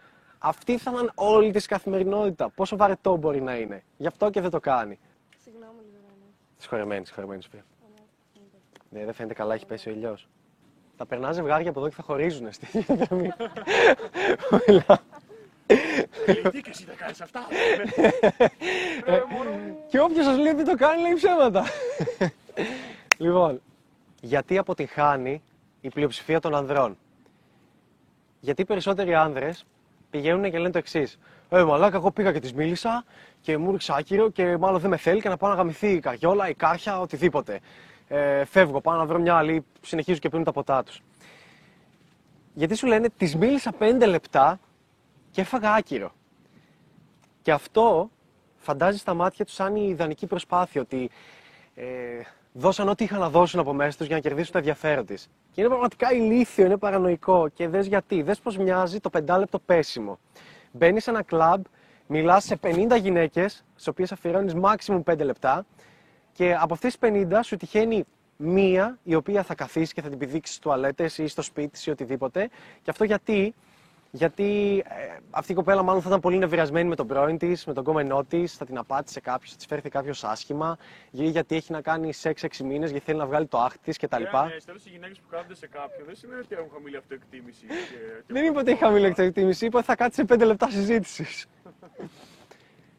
αυτή 0.47 0.79
θα 0.79 0.91
είναι 0.91 1.11
όλη 1.15 1.51
της 1.51 1.67
καθημερινότητα. 1.67 2.49
Πόσο 2.49 2.77
βαρετό 2.77 3.17
μπορεί 3.17 3.43
να 3.43 3.57
είναι. 3.57 3.83
Γι' 3.97 4.07
αυτό 4.07 4.31
και 4.31 4.41
δεν 4.41 4.51
το 4.51 4.61
κάνει. 4.61 4.99
Συγγνώμη 5.43 5.81
λίγο, 5.93 6.07
ναι. 6.19 6.27
Συγχωρεμένη, 6.57 7.07
συγχωρεμένη, 7.07 7.43
Σοφία. 7.43 7.65
Ναι, 8.91 9.05
δεν 9.05 9.15
φαίνεται 9.15 9.35
καλά, 9.35 9.55
έχει 9.55 9.67
πέσει 9.67 9.89
ο 9.89 9.93
ήλιος. 9.93 10.29
Θα 10.97 11.07
περνά 11.07 11.33
ζευγάρια 11.33 11.71
από 11.71 11.81
εδώ 11.81 11.89
και 11.89 11.95
θα 11.95 12.03
χωρίζουν 12.03 12.53
στη 12.53 12.67
διαδρομή. 12.79 13.33
Τι 16.51 16.61
και 16.61 16.71
εσύ 16.71 16.85
θα 16.85 16.95
κάνεις 16.97 17.21
αυτά. 17.21 17.41
και 19.89 20.01
όποιος 20.01 20.25
σας 20.25 20.39
λέει 20.39 20.53
ότι 20.53 20.65
το 20.65 20.75
κάνει, 20.75 21.03
λέει 21.03 21.13
ψέματα. 21.15 21.65
λοιπόν, 23.19 23.61
γιατί 24.21 24.59
αποτυχάνει 24.59 25.43
η 25.81 25.89
πλειοψηφία 25.89 26.41
των 26.41 26.55
ανδρών; 26.55 26.99
Γιατί 28.41 28.63
οι 28.63 28.65
περισσότεροι 28.65 29.15
άνδρες 29.15 29.65
πηγαίνουν 30.15 30.51
και 30.51 30.59
λένε 30.59 30.71
το 30.71 30.79
εξής. 30.79 31.19
Ε, 31.49 31.65
μαλάκα, 31.65 31.97
εγώ 31.97 32.11
πήγα 32.11 32.33
και 32.33 32.41
της 32.41 32.53
μίλησα 32.53 33.05
και 33.41 33.59
μου 33.59 33.71
ρίξα 33.73 33.95
άκυρο 33.95 34.31
και 34.31 34.57
μάλλον 34.57 34.81
δεν 34.81 34.91
με 34.91 34.97
θέλει 34.97 35.21
και 35.21 35.29
να 35.29 35.37
πάω 35.37 35.51
να 35.51 35.57
γαμηθεί 35.57 35.89
η 35.89 36.01
καριόλα, 36.01 36.49
η 36.49 36.55
κάρχια, 36.55 37.01
οτιδήποτε. 37.01 37.61
Ε, 38.09 38.45
φεύγω, 38.45 38.81
πάω 38.81 38.97
να 38.97 39.07
βρω 39.07 39.19
μια 39.19 39.35
άλλη, 39.35 39.65
συνεχίζουν 39.81 40.21
και 40.21 40.29
πίνουν 40.29 40.45
τα 40.45 40.53
ποτά 40.53 40.83
τους. 40.83 41.03
Γιατί 42.55 42.75
σου 42.75 42.87
λένε, 42.87 43.09
της 43.17 43.37
μίλησα 43.37 43.73
πέντε 43.73 44.07
λεπτά 44.07 44.61
και 45.31 45.41
έφαγα 45.41 45.73
άκυρο. 45.73 46.13
Και 47.43 47.53
αυτό 47.53 48.11
φαντάζεις 48.59 49.01
στα 49.01 49.15
μάτια 49.15 49.45
τους 49.45 49.55
σαν 49.55 49.77
η 49.77 49.87
ιδανική 49.89 50.27
προσπάθεια, 50.27 50.81
ότι 50.81 51.11
ε, 51.75 51.85
δώσαν 52.57 52.89
ό,τι 52.89 53.05
είχαν 53.05 53.21
να 53.21 53.29
δώσουν 53.31 53.61
από 53.61 53.73
μέσα 53.73 53.97
τους 53.99 54.07
για 54.07 54.17
να 54.17 54.23
κερδίσουν 54.23 54.53
το 54.53 54.59
ενδιαφέρον 54.59 55.07
της. 55.07 55.29
Και 55.53 55.61
είναι 55.61 55.69
πραγματικά 55.69 56.13
ηλίθιο, 56.13 56.65
είναι 56.65 56.77
παρανοϊκό. 56.77 57.49
Και 57.49 57.69
δες 57.69 57.87
γιατί, 57.87 58.23
δες 58.23 58.39
πώ 58.39 58.53
μοιάζει 58.63 59.01
το 59.01 59.11
πεντάλεπτο 59.11 59.59
πέσιμο. 59.59 60.19
Μπαίνει 60.73 61.01
σε 61.01 61.11
ένα 61.11 61.23
κλαμπ, 61.23 61.65
μιλάς 62.07 62.45
σε 62.45 62.57
50 62.63 62.97
γυναίκες, 62.97 63.65
στις 63.75 63.87
οποίες 63.89 64.13
αφιερώνεις 64.13 64.55
maximum 64.63 65.03
5 65.03 65.25
λεπτά, 65.25 65.67
και 66.33 66.55
από 66.55 66.75
αυτές 66.75 66.97
τις 66.99 67.11
50 67.11 67.43
σου 67.43 67.57
τυχαίνει 67.57 68.05
μία 68.37 68.99
η 69.03 69.15
οποία 69.15 69.43
θα 69.43 69.55
καθίσει 69.55 69.95
και 69.95 70.03
θα 70.03 70.09
την 70.09 70.19
πηδήξεις 70.19 70.55
στις 70.55 70.59
τουαλέτες 70.59 71.19
ή 71.19 71.27
στο 71.27 71.43
σπίτι 71.43 71.81
ή 71.85 71.91
οτιδήποτε. 71.91 72.49
Και 72.83 72.91
αυτό 72.91 73.05
γιατί; 73.05 73.55
Γιατί 74.17 74.79
ε, 74.89 75.17
αυτή 75.31 75.53
η 75.53 75.55
κοπέλα 75.55 75.83
μάλλον 75.83 76.03
θα 76.03 76.09
ήταν 76.09 76.21
πολύ 76.21 76.39
νευριασμένη 76.39 76.89
με 76.89 76.95
τον 76.95 77.07
πρώην 77.07 77.39
της, 77.39 77.65
με 77.67 77.73
τον 77.73 77.85
κόμενό 77.85 78.25
της, 78.25 78.55
θα 78.55 78.65
την 78.65 78.79
απάτησε 78.79 79.21
κάποιος, 79.21 79.51
θα 79.51 79.57
της 79.57 79.67
φέρθει 79.67 79.89
κάποιος 79.89 80.25
άσχημα, 80.25 80.77
ή 81.11 81.25
γιατί 81.29 81.57
έχει 81.57 81.73
να 81.73 81.81
κάνει 81.81 82.13
σεξ 82.13 82.43
6 82.45 82.65
μήνες, 82.65 82.91
γιατί 82.91 83.05
θέλει 83.05 83.19
να 83.19 83.27
βγάλει 83.27 83.47
το 83.47 83.59
άχτη 83.59 83.79
της 83.83 83.97
κτλ. 83.99 84.23
Ναι, 84.23 84.29
τέλο 84.65 84.79
οι 84.85 84.91
γυναίκες 84.91 85.19
που 85.19 85.27
κάθονται 85.31 85.55
σε 85.55 85.67
κάποιον 85.69 86.07
δεν 86.07 86.17
σημαίνει 86.17 86.41
ότι 86.41 86.55
έχουν 86.55 86.71
χαμηλή 86.73 86.97
αυτοεκτίμηση. 86.97 87.67
και- 87.67 88.23
Δεν 88.35 88.45
είπα 88.45 88.61
ότι 88.61 88.71
έχει 88.71 88.81
χαμηλή 88.81 89.15
εκτίμηση, 89.17 89.67
είπα 89.67 89.79
ότι 89.79 89.87
θα 89.87 89.95
κάτσει 89.97 90.17
σε 90.21 90.25
5 90.35 90.45
λεπτά 90.45 90.71
συζήτησης. 90.71 91.47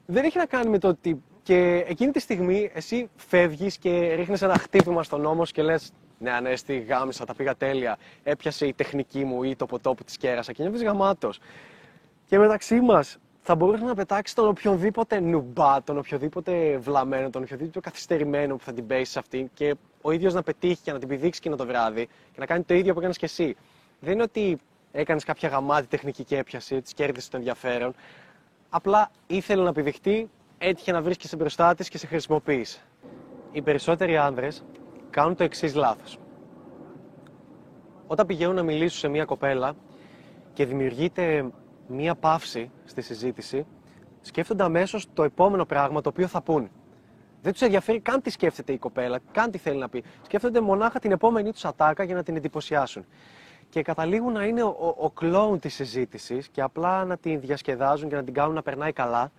Δεν 0.06 0.24
έχει 0.24 0.38
να 0.38 0.46
κάνει 0.46 0.70
με 0.70 0.78
το 0.78 0.88
ότι. 0.88 1.22
Και 1.44 1.86
εκείνη 1.88 2.12
τη 2.12 2.20
στιγμή 2.20 2.72
εσύ 2.74 3.10
φεύγεις 3.16 3.78
και 3.78 4.14
ρίχνεις 4.16 4.42
ένα 4.42 4.58
χτύπημα 4.58 5.04
στον 5.04 5.26
ώμο 5.26 5.46
και 5.46 5.62
λες: 5.62 5.92
Ναι, 6.18 6.32
Ανέστη, 6.32 6.80
γάμισα, 6.80 7.26
τα 7.26 7.36
πήγα 7.36 7.56
τέλεια. 7.56 7.98
Έπιασε 8.24 8.68
η 8.68 8.74
τεχνική 8.74 9.24
μου 9.24 9.44
ή 9.44 9.56
το 9.56 9.66
ποτό 9.66 9.94
που 9.94 10.04
της 10.04 10.18
κέρασα 10.18 10.52
και 10.52 10.64
νιώθεις 10.64 10.84
γαμάτος. 10.84 11.40
Και 12.26 12.38
μεταξύ 12.38 12.82
μας 12.82 13.18
θα 13.42 13.56
μπορούσε 13.56 13.84
να 13.84 13.96
πετάξει 13.96 14.36
τον 14.36 14.48
οποιονδήποτε 14.48 15.20
νουμπά, 15.20 15.84
τον 15.84 15.98
οποιοδήποτε 15.98 16.78
βλαμμένο, 16.78 17.30
τον 17.30 17.44
οποιοδήποτε 17.44 17.80
καθυστερημένο 17.80 18.56
που 18.56 18.64
θα 18.64 18.74
την 18.74 18.88
πέσει 18.88 19.12
σε 19.12 19.20
αυτήν 19.20 19.50
και 19.54 19.76
ο 20.02 20.12
ίδιος 20.12 20.34
να 20.34 20.44
πετύχει 20.44 20.82
και 20.84 20.92
να 20.92 21.00
την 21.00 21.08
πηδήξει 21.08 21.40
εκείνο 21.44 21.56
το 21.56 21.66
βράδυ 21.66 22.06
και 22.06 22.40
να 22.40 22.46
κάνει 22.46 22.64
το 22.64 22.74
ίδιο 22.74 22.94
που 22.94 23.00
έκανες 23.00 23.18
και 23.18 23.26
εσύ. 23.26 23.56
Δεν 24.00 24.14
είναι 24.14 24.24
ότι 24.24 24.58
έκανες 24.92 25.24
κάποια 25.24 25.50
γαμάτη 25.50 25.88
τεχνική 25.88 26.24
και 26.24 26.38
έπιασε, 26.38 26.82
της 26.82 26.94
κέρδισες 26.94 27.30
το 27.30 27.38
ενδιαφέρον. 27.38 27.94
Απλά 28.70 29.12
ήθελε 29.28 29.64
να 29.64 29.72
πηδηχτεί, 29.72 30.30
έτυχε 30.58 30.92
να 30.92 31.02
βρίσκεσαι 31.02 31.36
μπροστά 31.36 31.76
της 31.76 31.90
και 31.90 31.98
σε 31.98 32.08
χρησιμοποίησε. 32.08 32.80
Οι 33.52 33.62
περισσότεροι 33.62 34.18
άνδρες 34.18 34.64
κάνουν 35.16 35.36
το 35.36 35.44
εξής 35.44 35.76
λάθος. 35.76 36.20
Όταν 38.08 38.26
πηγαίνουν 38.26 38.56
να 38.56 38.64
μιλήσουν 38.64 39.00
σε 39.00 39.08
μια 39.08 39.26
κοπέλα 39.26 39.76
και 40.54 40.66
δημιουργείται 40.66 41.52
μια 41.88 42.16
παύση 42.16 42.72
στη 42.86 43.02
συζήτηση, 43.02 43.66
σκέφτονται 44.22 44.64
αμέσως 44.64 45.08
το 45.14 45.24
επόμενο 45.24 45.66
πράγμα 45.66 46.02
το 46.02 46.10
οποίο 46.10 46.28
θα 46.28 46.42
πούν. 46.42 46.70
Δεν 47.42 47.52
τους 47.52 47.62
ενδιαφέρει 47.62 48.00
καν 48.00 48.22
τι 48.22 48.30
σκέφτεται 48.30 48.74
η 48.74 48.78
κοπέλα, 48.78 49.20
καν 49.32 49.52
τι 49.52 49.58
θέλει 49.58 49.78
να 49.78 49.90
πει. 49.90 50.04
Σκέφτονται 50.22 50.62
μονάχα 50.62 51.00
την 51.00 51.12
επόμενη 51.12 51.52
τους 51.52 51.66
ατάκα 51.66 52.04
για 52.04 52.16
να 52.16 52.24
την 52.24 52.36
εντυπωσιάσουν. 52.36 53.06
Και 53.70 53.82
καταλήγουν 53.82 54.34
να 54.34 54.46
είναι 54.46 54.64
ο, 54.64 54.76
ο, 54.80 54.96
ο 55.06 55.12
κλόουν 55.12 55.60
της 55.60 55.74
συζήτησης 55.74 56.48
και 56.48 56.62
απλά 56.62 57.06
να 57.06 57.18
την 57.18 57.40
διασκεδάζουν 57.40 58.10
και 58.10 58.16
να 58.16 58.24
την 58.24 58.34
κάνουν 58.34 58.54
να 58.54 58.62
περνάει 58.62 58.92
καλά. 58.94 59.32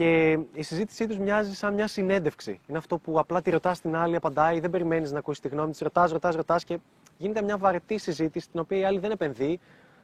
Και 0.00 0.38
η 0.52 0.62
συζήτησή 0.62 1.06
τους 1.06 1.18
μοιάζει 1.18 1.54
σαν 1.54 1.74
μια 1.74 1.86
συνέντευξη. 1.86 2.60
Είναι 2.66 2.78
αυτό 2.78 2.98
που 2.98 3.18
απλά 3.18 3.42
τη 3.42 3.50
ρωτάς 3.50 3.80
την 3.80 3.96
άλλη, 3.96 4.16
απαντάει, 4.16 4.60
δεν 4.60 4.70
περιμένεις 4.70 5.12
να 5.12 5.18
ακούσεις 5.18 5.40
τη 5.40 5.48
γνώμη 5.48 5.70
της, 5.70 5.80
ρωτάς, 5.80 6.10
ρωτάς, 6.10 6.34
ρωτάς 6.34 6.64
και 6.64 6.78
γίνεται 7.18 7.42
μια 7.42 7.58
βαρετή 7.58 7.98
συζήτηση, 7.98 8.48
την 8.50 8.60
οποία 8.60 8.78
η 8.78 8.84
άλλη 8.84 8.98
δεν 8.98 9.10
επενδύει, 9.10 9.60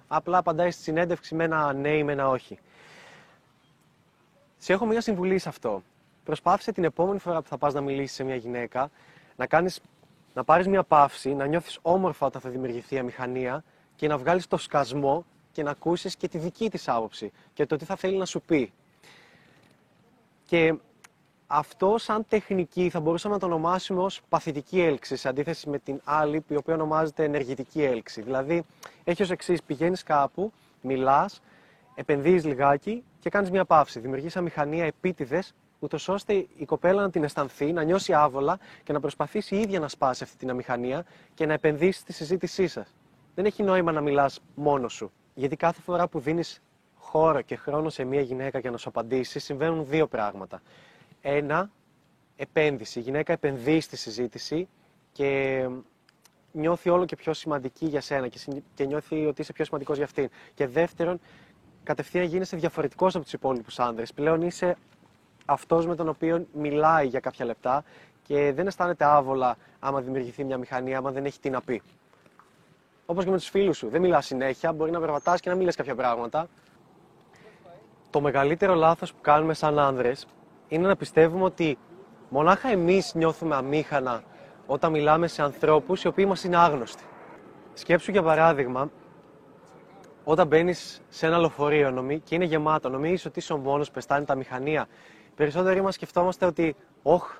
απλά 0.09 0.39
απαντάει 0.39 0.71
στη 0.71 0.83
συνέντευξη 0.83 1.35
με 1.35 1.45
ένα 1.45 1.73
ναι 1.73 1.89
ή 1.89 2.05
με 2.05 2.13
ένα 2.13 2.29
όχι. 2.29 2.59
Σε 4.57 4.73
έχω 4.73 4.87
μια 4.87 5.01
συμβουλή 5.01 5.39
σε 5.39 5.49
αυτό. 5.49 5.83
προσπάθησε 6.25 6.73
την 6.73 6.85
επόμενη 6.85 7.19
φορά 7.19 7.43
που 7.43 7.49
θα 7.49 7.59
πας 7.59 7.75
να 7.75 7.81
μιλήσεις 7.81 8.17
σε 8.17 8.25
μια 8.25 8.37
γυναίκα 8.37 8.91
να, 9.37 9.47
κάνεις, 9.47 9.81
να 10.35 10.45
πάρεις 10.45 10.67
μια 10.67 10.83
παύση, 10.83 11.35
να 11.35 11.47
νιώθεις 11.47 11.79
όμορφα 11.83 12.27
όταν 12.27 12.41
θα 12.41 12.51
δημιουργηθεί 12.51 12.99
αμηχανία 12.99 13.65
και 13.97 14.09
να 14.09 14.19
βγάλεις 14.19 14.47
το 14.47 14.57
σκασμό 14.57 15.25
και 15.53 15.63
να 15.63 15.71
ακούσεις 15.71 16.17
και 16.17 16.29
τη 16.29 16.39
δική 16.39 16.71
της 16.71 16.89
άποψη 16.89 17.33
και 17.53 17.67
το 17.67 17.77
τι 17.77 17.85
θα 17.85 17.97
θέλει 17.97 18.17
να 18.17 18.25
σου 18.25 18.41
πει. 18.41 18.73
Και 20.47 20.75
αυτό 21.47 21.99
σαν 21.99 22.25
τεχνική 22.29 22.91
θα 22.91 23.01
μπορούσαμε 23.01 23.35
να 23.35 23.41
το 23.41 23.47
ονομάσουμε 23.47 24.03
ως 24.03 24.21
παθητική 24.29 24.81
έλξη 24.81 25.17
σε 25.17 25.29
αντίθεση 25.29 25.69
με 25.69 25.79
την 25.79 26.01
άλλη 26.05 26.45
η 26.49 26.57
οποία 26.57 26.75
ονομάζεται 26.75 27.25
ενεργητική 27.25 27.83
έλξη. 27.83 28.23
Δηλαδή 28.23 28.65
έχει 29.05 29.23
ως 29.23 29.31
εξής, 29.31 29.63
πηγαίνεις 29.63 30.03
κάπου, 30.03 30.53
μιλάς, 30.81 31.43
επενδύεις 31.95 32.45
λιγάκι 32.45 33.05
και 33.21 33.31
κάνεις 33.31 33.51
μια 33.51 33.65
παύση. 33.65 34.01
Δημιουργείς 34.01 34.37
αμηχανία 34.37 34.85
επίτηδες 34.85 35.55
ούτως 35.79 36.09
ώστε 36.09 36.47
η 36.57 36.65
κοπέλα 36.65 37.03
να 37.03 37.11
την 37.11 37.25
αισθανθεί, 37.25 37.73
να 37.73 37.83
νιώσει 37.83 38.13
άβολα 38.13 38.59
και 38.83 38.93
να 38.93 39.01
προσπαθήσει 39.01 39.57
η 39.57 39.61
ίδια 39.61 39.81
να 39.81 39.89
σπάσει 39.89 40.23
αυτή 40.23 40.37
την 40.37 40.51
αμηχανία 40.51 41.05
και 41.35 41.47
να 41.47 41.53
επενδύσει 41.53 42.01
στη 42.01 42.13
συζήτησή 42.13 42.67
σας. 42.67 42.95
Δεν 43.35 43.45
έχει 43.45 43.63
νόημα 43.63 43.93
να 43.93 44.01
μιλάς 44.01 44.41
μόνος 44.55 44.93
σου. 44.93 45.13
Γιατί 45.35 45.57
κάθε 45.57 45.81
φορά 45.81 46.09
που 46.09 46.19
δίνεις 46.19 46.63
χώρο 47.07 47.41
και 47.41 47.57
χρόνο 47.57 47.89
σε 47.91 48.05
μια 48.05 48.21
γυναίκα 48.21 48.59
για 48.59 48.71
να 48.71 48.77
σου 48.77 48.89
απαντήσει, 48.89 49.39
συμβαίνουν 49.39 49.87
δύο 49.87 50.07
πράγματα. 50.07 50.63
Ένα, 51.21 51.71
επένδυση. 52.37 52.99
Η 52.99 53.03
γυναίκα 53.03 53.33
επενδύει 53.33 53.81
στη 53.81 53.97
συζήτηση 53.97 54.69
και 55.13 55.69
νιώθει 56.53 56.91
όλο 56.91 57.05
και 57.05 57.17
πιο 57.17 57.33
σημαντική 57.33 57.87
για 57.87 58.01
σένα 58.01 58.29
και 58.75 58.85
νιώθει 58.85 59.27
ότι 59.27 59.41
είσαι 59.41 59.53
πιο 59.53 59.65
σημαντικός 59.65 59.97
για 59.97 60.05
αυτήν. 60.05 60.29
Και 60.55 60.67
δεύτερον, 60.67 61.21
κατευθείαν 61.85 62.25
γίνεσαι 62.25 62.57
διαφορετικός 62.57 63.15
από 63.15 63.25
τους 63.25 63.33
υπόλοιπους 63.33 63.79
άνδρες. 63.79 64.13
Πλέον 64.13 64.43
είσαι 64.43 64.77
αυτός 65.45 65.87
με 65.87 65.95
τον 65.95 66.09
οποίο 66.09 66.47
μιλάει 66.53 67.07
για 67.07 67.21
κάποια 67.21 67.45
λεπτά 67.45 67.85
και 68.23 68.53
δεν 68.53 68.67
αισθάνεται 68.67 69.05
άβολα 69.05 69.57
άμα 69.79 70.01
δημιουργηθεί 70.01 70.45
μια 70.45 70.59
μηχανή, 70.59 70.95
άμα 70.95 71.11
δεν 71.11 71.25
έχει 71.25 71.41
τι 71.41 71.51
να 71.51 71.61
πει. 71.61 71.83
Όπως 73.07 73.25
και 73.25 73.31
με 73.31 73.37
τους 73.37 73.49
φίλους 73.49 73.77
σου. 73.77 73.89
Δεν 73.89 74.01
μιλάς 74.01 74.27
συνέχεια, 74.27 74.73
μπορεί 74.73 74.91
να 74.91 75.01
περπατάς 75.01 75.41
και 75.41 75.51
να 75.51 75.57
μιλά 75.57 75.73
κάποια 75.73 75.95
πράγματα. 75.95 76.49
Το 78.17 78.23
μεγαλύτερο 78.23 78.75
λάθος 78.75 79.13
που 79.13 79.21
κάνουμε 79.21 79.55
σαν 79.55 79.79
άνδρες 79.79 80.27
είναι 80.69 80.87
να 80.87 80.97
πιστεύουμε 80.97 81.45
ότι 81.45 81.79
μονάχα 82.29 82.69
εμείς 82.69 83.15
νιώθουμε 83.15 83.55
αμήχανα 83.55 84.23
όταν 84.67 84.91
μιλάμε 84.91 85.27
σε 85.27 85.43
ανθρώπους 85.43 86.03
οι 86.03 86.07
οποίοι 86.07 86.25
μας 86.29 86.45
είναι 86.45 86.57
άγνωστοι. 86.57 87.03
Σκέψου 87.75 88.11
για 88.11 88.23
παράδειγμα, 88.23 88.91
όταν 90.25 90.47
μπαίνεις 90.47 91.03
σε 91.09 91.27
ένα 91.27 91.39
λεωφορείο 91.39 92.21
και 92.25 92.35
είναι 92.35 92.45
γεμάτο, 92.45 92.89
νομίζεις 92.89 93.27
ότι 93.27 93.39
είσαι 93.39 93.53
ο 93.53 93.57
μόνος 93.57 93.91
που 93.91 93.99
αισθάνεται 93.99 94.27
τα 94.27 94.35
μηχανία 94.35 94.87
περισσότεροι 95.37 95.83
μας 95.83 95.95
σκεφτόμαστε 95.95 96.47
ότι, 96.47 96.77
Ωχ, 97.03 97.37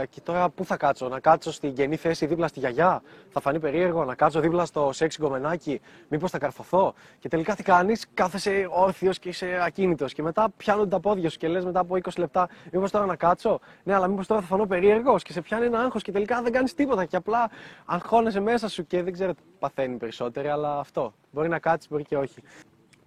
ε, 0.00 0.06
και 0.06 0.20
τώρα 0.20 0.48
πού 0.48 0.64
θα 0.64 0.76
κάτσω, 0.76 1.08
να 1.08 1.20
κάτσω 1.20 1.52
στην 1.52 1.74
καινή 1.74 1.96
θέση 1.96 2.26
δίπλα 2.26 2.48
στη 2.48 2.58
γιαγιά, 2.58 3.02
θα 3.30 3.40
φανεί 3.40 3.58
περίεργο, 3.60 4.04
να 4.04 4.14
κάτσω 4.14 4.40
δίπλα 4.40 4.64
στο 4.64 4.90
σεξ 4.92 5.18
γκομενάκι, 5.18 5.80
μήπως 6.08 6.30
θα 6.30 6.38
καρφωθώ; 6.38 6.94
Και 7.18 7.28
τελικά 7.28 7.54
τι 7.54 7.62
κάνεις, 7.62 8.06
κάθεσαι 8.14 8.66
όρθιος 8.70 9.18
και 9.18 9.28
είσαι 9.28 9.60
ακίνητος. 9.62 10.12
Και 10.14 10.22
μετά 10.22 10.48
πιάνουν 10.56 10.88
τα 10.88 11.00
πόδια 11.00 11.30
σου 11.30 11.38
και 11.38 11.48
λες 11.48 11.64
μετά 11.64 11.80
από 11.80 11.96
20 11.96 12.18
λεπτά, 12.18 12.48
μήπως 12.72 12.90
τώρα 12.90 13.06
να 13.06 13.16
κάτσω; 13.16 13.60
Ναι, 13.82 13.94
αλλά 13.94 14.08
μήπως 14.08 14.26
τώρα 14.26 14.40
θα 14.40 14.46
φανώ 14.46 14.66
περίεργος 14.66 15.22
και 15.22 15.32
σε 15.32 15.40
πιάνει 15.40 15.66
ένα 15.66 15.78
άγχος 15.78 16.02
και 16.02 16.12
τελικά 16.12 16.42
δεν 16.42 16.52
κάνεις 16.52 16.74
τίποτα. 16.74 17.04
Και 17.04 17.16
απλά 17.16 17.50
αγχώνεσαι 17.84 18.40
μέσα 18.40 18.68
σου 18.68 18.86
και 18.86 19.02
δεν 19.02 19.12
ξέρω 19.12 19.34
τι 19.34 19.42
παθαίνει 19.58 19.96
περισσότεροι, 19.96 20.48
αλλά 20.48 20.78
αυτό. 20.78 21.12
Μπορεί 21.30 21.48
να 21.48 21.58
κάτσεις, 21.58 21.90
μπορεί 21.90 22.04
και 22.04 22.16
όχι. 22.16 22.42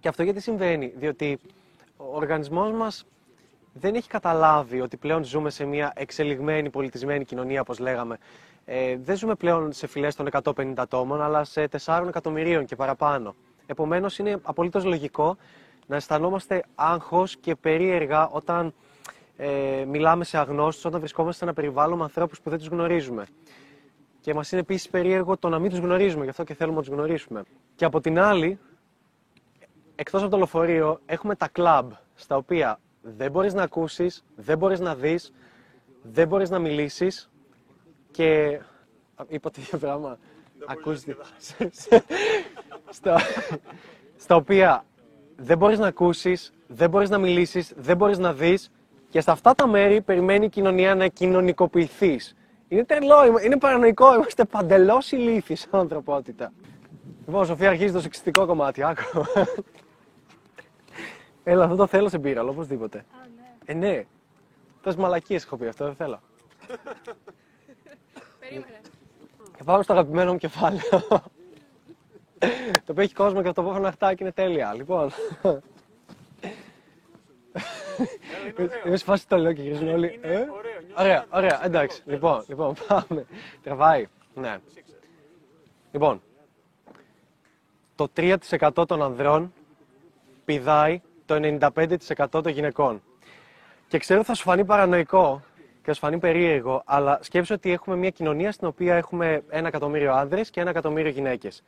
Και 0.00 0.08
αυτό 0.08 0.22
γιατί 0.22 0.40
συμβαίνει, 0.40 0.92
διότι 0.96 1.38
ο 1.96 2.04
οργανισμός 2.16 2.72
μας 2.72 3.04
δεν 3.72 3.94
έχει 3.94 4.08
καταλάβει 4.08 4.80
ότι 4.80 4.96
πλέον 4.96 5.24
ζούμε 5.24 5.50
σε 5.50 5.64
μια 5.64 5.92
εξελιγμένη 5.94 6.70
πολιτισμένη 6.70 7.24
κοινωνία, 7.24 7.60
όπως 7.60 7.78
λέγαμε. 7.78 8.18
Ε, 8.64 8.96
δεν 8.96 9.16
ζούμε 9.16 9.34
πλέον 9.34 9.72
σε 9.72 9.86
φυλές 9.86 10.14
των 10.14 10.28
150 10.30 10.72
ατόμων, 10.76 11.22
αλλά 11.22 11.44
σε 11.44 11.68
4 11.84 12.04
εκατομμυρίων 12.08 12.64
και 12.64 12.76
παραπάνω. 12.76 13.34
Επομένως, 13.66 14.18
είναι 14.18 14.38
απολύτως 14.42 14.84
λογικό 14.84 15.36
να 15.86 15.96
αισθανόμαστε 15.96 16.62
άγχος 16.74 17.36
και 17.36 17.54
περίεργα 17.54 18.28
όταν 18.28 18.74
ε, 19.36 19.84
μιλάμε 19.88 20.24
σε 20.24 20.38
αγνώστους, 20.38 20.84
όταν 20.84 20.98
βρισκόμαστε 21.00 21.38
σε 21.38 21.44
ένα 21.44 21.52
περιβάλλον 21.52 21.98
με 21.98 22.04
ανθρώπους 22.04 22.40
που 22.40 22.50
δεν 22.50 22.58
τους 22.58 22.68
γνωρίζουμε. 22.68 23.26
Και 24.20 24.34
μας 24.34 24.52
είναι 24.52 24.60
επίσης 24.60 24.88
περίεργο 24.88 25.36
το 25.36 25.48
να 25.48 25.58
μην 25.58 25.70
τους 25.70 25.78
γνωρίζουμε, 25.78 26.24
γι' 26.24 26.30
αυτό 26.30 26.44
και 26.44 26.54
θέλουμε 26.54 26.76
να 26.76 26.82
τους 26.82 26.92
γνωρίσουμε. 26.92 27.42
Και 27.74 27.84
από 27.84 28.00
την 28.00 28.18
άλλη, 28.18 28.58
εκτός 29.94 30.22
από 30.22 30.30
το 30.30 30.36
λεωφορείο, 30.36 31.00
έχουμε 31.06 31.34
τα 31.34 31.48
κλαμπ, 31.48 31.90
στα 32.14 32.36
οποία 32.36 32.78
δεν 33.02 33.30
μπορείς 33.30 33.54
να 33.54 33.62
ακούσεις, 33.62 34.24
δεν 34.36 34.58
μπορείς 34.58 34.80
να 34.80 34.94
δεις, 34.94 35.32
δεν 36.02 36.28
μπορείς 36.28 36.50
να 36.50 36.58
μιλήσεις 36.58 37.30
και... 38.10 38.60
Είπα 39.28 39.50
το 39.50 39.60
ίδιο 39.60 39.78
πράγμα. 39.78 40.18
Ακούστε. 40.66 41.16
στα... 42.96 43.20
στα 44.16 44.36
οποία 44.36 44.84
δεν 45.36 45.58
μπορείς 45.58 45.78
να 45.78 45.86
ακούσεις, 45.86 46.52
δεν 46.66 46.90
μπορείς 46.90 47.10
να 47.10 47.18
μιλήσεις, 47.18 47.72
δεν 47.76 47.96
μπορείς 47.96 48.18
να 48.18 48.32
δεις 48.32 48.70
και 49.08 49.20
στα 49.20 49.32
αυτά 49.32 49.54
τα 49.54 49.66
μέρη 49.66 50.00
περιμένει 50.00 50.44
η 50.44 50.48
κοινωνία 50.48 50.94
να 50.94 51.08
κοινωνικοποιηθείς. 51.08 52.34
Είναι 52.68 52.84
τρελό, 52.84 53.38
είναι 53.44 53.58
παρανοϊκό, 53.58 54.14
είμαστε 54.14 54.44
παντελώς 54.44 55.12
ηλίθιοι 55.12 55.56
σαν 55.56 55.80
ανθρωπότητα. 55.80 56.52
Λοιπόν, 57.26 57.46
Σοφία, 57.46 57.68
αρχίζεις 57.68 57.92
το 57.92 58.00
σεξιστικό 58.00 58.46
κομμάτι, 58.46 58.82
άκου. 58.82 59.02
Έλα, 61.44 61.64
αυτό 61.64 61.76
το 61.76 61.86
θέλω 61.86 62.08
σε 62.08 62.18
μπύρα, 62.18 62.42
οπωσδήποτε. 62.42 62.98
Α, 62.98 63.02
ναι. 63.36 63.42
Ε, 63.64 63.74
ναι. 63.74 64.04
Τόσες 64.82 65.00
μαλακίες 65.00 65.44
έχω 65.44 65.56
πει 65.56 65.66
αυτό, 65.66 65.84
δεν 65.84 65.94
θέλω. 65.94 66.20
Περίμενε. 68.40 68.80
Και 69.56 69.62
πάμε 69.64 69.82
στο 69.82 69.92
αγαπημένο 69.92 70.32
μου 70.32 70.38
κεφάλαιο. 70.38 70.88
το 72.84 72.90
οποίο 72.90 73.02
έχει 73.02 73.14
κόσμο 73.14 73.42
και 73.42 73.48
αυτό 73.48 73.62
που 73.62 73.68
έχω 73.68 73.78
να 73.78 73.92
χτάκι 73.92 74.22
είναι 74.22 74.32
τέλεια. 74.32 74.74
Λοιπόν. 74.74 75.10
Είμαι 78.86 78.96
σε 78.96 79.04
φάση 79.04 79.28
το 79.28 79.36
λέω 79.36 79.52
και 79.52 79.62
γυρίζουν 79.62 79.88
όλοι. 79.88 80.18
Ε; 80.22 80.46
Ωραία, 80.98 81.26
ωραία, 81.30 81.64
εντάξει. 81.64 82.02
Λοιπόν, 82.04 82.44
λοιπόν, 82.46 82.74
πάμε. 82.88 83.26
Τραβάει. 83.62 84.06
Ναι. 84.34 84.58
Λοιπόν, 85.92 86.22
το 87.94 88.08
3% 88.16 88.38
των 88.86 89.02
ανδρών 89.02 89.52
πηδάει 90.44 91.00
το 91.26 91.34
95% 91.34 92.26
των 92.30 92.48
γυναικών. 92.48 93.02
Και 93.88 93.98
ξέρω 93.98 94.18
ότι 94.18 94.28
θα 94.28 94.34
σου 94.34 94.42
φανεί 94.42 94.64
παρανοϊκό 94.64 95.42
και 95.54 95.88
θα 95.88 95.92
σου 95.92 96.00
φανεί 96.00 96.18
περίεργο, 96.18 96.82
αλλά 96.84 97.18
σκέψου 97.22 97.54
ότι 97.54 97.72
έχουμε 97.72 97.96
μια 97.96 98.10
κοινωνία 98.10 98.52
στην 98.52 98.66
οποία 98.66 98.94
έχουμε 98.94 99.42
ένα 99.48 99.68
εκατομμύριο 99.68 100.12
άνδρες 100.12 100.50
και 100.50 100.60
ένα 100.60 100.70
εκατομμύριο 100.70 101.10
γυναίκες. 101.10 101.62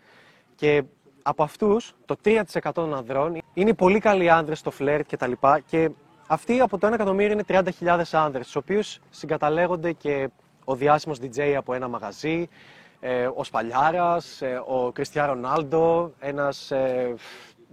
Και 0.54 0.82
από 1.22 1.42
αυτούς, 1.42 1.94
το 2.04 2.16
3% 2.24 2.40
των 2.74 2.94
ανδρών 2.94 3.42
είναι 3.54 3.70
οι 3.70 3.74
πολύ 3.74 3.98
καλοί 3.98 4.30
άνδρες 4.30 4.58
στο 4.58 4.70
φλερτ 4.70 5.14
κτλ. 5.14 5.32
Και, 5.32 5.62
και 5.66 5.90
αυτοί 6.26 6.60
από 6.60 6.78
το 6.78 6.86
1 6.86 6.92
εκατομμύριο 6.92 7.32
είναι 7.32 7.44
30.000 7.80 8.02
άνδρες, 8.12 8.44
στους 8.44 8.56
οποίους 8.56 8.98
συγκαταλέγονται 9.10 9.92
και 9.92 10.28
ο 10.64 10.74
διάσημος 10.74 11.18
DJ 11.20 11.40
από 11.40 11.74
ένα 11.74 11.88
μαγαζί, 11.88 12.48
ε, 13.00 13.28
ο 13.34 13.44
Σπαλιάρας, 13.44 14.42
ε, 14.42 14.62
ο 14.66 14.92
Κριστιαν 14.92 15.26
Ρονάλντο, 15.26 16.12
ένας 16.18 16.70
ε, 16.70 17.14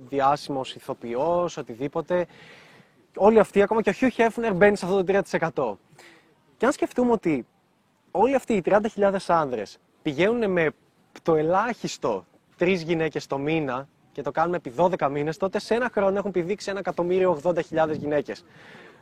διάσημος 0.10 0.76
ηθοποιός, 0.76 1.58
οτιδήποτε. 1.58 2.26
Όλοι 3.16 3.40
αυτοί, 3.40 3.62
ακόμα 3.62 3.82
και 3.82 3.90
ο 3.90 3.94
Χιου 3.94 4.10
Χέφνερ 4.10 4.54
μπαίνει 4.54 4.78
σε 4.78 4.86
αυτό 4.86 5.04
το 5.04 5.22
3%. 5.74 5.78
Και 6.58 6.66
αν 6.66 6.72
σκεφτούμε 6.72 7.12
ότι 7.12 7.46
όλοι 8.12 8.36
αυτοί 8.36 8.54
οι 8.54 8.62
30.000 8.66 9.16
άνδρες 9.28 9.78
πηγαίνουν 10.02 10.52
με 10.52 10.72
το 11.24 11.36
ελάχιστο 11.36 12.26
τρεις 12.58 12.82
γυναίκες 12.82 13.28
το 13.28 13.38
μήνα 13.38 13.88
και 14.12 14.22
το 14.22 14.32
κάνουμε 14.32 14.58
επί 14.58 14.74
12 14.78 15.10
μήνες, 15.12 15.38
τότε 15.38 15.60
σε 15.60 15.76
ένα 15.76 15.90
χρόνο 15.94 16.18
έχουν 16.18 16.32
πηδήξει 16.32 16.70
ένα 16.70 16.80
εκατομμύριο 16.80 17.40
80.000 17.44 17.62
γυναίκες. 17.92 18.46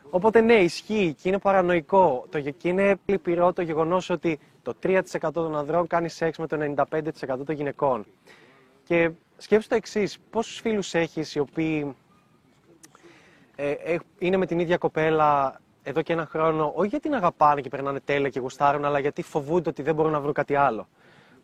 Οπότε 0.10 0.42
ναι, 0.42 0.54
ισχύει 0.54 1.16
και 1.22 1.30
είναι 1.30 1.40
παρανοϊκό 1.40 2.26
το, 2.30 2.40
και 2.40 2.68
είναι 2.70 2.96
λυπηρό 3.06 3.54
το 3.54 3.62
γεγονός 3.62 4.10
ότι 4.10 4.40
το 4.62 4.74
3% 4.84 5.02
των 5.34 5.58
ανδρών 5.58 5.88
κάνει 5.88 6.10
σεξ 6.10 6.38
με 6.38 6.48
το 6.48 6.74
95% 6.92 7.46
των 7.46 7.56
γυναικών. 7.56 8.06
Και 8.90 9.12
σκέψου 9.38 9.68
το 9.68 9.76
εξής. 9.76 10.20
Πόσους 10.30 10.60
φίλους 10.60 10.94
έχεις 10.94 11.36
οι 11.36 11.40
οποίοι 11.40 11.96
ε, 13.56 13.98
είναι 14.20 14.38
με 14.38 14.46
την 14.46 14.60
ίδια 14.60 14.78
κοπέλα 14.78 15.60
εδώ 15.84 16.02
και 16.02 16.14
ένα 16.14 16.26
χρόνο, 16.26 16.72
όχι 16.76 16.88
γιατί 16.88 17.10
την 17.10 17.18
αγαπάνε 17.18 17.62
και 17.62 17.70
περνάνε 17.70 18.00
τέλεια 18.00 18.30
και 18.30 18.40
γουστάρουν, 18.40 18.86
αλλά 18.86 19.00
γιατί 19.00 19.22
φοβούνται 19.22 19.70
ότι 19.70 19.82
δεν 19.82 19.96
μπορούν 19.96 20.12
να 20.12 20.20
βρουν 20.20 20.34
κάτι 20.34 20.56
άλλο. 20.56 20.88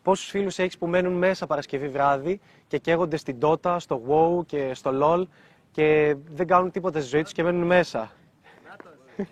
Πόσους 0.02 0.30
φίλους 0.30 0.58
έχεις 0.58 0.78
που 0.78 0.86
μένουν 0.86 1.12
μέσα 1.12 1.46
Παρασκευή 1.46 1.88
βράδυ 1.88 2.40
και 2.66 2.78
καίγονται 2.78 3.16
στην 3.16 3.38
Dota, 3.40 3.76
στο 3.78 4.02
WoW 4.08 4.46
και 4.46 4.74
στο 4.74 4.90
LOL 5.02 5.26
και 5.70 6.16
δεν 6.30 6.46
κάνουν 6.46 6.70
τίποτα 6.70 7.00
στη 7.00 7.08
ζωή 7.08 7.22
τους 7.22 7.32
και 7.32 7.42
μένουν 7.42 7.66
μέσα; 7.66 8.12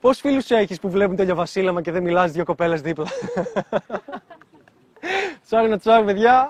Πόσους 0.00 0.20
φίλους 0.20 0.50
έχεις 0.50 0.80
που 0.80 0.90
βλέπουν 0.90 1.16
το 1.16 1.34
βασίλεμα 1.34 1.82
και 1.82 1.92
δεν 1.92 2.02
μιλάς 2.02 2.32
δύο 2.32 2.44
κοπέλες 2.44 2.80
δίπλα; 2.80 3.06
Sorry 5.50 5.68
να 5.68 5.78
τσάρει, 5.78 6.04
παιδιά. 6.04 6.48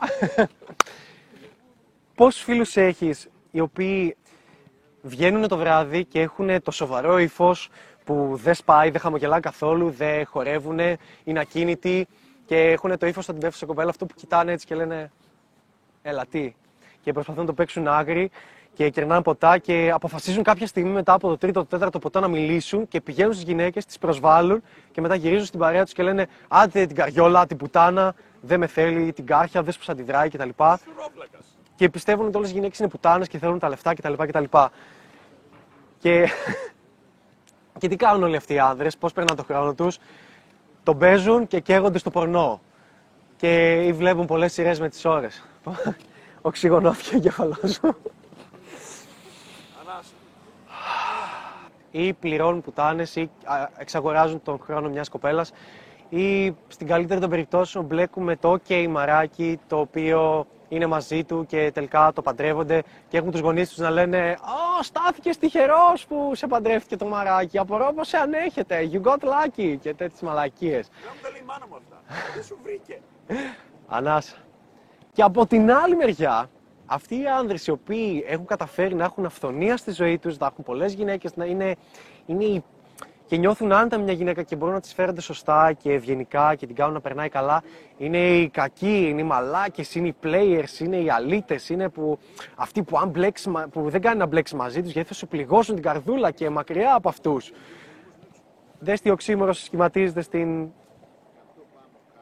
Πόσους 2.15 2.43
φίλους 2.43 2.77
έχεις 2.77 3.29
οι 3.51 3.61
οποίοι 3.61 4.17
βγαίνουν 5.03 5.49
το 5.49 5.57
βράδυ 5.57 6.05
και 6.05 6.21
έχουν 6.21 6.63
το 6.63 6.71
σοβαρό 6.71 7.19
ύφος 7.19 7.69
που 8.05 8.39
δεν 8.43 8.55
σπάει, 8.55 8.91
δεν 8.91 9.01
χαμογελά 9.01 9.41
καθόλου, 9.41 9.91
δεν 9.91 10.27
χορεύουν, 10.27 10.79
είναι 11.25 11.41
ακίνητοι 11.41 12.07
και 12.47 12.57
έχουν 12.57 12.99
το 12.99 13.07
ύφος 13.07 13.25
στην 13.25 13.39
πέφτει 13.39 13.67
κοπέλα 13.67 13.91
αυτό 13.91 14.07
που 14.07 14.15
κοιτάνε 14.15 14.53
έτσι 14.53 14.67
και 14.67 14.75
λένε 14.75 15.11
Έλα 16.03 16.27
τι. 16.27 16.55
Και 17.03 17.13
προσπαθούν 17.13 17.41
να 17.41 17.47
το 17.47 17.55
παίξουν 17.55 17.89
άγρι 17.89 18.31
και 18.75 18.91
κερνάνε 18.91 19.23
ποτά 19.23 19.59
και 19.59 19.91
αποφασίζουν 19.95 20.43
κάποια 20.43 20.67
στιγμή 20.67 20.91
μετά 20.91 21.13
από 21.13 21.29
το 21.29 21.39
τρίτο, 21.39 21.61
το 21.61 21.67
τέταρτο 21.67 21.99
ποτό 21.99 22.21
να 22.21 22.29
μιλήσουν 22.29 22.89
και 22.89 23.01
πηγαίνουν 23.01 23.33
στις 23.33 23.45
γυναίκες, 23.45 23.85
τις 23.85 23.99
προσβάλλουν 23.99 24.63
και 24.93 25.01
μετά 25.01 25.15
γυρίζουν 25.15 25.47
στην 25.47 25.61
παρέα 25.61 25.85
τους 25.85 25.93
και 25.93 26.03
λένε 26.03 26.27
Άντε 26.49 26.87
την 26.87 26.97
καριόλα, 26.97 27.47
την 27.47 27.57
πουτάνα, 27.57 28.15
δεν 28.41 28.59
με 28.59 28.67
θέλει, 28.67 29.13
την 29.13 29.27
κάρχια, 29.27 29.63
δεν 29.63 29.73
σου 29.73 29.93
αντιδράει 29.93 30.29
κτλ. 30.29 30.49
Και 31.75 31.89
πιστεύουν 31.89 32.27
ότι 32.27 32.37
όλες 32.37 32.51
οι 32.51 32.53
γυναίκες 32.53 32.79
είναι 32.79 32.89
πουτάνες 32.89 33.29
και 33.29 33.39
θέλουν 33.39 33.59
τα 33.59 33.69
λεφτά 33.69 33.95
κτλ. 33.95 34.13
κτλ. 34.13 34.45
Και, 35.99 36.29
και 37.81 37.89
τι 37.89 37.97
κάνουν 37.97 38.23
όλοι 38.23 38.37
αυτοί 38.37 38.55
οι 38.55 38.59
άνδρες, 38.59 38.97
πώς 38.97 39.13
παίρνουν 39.13 39.37
το 39.37 39.45
χρόνο 39.45 39.75
τους, 39.75 39.99
τον 40.83 40.99
παίζουν 40.99 41.47
και 41.47 41.61
καίγονται 41.61 41.99
στο 41.99 42.11
πορνό. 42.11 42.61
Και 43.37 43.73
ή 43.73 43.93
βλέπουν 43.93 44.27
πολλές 44.27 44.53
σειρές 44.53 44.81
με 44.81 44.89
τις 44.89 45.05
ώρες. 45.05 45.45
Οξυγονώθηκε 46.43 47.15
ο 47.15 47.17
εγκεφαλός 47.17 47.81
μου. 47.83 47.97
Ή 51.91 52.13
πληρώνουν 52.13 52.61
πουτάνες 52.61 53.17
ή 53.17 53.31
εξαγοράζουν 53.77 54.43
τον 54.43 54.59
χρόνο 54.59 54.89
μιας 54.89 55.09
κοπέλας. 55.09 55.53
Ή 56.11 56.57
στην 56.69 56.87
καλύτερη 56.87 57.21
των 57.21 57.31
περιπτώσεων 57.31 57.85
μπλέκουμε 57.85 58.37
το 58.37 58.53
OK 58.53 58.87
μαράκι 58.89 59.61
το 59.67 59.79
οποίο 59.79 60.47
είναι 60.69 60.87
μαζί 60.87 61.25
του 61.25 61.47
και 61.47 61.71
τελικά 61.75 62.13
το 62.15 62.23
παντρεύονται 62.23 62.83
και 63.09 63.17
έχουν 63.17 63.31
τους 63.31 63.41
γονείς 63.41 63.69
τους 63.69 63.79
να 63.79 63.91
λένε 63.91 64.37
«Ω, 64.41 64.83
στάθηκες 64.83 65.39
τυχερός 65.39 66.07
που 66.09 66.35
σε 66.35 66.47
παντρεύτηκε 66.47 66.97
το 66.97 67.07
μαράκι, 67.07 67.59
απορώ 67.59 67.93
πως 67.97 68.09
σε 68.09 68.17
ανέχεται, 68.17 68.91
you 68.93 69.01
got 69.03 69.19
lucky» 69.19 69.77
και 69.81 69.95
τέτοιες 69.95 70.21
μαλακίες. 70.21 70.89
Δεν 70.89 71.11
μου 71.15 71.21
τα 71.23 71.31
λέει 71.31 71.41
η 71.41 71.45
μάνα 71.47 71.67
μου 71.69 71.77
αυτά. 71.77 72.03
Δεν 72.35 72.45
σου 72.45 72.59
βρήκε. 72.63 73.01
Ανάσα. 73.89 74.37
Και 75.13 75.23
από 75.23 75.47
την 75.47 75.73
άλλη 75.73 75.97
μεριά, 75.97 76.51
αυτοί 76.87 77.21
οι 77.21 77.27
άνδρες 77.27 77.67
οι 77.67 77.71
οποίοι 77.71 78.25
έχουν 78.29 78.47
καταφέρει 78.47 78.95
να 78.95 79.05
έχουν 79.05 79.25
αυθονία 79.25 79.77
στη 79.77 79.91
ζωή 79.91 80.19
τους, 80.19 80.39
να 80.39 80.47
έχουν 80.47 80.65
πολλές 80.65 80.93
γυναίκες, 80.93 81.37
να 81.37 81.45
είναι, 81.45 81.75
είναι 82.27 82.45
οι 82.45 82.65
και 83.31 83.37
νιώθουν 83.37 83.73
άνετα 83.73 83.99
μια 83.99 84.13
γυναίκα 84.13 84.43
και 84.43 84.57
μπορούν 84.57 84.75
να 84.75 84.81
τη 84.81 84.95
φέρονται 84.95 85.21
σωστά 85.21 85.73
και 85.73 85.93
ευγενικά 85.93 86.55
και 86.55 86.67
την 86.67 86.75
κάνουν 86.75 86.95
να 86.95 87.01
περνάει 87.01 87.29
καλά. 87.29 87.63
Είναι 87.99 88.19
οι 88.19 88.49
κακοί, 88.49 89.07
είναι 89.09 89.21
οι 89.21 89.25
μαλάκες, 89.25 89.95
είναι 89.95 90.09
οι 90.09 90.15
players, 90.23 90.81
είναι 90.81 90.97
οι 90.97 91.11
αλήτες, 91.11 91.69
είναι 91.69 91.89
που, 91.89 92.19
αυτοί 92.55 92.83
που, 92.83 92.99
αν 92.99 93.13
που 93.71 93.91
δεν 93.91 94.01
κάνει 94.01 94.19
να 94.19 94.27
μπλέξει 94.27 94.57
μαζί 94.57 94.83
τους 94.83 94.93
γιατί 94.93 95.09
θα 95.09 95.15
σου 95.15 95.27
πληγώσουν 95.27 95.75
την 95.75 95.85
καρδούλα 95.85 96.31
και 96.31 96.51
μακριά 96.51 96.95
από 96.95 97.09
αυτούς. 97.09 97.53
Δες 98.79 99.01
τι 99.01 99.11
οξύμορος 99.11 99.63
σχηματίζεται 99.63 100.21
στην 100.21 100.69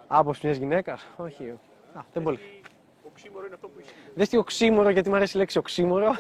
άποψη 0.07 0.41
μιας 0.47 0.57
γυναίκας. 0.57 1.07
Όχι. 1.17 1.45
Α, 1.95 2.01
δεν 2.13 2.23
πολύ. 2.23 2.39
Οξύμορο 3.03 3.45
είναι 3.45 3.55
αυτό 3.55 3.69
που 3.69 3.81
ισχύει. 3.81 3.95
Δες 4.15 4.29
τι 4.29 4.37
οξύμορο, 4.37 4.91
γιατί 4.91 5.09
μου 5.09 5.17
αρέσει 5.17 5.37
η 5.37 5.41
λέξη 5.41 5.59
οξύμορο. 5.59 6.11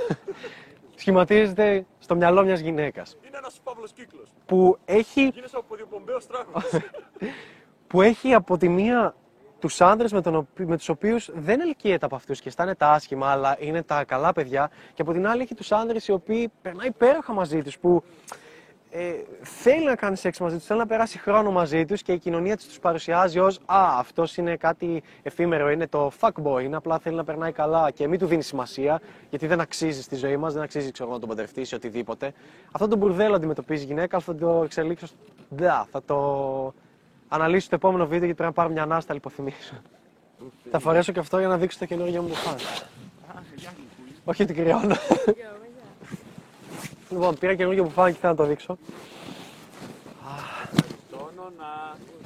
Σχηματίζεται 0.98 1.87
στο 1.98 2.16
μυαλό 2.16 2.44
μιας 2.44 2.61
γυναίκας. 2.61 3.16
Είναι 3.26 3.37
ένας 3.37 3.61
παύλο 3.64 3.87
κύκλος. 3.94 4.32
Που 4.46 4.78
έχει. 4.84 5.30
Γίνεσαι 5.34 5.56
από 5.56 5.76
διοπομπαίο 5.76 6.18
τράγο. 6.28 6.52
που 7.88 8.02
έχει 8.02 8.34
από 8.34 8.56
τη 8.56 8.68
μία 8.68 9.14
τους 9.58 9.80
άνδρες 9.80 10.12
με, 10.12 10.20
τον, 10.20 10.48
με 10.56 10.76
τους 10.76 10.88
οποίους 10.88 11.30
δεν 11.34 11.61
ελκύεται 11.61 12.06
από 12.06 12.16
αυτούς 12.16 12.40
και 12.40 12.48
αισθάνεται 12.48 12.84
άσχημα, 12.84 13.30
αλλά 13.30 13.56
είναι 13.61 13.82
τα 13.82 14.04
καλά 14.04 14.32
παιδιά. 14.32 14.70
Και 14.94 15.02
από 15.02 15.12
την 15.12 15.26
άλλη 15.26 15.42
έχει 15.42 15.54
τους 15.54 15.72
άνδρες 15.72 16.08
οι 16.08 16.12
οποίοι 16.12 16.52
περνάει 16.62 16.87
υπέροχα 16.87 17.32
μαζί 17.32 17.62
τους, 17.62 17.78
που 17.78 18.02
ε, 18.90 19.12
θέλει 19.42 19.85
να 19.85 19.94
κάνει 19.94 20.16
σεξ 20.16 20.38
μαζί 20.40 20.57
τους, 20.57 20.66
θέλει 20.66 20.79
να 20.79 20.87
περάσει 20.87 21.18
χρόνο 21.18 21.51
μαζί 21.51 21.85
τους 21.85 22.03
και 22.03 22.12
η 22.12 22.18
κοινωνία 22.18 22.57
της 22.57 22.66
τους 22.66 22.79
παρουσιάζει 22.79 23.38
ως 23.38 23.59
Α, 23.66 23.98
αυτός 23.98 24.37
είναι 24.37 24.57
κάτι 24.57 25.03
εφήμερο, 25.22 25.70
είναι 25.70 25.87
το 25.87 26.12
fuckboy, 26.20 26.62
είναι 26.62 26.77
απλά 26.77 26.98
θέλει 26.98 27.16
να 27.16 27.24
περνάει 27.24 27.53
καλά 27.53 27.90
και 27.90 28.09
μην 28.09 28.18
του 28.18 28.27
δίνει 28.27 28.42
σημασία, 28.42 29.01
γιατί 29.31 29.46
δεν 29.46 29.61
αξίζει 29.61 30.03
στη 30.03 30.16
ζωή 30.16 30.37
μας, 30.37 30.53
δεν 30.53 30.62
αξίζει 30.62 30.90
ξέρω, 30.90 31.11
να 31.11 31.18
τον 31.18 31.29
παντρευτείς 31.29 31.70
ή 31.70 31.74
οτιδήποτε. 31.74 32.33
Αυτό 32.72 32.88
το 32.88 32.96
μπουρδέλο 32.96 33.35
αντιμετωπίζει 33.35 33.83
η 33.83 33.87
γυναίκα, 33.87 34.16
αλλά 34.16 34.24
θα 34.24 34.35
το 34.35 34.62
εξελίξω. 34.64 35.07
Ντα, 35.55 35.87
θα 35.90 36.03
το 36.03 36.74
αναλύσω 37.29 37.66
στο 37.66 37.74
επόμενο 37.74 38.05
βίντεο 38.05 38.24
γιατί 38.24 38.35
πρέπει 38.35 38.51
να 38.57 38.62
πάρω 38.62 38.68
μια 38.68 38.83
ανάστα, 38.83 39.14
λιποθυμίσω. 39.14 39.74
θα 40.70 40.79
φορέσω 40.79 41.12
και 41.12 41.18
αυτό 41.18 41.38
για 41.38 41.48
να 41.48 41.57
δείξω 41.57 41.79
το 41.79 41.85
καινούργιο 41.85 42.22
μου 42.22 42.35
φαν. 42.35 42.57
Όχι 44.24 44.44
την 44.44 44.57
κρυώνω. 44.57 44.96
Λοιπόν, 47.11 47.38
πήρα 47.38 47.55
καινούργιο 47.55 47.85
που 47.85 47.90
φάνε 47.90 48.11
και 48.11 48.18
θέλω 48.21 48.33
να 48.33 48.38
το 48.38 48.44
δείξω. 48.44 48.79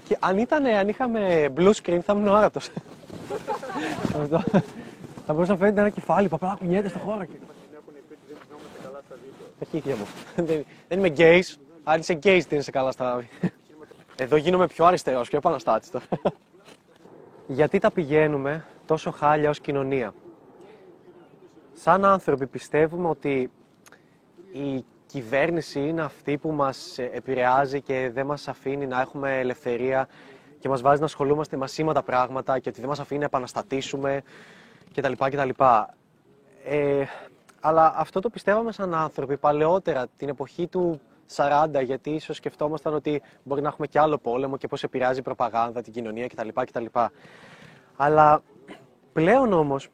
Και 0.09 0.16
αν, 0.21 0.38
ήταν, 0.38 0.66
αν 0.66 0.88
είχαμε 0.88 1.53
blue 1.57 1.73
screen 1.83 1.99
θα 2.05 2.12
ήμουν 2.12 2.29
όρατος. 2.29 2.71
θα 5.27 5.33
μπορούσα 5.33 5.53
να 5.53 5.59
φαίνεται 5.59 5.81
ένα 5.81 5.90
κεφάλι 5.90 6.29
που 6.29 6.37
απλά 6.37 6.57
κουνιέται 6.59 6.88
στο 6.88 6.99
χώρο. 6.99 7.27
Αρχίδια 9.61 9.97
μου. 9.97 10.07
Δεν 10.88 10.99
είμαι 10.99 11.12
gays. 11.16 11.57
Αν 11.85 12.01
είσαι 12.01 12.18
gays 12.23 12.42
δεν 12.49 12.59
είσαι 12.59 12.71
καλά 12.71 12.92
στα 12.92 13.25
Εδώ 14.16 14.37
γίνομαι 14.37 14.66
πιο 14.66 14.85
αριστερός, 14.85 15.29
πιο 15.29 15.38
επαναστάτης 15.38 15.90
τώρα. 15.90 16.05
Γιατί 17.47 17.79
τα 17.79 17.90
πηγαίνουμε 17.90 18.64
τόσο 18.87 19.11
χάλια 19.11 19.51
ως 19.51 19.61
κοινωνία; 19.61 20.14
Σαν 21.73 22.05
άνθρωποι 22.05 22.47
πιστεύουμε 22.47 23.09
ότι 23.09 23.51
η 24.52 24.84
κυβέρνηση 25.06 25.80
είναι 25.80 26.02
αυτή 26.02 26.38
που 26.38 26.50
μας 26.50 26.98
επηρεάζει 26.98 27.80
και 27.80 28.10
δεν 28.14 28.26
μας 28.26 28.48
αφήνει 28.48 28.86
να 28.86 29.00
έχουμε 29.00 29.38
ελευθερία 29.38 30.08
και 30.58 30.68
μας 30.68 30.80
βάζει 30.80 31.00
να 31.00 31.06
ασχολούμαστε 31.06 31.56
με 31.56 31.64
ασήμαντα 31.64 32.02
πράγματα 32.02 32.58
και 32.58 32.68
ότι 32.68 32.80
δεν 32.80 32.88
μας 32.88 33.00
αφήνει 33.00 33.18
να 33.18 33.26
επαναστατήσουμε 33.26 34.22
κτλ. 34.94 35.12
κτλ. 35.12 35.48
Ε, 36.64 37.04
αλλά 37.60 37.94
αυτό 37.96 38.20
το 38.20 38.30
πιστεύαμε 38.30 38.72
σαν 38.72 38.94
άνθρωποι 38.94 39.36
παλαιότερα, 39.36 40.06
την 40.16 40.28
εποχή 40.28 40.66
του 40.66 41.00
40, 41.36 41.84
γιατί 41.84 42.10
ίσως 42.10 42.36
σκεφτόμασταν 42.36 42.94
ότι 42.94 43.22
μπορεί 43.42 43.62
να 43.62 43.68
έχουμε 43.68 43.86
και 43.86 43.98
άλλο 43.98 44.18
πόλεμο 44.18 44.56
και 44.56 44.68
πώς 44.68 44.82
επηρεάζει 44.82 45.18
η 45.18 45.22
προπαγάνδα, 45.22 45.82
την 45.82 45.92
κοινωνία 45.92 46.26
κτλ. 46.26 46.48
κτλ. 46.54 46.84
Αλλά 47.96 48.42
πλέον 49.12 49.52
όμως 49.52 49.88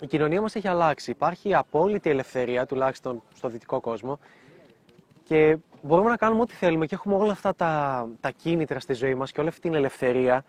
η 0.00 0.06
κοινωνία 0.06 0.40
μας 0.40 0.54
έχει 0.54 0.68
αλλάξει. 0.68 1.10
Υπάρχει 1.10 1.54
απόλυτη 1.54 2.10
ελευθερία, 2.10 2.66
τουλάχιστον 2.66 3.22
στο 3.34 3.48
δυτικό 3.48 3.80
κόσμο, 3.80 4.18
και 5.24 5.56
μπορούμε 5.82 6.10
να 6.10 6.16
κάνουμε 6.16 6.42
ό,τι 6.42 6.54
θέλουμε 6.54 6.86
και 6.86 6.94
έχουμε 6.94 7.14
όλα 7.14 7.32
αυτά 7.32 7.54
τα, 7.54 8.08
τα 8.20 8.30
κίνητρα 8.30 8.80
στη 8.80 8.92
ζωή 8.92 9.14
μας 9.14 9.32
και 9.32 9.40
όλη 9.40 9.48
αυτή 9.48 9.60
την 9.60 9.74
ελευθερία. 9.74 10.44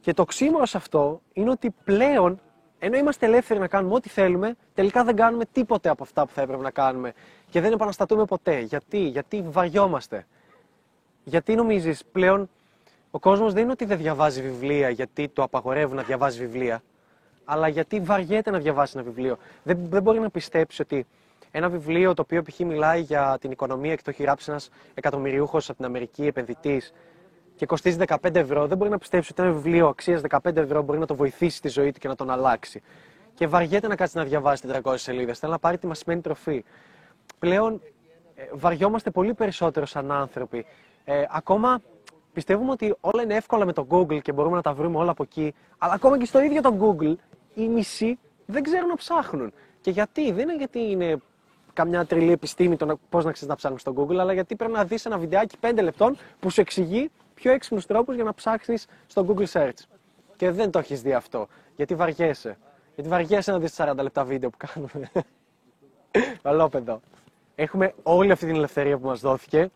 Και 0.00 0.12
το 0.12 0.24
ξύμορο 0.24 0.66
σε 0.66 0.76
αυτό 0.76 1.20
είναι 1.32 1.50
ότι 1.50 1.70
πλέον, 1.84 2.40
ενώ 2.78 2.96
είμαστε 2.96 3.26
ελεύθεροι 3.26 3.60
να 3.60 3.68
κάνουμε 3.68 3.94
ό,τι 3.94 4.08
θέλουμε, 4.08 4.56
τελικά 4.74 5.04
δεν 5.04 5.16
κάνουμε 5.16 5.44
τίποτε 5.52 5.88
από 5.88 6.02
αυτά 6.02 6.26
που 6.26 6.32
θα 6.32 6.42
έπρεπε 6.42 6.62
να 6.62 6.70
κάνουμε. 6.70 7.12
Και 7.50 7.60
δεν 7.60 7.72
επαναστατούμε 7.72 8.24
ποτέ. 8.24 8.60
Γιατί, 8.60 8.98
γιατί 8.98 9.42
βαριόμαστε. 9.42 10.26
Γιατί 11.24 11.54
νομίζεις 11.54 12.04
πλέον 12.12 12.50
ο 13.10 13.18
κόσμος 13.18 13.52
δεν 13.52 13.62
είναι 13.62 13.72
ότι 13.72 13.84
δεν 13.84 13.98
διαβάζει 13.98 14.42
βιβλία 14.42 14.88
γιατί 14.90 15.28
το 15.28 15.42
απαγορεύουν 15.42 15.96
να 15.96 16.02
διαβάζει 16.02 16.38
βιβλία 16.38 16.82
αλλά 17.44 17.68
γιατί 17.68 18.00
βαριέται 18.00 18.50
να 18.50 18.58
διαβάσει 18.58 18.92
ένα 18.96 19.04
βιβλίο. 19.04 19.36
Δεν, 19.62 19.78
δεν 19.88 20.02
μπορεί 20.02 20.20
να 20.20 20.30
πιστέψει 20.30 20.82
ότι 20.82 21.06
ένα 21.50 21.68
βιβλίο 21.68 22.14
το 22.14 22.22
οποίο 22.22 22.42
π.χ. 22.42 22.58
μιλάει 22.58 23.00
για 23.00 23.38
την 23.40 23.50
οικονομία 23.50 23.94
και 23.94 24.02
το 24.04 24.10
έχει 24.10 24.22
γράψει 24.22 24.50
ένας 24.50 24.70
εκατομμυριούχος 24.94 25.68
από 25.68 25.76
την 25.76 25.86
Αμερική 25.86 26.26
επενδυτής 26.26 26.92
και 27.56 27.66
κοστίζει 27.66 27.96
15 28.06 28.34
ευρώ, 28.34 28.66
δεν 28.66 28.76
μπορεί 28.76 28.90
να 28.90 28.98
πιστέψει 28.98 29.32
ότι 29.32 29.42
ένα 29.42 29.52
βιβλίο 29.52 29.88
αξίας 29.88 30.20
15 30.28 30.56
ευρώ 30.56 30.82
μπορεί 30.82 30.98
να 30.98 31.06
το 31.06 31.14
βοηθήσει 31.14 31.56
στη 31.56 31.68
ζωή 31.68 31.92
του 31.92 31.98
και 31.98 32.08
να 32.08 32.14
τον 32.14 32.30
αλλάξει. 32.30 32.82
Και 33.34 33.46
βαριέται 33.46 33.88
να 33.88 33.96
κάτσει 33.96 34.16
να 34.16 34.24
διαβάσει 34.24 34.68
400 34.82 34.94
σελίδε. 34.96 35.32
Θέλει 35.32 35.52
να 35.52 35.58
πάρει 35.58 35.78
τη 35.78 35.86
μασημένη 35.86 36.20
τροφή. 36.20 36.64
Πλέον 37.38 37.80
ε, 38.34 38.42
βαριόμαστε 38.52 39.10
πολύ 39.10 39.34
περισσότερο 39.34 39.86
σαν 39.86 40.12
άνθρωποι. 40.12 40.66
Ε, 41.04 41.24
ακόμα 41.30 41.80
πιστεύουμε 42.32 42.70
ότι 42.70 42.94
όλα 43.00 43.22
είναι 43.22 43.34
εύκολα 43.34 43.64
με 43.64 43.72
το 43.72 43.86
Google 43.90 44.22
και 44.22 44.32
μπορούμε 44.32 44.56
να 44.56 44.62
τα 44.62 44.72
βρούμε 44.72 44.98
όλα 44.98 45.10
από 45.10 45.22
εκεί. 45.22 45.54
Αλλά 45.78 45.92
ακόμα 45.92 46.18
και 46.18 46.24
στο 46.24 46.42
ίδιο 46.42 46.60
το 46.60 46.76
Google 46.80 47.14
οι 47.54 47.68
μισοί 47.68 48.18
δεν 48.46 48.62
ξέρουν 48.62 48.88
να 48.88 48.96
ψάχνουν. 48.96 49.52
Και 49.80 49.90
γιατί, 49.90 50.32
δεν 50.32 50.48
είναι 50.48 50.56
γιατί 50.56 50.78
είναι 50.78 51.16
καμιά 51.72 52.06
τρελή 52.06 52.32
επιστήμη 52.32 52.76
το 52.76 52.98
πώς 53.08 53.24
να 53.24 53.32
ξέρεις 53.32 53.48
να 53.48 53.56
ψάχνεις 53.56 53.80
στο 53.80 53.94
Google, 53.96 54.16
αλλά 54.16 54.32
γιατί 54.32 54.56
πρέπει 54.56 54.72
να 54.72 54.84
δεις 54.84 55.06
ένα 55.06 55.18
βιντεάκι 55.18 55.56
5 55.60 55.78
λεπτών 55.82 56.16
που 56.40 56.50
σου 56.50 56.60
εξηγεί 56.60 57.10
πιο 57.34 57.52
έξυπνους 57.52 57.86
τρόπους 57.86 58.14
για 58.14 58.24
να 58.24 58.34
ψάξει 58.34 58.74
στο 59.06 59.26
Google 59.28 59.46
Search. 59.46 59.78
Και 60.36 60.50
δεν 60.50 60.70
το 60.70 60.78
έχεις 60.78 61.02
δει 61.02 61.12
αυτό. 61.12 61.48
Γιατί 61.76 61.94
βαριέσαι. 61.94 62.58
Γιατί 62.94 63.10
βαριέσαι 63.10 63.52
να 63.52 63.58
δεις 63.58 63.74
40 63.76 63.92
λεπτά 63.96 64.24
βίντεο 64.24 64.50
που 64.50 64.56
κάνουμε. 64.72 65.10
Βαλόπεδο. 66.42 67.00
Έχουμε 67.54 67.94
όλη 68.02 68.32
αυτή 68.32 68.46
την 68.46 68.54
ελευθερία 68.54 68.98
που 68.98 69.06
μας 69.06 69.20
δόθηκε 69.20 69.70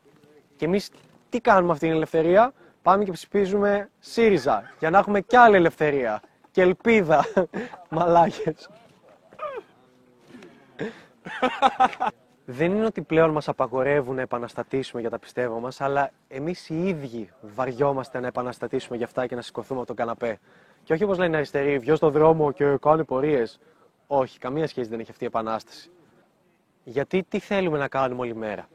και 0.56 0.64
εμείς 0.64 0.90
τι 1.28 1.40
κάνουμε 1.40 1.72
αυτή 1.72 1.86
την 1.86 1.94
ελευθερία; 1.94 2.52
Πάμε 2.86 3.04
και 3.04 3.12
ψηφίζουμε 3.12 3.90
ΣΥΡΙΖΑ 3.98 4.70
για 4.78 4.90
να 4.90 4.98
έχουμε 4.98 5.20
κι 5.20 5.36
άλλη 5.36 5.56
ελευθερία 5.56 6.22
και 6.50 6.62
ελπίδα. 6.62 7.24
Μαλάκες. 7.90 8.70
Δεν 12.44 12.70
είναι 12.70 12.84
ότι 12.84 13.02
πλέον 13.02 13.30
μας 13.30 13.48
απαγορεύουν 13.48 14.14
να 14.14 14.20
επαναστατήσουμε 14.20 15.00
για 15.00 15.10
τα 15.10 15.18
πιστεύω 15.18 15.60
μας, 15.60 15.80
αλλά 15.80 16.10
εμείς 16.28 16.68
οι 16.68 16.88
ίδιοι 16.88 17.30
βαριόμαστε 17.40 18.20
να 18.20 18.26
επαναστατήσουμε 18.26 18.96
για 18.96 19.06
αυτά 19.06 19.26
και 19.26 19.34
να 19.34 19.42
σηκωθούμε 19.42 19.78
από 19.78 19.88
τον 19.88 19.96
καναπέ. 19.96 20.38
Και 20.82 20.92
όχι 20.92 21.04
όπως 21.04 21.18
λένε 21.18 21.32
οι 21.32 21.36
αριστεροί, 21.36 21.78
βγει 21.78 21.94
στον 21.94 22.12
δρόμο 22.12 22.52
και 22.52 22.76
κάνει 22.80 23.04
πορείες. 23.04 23.60
Όχι, 24.06 24.38
καμία 24.38 24.66
σχέση 24.66 24.88
δεν 24.88 25.00
έχει 25.00 25.10
αυτή 25.10 25.24
η 25.24 25.26
επανάσταση. 25.26 25.90
Γιατί 26.84 27.22
τι 27.28 27.38
θέλουμε 27.38 27.78
να 27.78 27.88
κάνουμε 27.88 28.20
όλη 28.20 28.34
μέρα; 28.34 28.68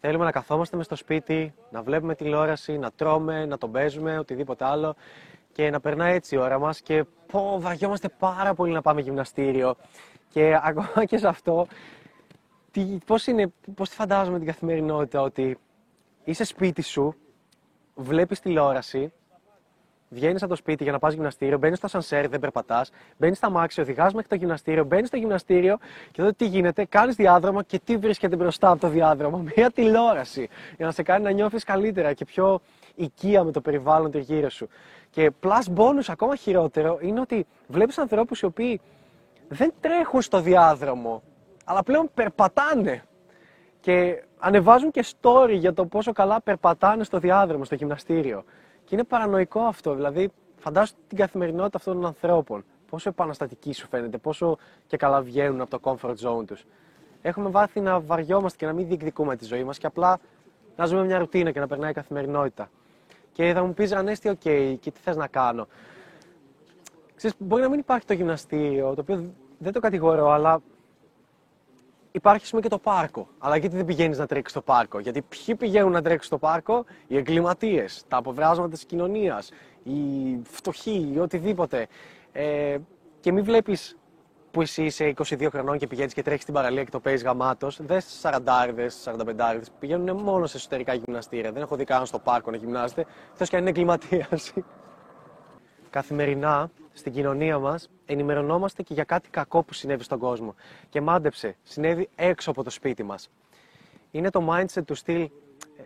Θέλουμε 0.00 0.24
να 0.24 0.30
καθόμαστε 0.30 0.76
μες 0.76 0.86
στο 0.86 0.96
σπίτι, 0.96 1.54
να 1.70 1.82
βλέπουμε 1.82 2.14
τηλεόραση, 2.14 2.78
να 2.78 2.90
τρώμε, 2.90 3.46
να 3.46 3.58
τον 3.58 3.72
παίζουμε, 3.72 4.18
οτιδήποτε 4.18 4.64
άλλο 4.64 4.94
και 5.52 5.70
να 5.70 5.80
περνάει 5.80 6.14
έτσι 6.14 6.34
η 6.34 6.38
ώρα 6.38 6.58
μας 6.58 6.80
και 6.80 7.04
πω, 7.26 7.56
βαριόμαστε 7.60 8.08
πάρα 8.08 8.54
πολύ 8.54 8.72
να 8.72 8.80
πάμε 8.80 9.00
γυμναστήριο. 9.00 9.74
Και 10.28 10.54
ακόμα 10.62 11.04
και 11.04 11.18
σε 11.18 11.28
αυτό 11.28 11.66
τι, 12.70 12.98
πώς, 13.06 13.26
είναι, 13.26 13.52
πώς 13.74 13.88
τη 13.88 13.94
φαντάζομαι 13.94 14.38
την 14.38 14.46
καθημερινότητα 14.46 15.20
ότι 15.20 15.58
είσαι 16.24 16.44
σπίτι 16.44 16.82
σου, 16.82 17.14
βλέπεις 17.94 18.40
τηλεόραση, 18.40 19.12
βγαίνεις 20.12 20.42
από 20.42 20.50
το 20.50 20.56
σπίτι 20.56 20.82
για 20.82 20.92
να 20.92 20.98
πας 20.98 21.14
γυμναστήριο, 21.14 21.58
μπαίνεις 21.58 21.78
στο 21.78 21.88
σανσέρ, 21.88 22.28
δεν 22.28 22.40
περπατάς, 22.40 22.90
μπαίνεις 23.18 23.36
στα 23.36 23.50
μάξι, 23.50 23.80
οδηγάς 23.80 24.12
μέχρι 24.12 24.28
το 24.28 24.34
γυμναστήριο, 24.34 24.84
μπαίνεις 24.84 25.08
στο 25.08 25.16
γυμναστήριο 25.16 25.78
και 26.12 26.20
τότε 26.20 26.32
τι 26.32 26.46
γίνεται, 26.46 26.84
κάνεις 26.84 27.14
διάδρομο 27.14 27.62
και 27.62 27.80
τι 27.84 27.96
βρίσκεται 27.96 28.36
μπροστά 28.36 28.70
από 28.70 28.80
το 28.80 28.88
διάδρομο, 28.88 29.44
μια 29.56 29.70
τηλεόραση 29.70 30.48
για 30.76 30.86
να 30.86 30.92
σε 30.92 31.02
κάνει 31.02 31.24
να 31.24 31.30
νιώθεις 31.30 31.64
καλύτερα 31.64 32.12
και 32.12 32.24
πιο 32.24 32.60
οικία 32.94 33.44
με 33.44 33.52
το 33.52 33.60
περιβάλλον 33.60 34.10
του 34.10 34.18
γύρω 34.18 34.50
σου. 34.50 34.68
Και 35.10 35.30
plus 35.42 35.74
bonus 35.76 36.04
ακόμα 36.06 36.36
χειρότερο 36.36 36.98
είναι 37.00 37.20
ότι 37.20 37.46
βλέπεις 37.66 37.98
ανθρώπους 37.98 38.40
οι 38.40 38.44
οποίοι 38.44 38.80
δεν 39.48 39.72
τρέχουν 39.80 40.22
στο 40.22 40.40
διάδρομο, 40.40 41.22
αλλά 41.64 41.82
πλέον 41.82 42.10
περπατάνε. 42.14 43.02
Και 43.80 44.24
ανεβάζουν 44.38 44.90
και 44.90 45.04
story 45.20 45.52
για 45.52 45.72
το 45.72 45.86
πόσο 45.86 46.12
καλά 46.12 46.40
περπατάνε 46.40 47.04
στο 47.04 47.18
διάδρομο, 47.18 47.64
στο 47.64 47.74
γυμναστήριο. 47.74 48.44
Και 48.90 48.96
είναι 48.96 49.04
παρανοϊκό 49.04 49.60
αυτό. 49.60 49.94
Δηλαδή, 49.94 50.30
φαντάσου 50.56 50.94
την 51.08 51.18
καθημερινότητα 51.18 51.76
αυτών 51.76 51.94
των 51.94 52.06
ανθρώπων. 52.06 52.64
Πόσο 52.90 53.08
επαναστατική 53.08 53.72
σου 53.72 53.86
φαίνεται, 53.88 54.18
πόσο 54.18 54.58
και 54.86 54.96
καλά 54.96 55.22
βγαίνουν 55.22 55.60
από 55.60 55.78
το 55.78 55.80
comfort 55.82 56.14
zone 56.14 56.46
τους. 56.46 56.64
Έχουμε 57.22 57.50
μάθει 57.50 57.80
να 57.80 58.00
βαριόμαστε 58.00 58.58
και 58.58 58.66
να 58.66 58.72
μην 58.72 58.86
διεκδικούμε 58.86 59.36
τη 59.36 59.44
ζωή 59.44 59.64
μας 59.64 59.78
και 59.78 59.86
απλά 59.86 60.18
να 60.76 60.86
ζούμε 60.86 61.04
μια 61.04 61.18
ρουτίνα 61.18 61.50
και 61.50 61.60
να 61.60 61.66
περνάει 61.66 61.90
η 61.90 61.94
καθημερινότητα. 61.94 62.70
Και 63.32 63.52
θα 63.52 63.64
μου 63.64 63.74
πεις, 63.74 63.92
Ανέστη, 63.92 64.28
οκ, 64.28 64.40
okay, 64.44 64.76
και 64.80 64.90
τι 64.90 65.00
θες 65.00 65.16
να 65.16 65.26
κάνω. 65.26 65.66
Ξέρεις, 67.14 67.36
μπορεί 67.38 67.62
να 67.62 67.68
μην 67.68 67.78
υπάρχει 67.78 68.06
το 68.06 68.12
γυμναστήριο, 68.12 68.94
το 68.94 69.00
οποίο 69.00 69.32
δεν 69.58 69.72
το 69.72 69.80
κατηγορώ, 69.80 70.30
αλλά 70.30 70.60
υπάρχει 72.12 72.50
πούμε, 72.50 72.62
και 72.62 72.68
το 72.68 72.78
πάρκο. 72.78 73.28
Αλλά 73.38 73.56
γιατί 73.56 73.76
δεν 73.76 73.84
πηγαίνεις 73.84 74.18
να 74.18 74.26
τρέξεις 74.26 74.50
στο 74.50 74.60
πάρκο; 74.62 74.98
Γιατί 74.98 75.22
ποιοι 75.22 75.54
πηγαίνουν 75.54 75.92
να 75.92 76.02
τρέξουν 76.02 76.26
στο 76.26 76.38
πάρκο, 76.38 76.84
οι 77.06 77.16
εγκληματίες, 77.16 78.04
τα 78.08 78.16
αποβράσματα 78.16 78.68
της 78.68 78.84
κοινωνίας, 78.84 79.50
οι 79.82 79.92
φτωχοί, 80.42 81.10
ή 81.14 81.18
οτιδήποτε. 81.18 81.86
Ε, 82.32 82.76
και 83.20 83.32
μην 83.32 83.44
βλέπεις 83.44 83.96
που 84.50 84.60
εσύ 84.60 84.84
είσαι 84.84 85.14
22 85.16 85.48
χρονών 85.50 85.78
και 85.78 85.86
πηγαίνεις 85.86 86.14
και 86.14 86.22
τρέχεις 86.22 86.42
στην 86.42 86.54
παραλία 86.54 86.84
και 86.84 86.90
το 86.90 87.00
παίζεις 87.00 87.24
γαμάτος. 87.24 87.78
Δε 87.82 88.00
40 88.22 88.88
45 89.04 89.60
πηγαίνουν 89.78 90.16
μόνο 90.16 90.46
σε 90.46 90.56
εσωτερικά 90.56 90.94
γυμναστήρια. 90.94 91.52
Δεν 91.52 91.62
έχω 91.62 91.76
δει 91.76 91.84
καν 91.84 92.06
στο 92.06 92.18
πάρκο 92.18 92.50
να 92.50 92.56
γυμνάζεται, 92.56 93.06
θε 93.32 93.44
και 93.48 93.56
αν 93.56 93.60
είναι 93.60 93.70
εγκληματία. 93.70 94.28
Καθημερινά 95.90 96.70
στην 96.92 97.12
κοινωνία 97.12 97.58
μας 97.58 97.90
ενημερωνόμαστε 98.06 98.82
και 98.82 98.94
για 98.94 99.04
κάτι 99.04 99.28
κακό 99.30 99.62
που 99.62 99.74
συνέβη 99.74 100.02
στον 100.02 100.18
κόσμο. 100.18 100.54
Και 100.88 101.00
μάντεψε, 101.00 101.56
συνέβη 101.62 102.08
έξω 102.14 102.50
από 102.50 102.64
το 102.64 102.70
σπίτι 102.70 103.02
μας. 103.02 103.30
Είναι 104.10 104.30
το 104.30 104.48
mindset 104.50 104.84
του 104.84 104.94
στυλ 104.94 105.30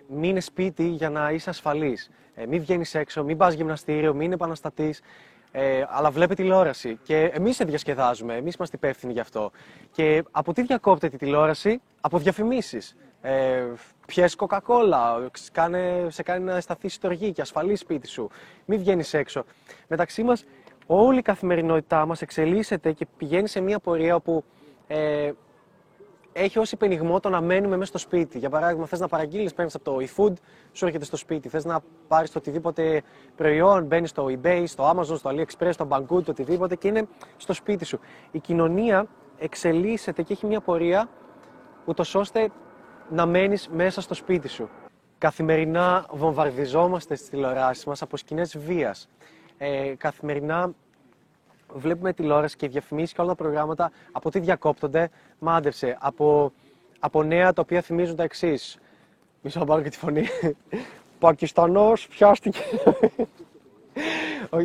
μείνε 0.08 0.40
σπίτι 0.40 0.86
για 0.86 1.10
να 1.10 1.30
είσαι 1.30 1.50
ασφαλής. 1.50 2.10
Ε, 2.34 2.46
μην 2.46 2.60
βγαίνεις 2.60 2.94
έξω, 2.94 3.24
μην 3.24 3.36
πας 3.36 3.54
γυμναστήριο, 3.54 4.14
μην 4.14 4.32
επαναστατείς. 4.32 5.00
Ε, 5.52 5.84
αλλά 5.88 6.10
βλέπει 6.10 6.34
τηλεόραση. 6.34 6.98
Και 7.02 7.30
εμείς 7.34 7.56
σε 7.56 7.64
διασκεδάζουμε, 7.64 8.36
εμείς 8.36 8.54
είμαστε 8.54 8.76
υπεύθυνοι 8.76 9.12
γι' 9.12 9.20
αυτό. 9.20 9.50
Και 9.90 10.24
από 10.30 10.52
τι 10.52 10.62
διακόπτεται 10.62 11.16
τη 11.16 11.24
τηλεόραση, 11.24 11.80
από 12.00 12.18
διαφημίσεις. 12.18 12.96
Ε, 13.20 13.64
Πιες 14.06 14.34
κοκακόλα, 14.34 15.28
σε 16.08 16.22
κάνει 16.22 16.44
να 16.44 16.56
αισθανθεί 16.56 16.88
στοργή 16.88 17.32
και 17.32 17.40
ασφαλή 17.40 17.76
σπίτι 17.76 18.08
σου. 18.08 18.30
Μην 18.64 18.78
βγαίνεις 18.78 19.14
έξω. 19.14 19.44
Μεταξύ 19.88 20.22
μας, 20.22 20.44
όλη 20.86 21.18
η 21.18 21.22
καθημερινότητά 21.22 22.06
μας 22.06 22.22
εξελίσσεται 22.22 22.92
και 22.92 23.06
πηγαίνει 23.16 23.48
σε 23.48 23.60
μια 23.60 23.78
πορεία 23.78 24.14
όπου 24.14 24.44
ε, 24.86 25.32
έχει 26.32 26.58
ως 26.58 26.72
υπενιγμό 26.72 27.20
το 27.20 27.28
να 27.28 27.40
μένουμε 27.40 27.76
μέσα 27.76 27.88
στο 27.88 27.98
σπίτι. 27.98 28.38
Για 28.38 28.50
παράδειγμα, 28.50 28.86
θες 28.86 29.00
να 29.00 29.08
παραγγείλεις, 29.08 29.54
παίρνεις 29.54 29.74
από 29.74 29.84
το 29.84 29.96
eFood, 30.00 30.32
σου 30.72 30.86
έρχεται 30.86 31.04
στο 31.04 31.16
σπίτι. 31.16 31.48
Θες 31.48 31.64
να 31.64 31.80
πάρεις 32.08 32.30
το 32.30 32.38
οτιδήποτε 32.38 33.02
προϊόν, 33.36 33.84
μπαίνεις 33.84 34.10
στο 34.10 34.26
eBay, 34.26 34.62
στο 34.66 34.90
Amazon, 34.90 35.16
στο 35.16 35.30
AliExpress, 35.30 35.72
στο 35.72 35.88
Banggood, 35.90 36.24
το 36.24 36.30
οτιδήποτε 36.30 36.76
και 36.76 36.88
είναι 36.88 37.06
στο 37.36 37.52
σπίτι 37.52 37.84
σου. 37.84 37.98
Η 38.30 38.38
κοινωνία 38.38 39.06
εξελίσσεται 39.38 40.22
και 40.22 40.32
έχει 40.32 40.46
μια 40.46 40.60
πορεία 40.60 41.08
ούτως 41.84 42.14
ώστε 42.14 42.50
να 43.10 43.26
μένεις 43.26 43.68
μέσα 43.68 44.00
στο 44.00 44.14
σπίτι 44.14 44.48
σου. 44.48 44.68
Καθημερινά 45.18 46.06
βομβαρδιζόμαστε 46.10 47.14
στις 47.14 47.28
τηλεοράσεις 47.28 47.84
μας 47.84 48.02
από 48.02 48.16
σκηνές 48.16 48.58
βίας. 48.58 49.08
Ε, 49.58 49.94
καθημερινά 49.98 50.72
βλέπουμε 51.74 52.12
τηλεόραση 52.12 52.56
και 52.56 52.68
διαφημίσεις 52.68 53.12
και 53.12 53.20
όλα 53.20 53.30
τα 53.30 53.36
προγράμματα 53.42 53.90
από 54.12 54.30
τι 54.30 54.38
διακόπτονται, 54.38 55.10
μάντευσε, 55.38 55.96
από, 56.00 56.52
από 56.98 57.22
νέα 57.22 57.52
τα 57.52 57.62
οποία 57.62 57.80
θυμίζουν 57.80 58.16
τα 58.16 58.22
εξής. 58.22 58.78
Μισό 59.42 59.58
να 59.58 59.64
πάρω 59.64 59.82
και 59.82 59.88
τη 59.88 59.96
φωνή. 59.96 60.26
Πακιστανός 61.18 62.08
πιάστηκε. 62.08 62.60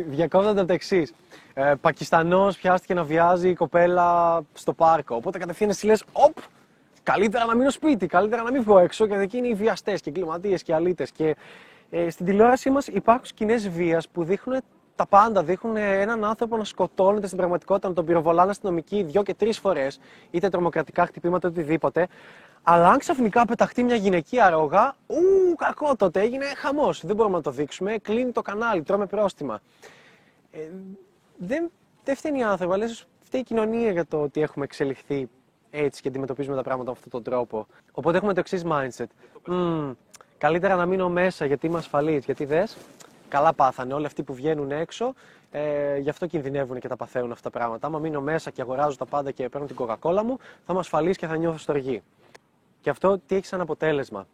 Διακόπτονται 0.06 0.64
τα 0.64 0.72
εξής. 0.72 1.12
Ε, 1.54 1.74
Πακιστανός 1.80 2.58
πιάστηκε 2.58 2.94
να 2.94 3.04
βιάζει 3.04 3.48
η 3.48 3.54
κοπέλα 3.54 4.40
στο 4.52 4.72
πάρκο. 4.72 5.16
Οπότε 5.16 5.38
κατευθείαν 5.38 5.70
εσύ 5.70 5.86
λες, 5.86 6.04
Οπ, 6.12 6.36
καλύτερα 7.12 7.44
να 7.44 7.54
μείνω 7.54 7.70
σπίτι, 7.70 8.06
καλύτερα 8.06 8.42
να 8.42 8.50
μην 8.50 8.62
βγω 8.62 8.78
έξω, 8.78 9.04
γιατί 9.04 9.22
εκεί 9.22 9.36
είναι 9.36 9.48
οι 9.48 9.54
βιαστές 9.54 10.00
και 10.00 10.08
εγκληματίε 10.10 10.56
και 10.56 10.74
αλήτες. 10.74 11.10
Και 11.10 11.36
ε, 11.90 12.10
στην 12.10 12.26
τηλεόρασή 12.26 12.70
μας 12.70 12.86
υπάρχουν 12.86 13.24
σκηνές 13.24 13.68
βίας 13.68 14.08
που 14.08 14.24
δείχνουν 14.24 14.60
τα 14.96 15.06
πάντα. 15.06 15.42
Δείχνουν 15.42 15.76
έναν 15.76 16.24
άνθρωπο 16.24 16.56
να 16.56 16.64
σκοτώνεται 16.64 17.26
στην 17.26 17.38
πραγματικότητα, 17.38 17.88
να 17.88 17.94
τον 17.94 18.04
πυροβολάνε 18.04 18.50
αστυνομικοί 18.50 19.02
δύο 19.02 19.22
και 19.22 19.34
τρεις 19.34 19.58
φορές, 19.58 20.00
είτε 20.30 20.48
τρομοκρατικά 20.48 21.06
χτυπήματα, 21.06 21.48
οτιδήποτε. 21.48 22.08
Αλλά 22.62 22.88
αν 22.88 22.98
ξαφνικά 22.98 23.44
πεταχτεί 23.44 23.82
μια 23.82 23.94
γυναικεία 23.94 24.50
ρόγα, 24.50 24.96
ου, 25.06 25.54
κακό 25.56 25.96
τότε, 25.96 26.20
έγινε 26.20 26.44
χαμός. 26.44 27.06
Δεν 27.06 27.16
μπορούμε 27.16 27.36
να 27.36 27.42
το 27.42 27.50
δείξουμε. 27.50 27.98
Κλείνει 27.98 28.32
το 28.32 28.42
κανάλι, 28.42 28.82
τρώμε 28.82 29.06
πρόστιμα. 29.06 29.60
Ε, 30.50 30.58
δεν, 31.36 31.70
δεν 32.04 32.16
φταίνει 32.16 32.38
οι 32.38 32.42
άνθρωποι, 32.42 32.74
αλλά 32.74 32.86
φταίει 33.24 33.40
η 33.40 33.44
κοινωνία 33.44 33.90
για 33.90 34.06
το 34.06 34.22
ότι 34.22 34.40
έχουμε 34.42 34.64
εξελιχθεί 34.64 35.28
έτσι 35.70 36.02
και 36.02 36.08
αντιμετωπίζουμε 36.08 36.56
τα 36.56 36.62
πράγματα 36.62 36.90
με 36.90 36.96
αυτόν 36.96 37.10
τον 37.10 37.32
τρόπο. 37.32 37.66
Οπότε 37.92 38.16
έχουμε 38.16 38.34
το 38.34 38.40
εξής 38.40 38.62
mindset. 38.66 39.06
Mm, 39.46 39.94
καλύτερα 40.38 40.76
να 40.76 40.86
μείνω 40.86 41.08
μέσα 41.08 41.44
γιατί 41.44 41.66
είμαι 41.66 41.78
ασφαλής. 41.78 42.24
Γιατί 42.24 42.44
δες, 42.44 42.76
καλά 43.28 43.52
πάθανε 43.52 43.94
όλοι 43.94 44.06
αυτοί 44.06 44.22
που 44.22 44.34
βγαίνουν 44.34 44.70
έξω, 44.70 45.14
ε, 45.50 45.98
γι' 45.98 46.10
αυτό 46.10 46.26
κινδυνεύουν 46.26 46.78
και 46.78 46.88
τα 46.88 46.96
παθαίνουν 46.96 47.32
αυτά 47.32 47.50
τα 47.50 47.58
πράγματα. 47.58 47.86
Άμα 47.86 47.98
μείνω 47.98 48.20
μέσα 48.20 48.50
και 48.50 48.62
αγοράζω 48.62 48.96
τα 48.96 49.06
πάντα 49.06 49.30
και 49.30 49.48
παίρνω 49.48 49.66
την 49.66 49.76
κοκακόλα 49.76 50.24
μου, 50.24 50.38
θα 50.38 50.66
είμαι 50.68 50.78
ασφαλής 50.78 51.16
και 51.16 51.26
θα 51.26 51.36
νιώθω 51.36 51.58
στοργή. 51.58 52.02
Και 52.80 52.90
αυτό 52.90 53.18
τι 53.18 53.34
έχει 53.34 53.46
σαν 53.46 53.60
αποτέλεσμα; 53.60 54.26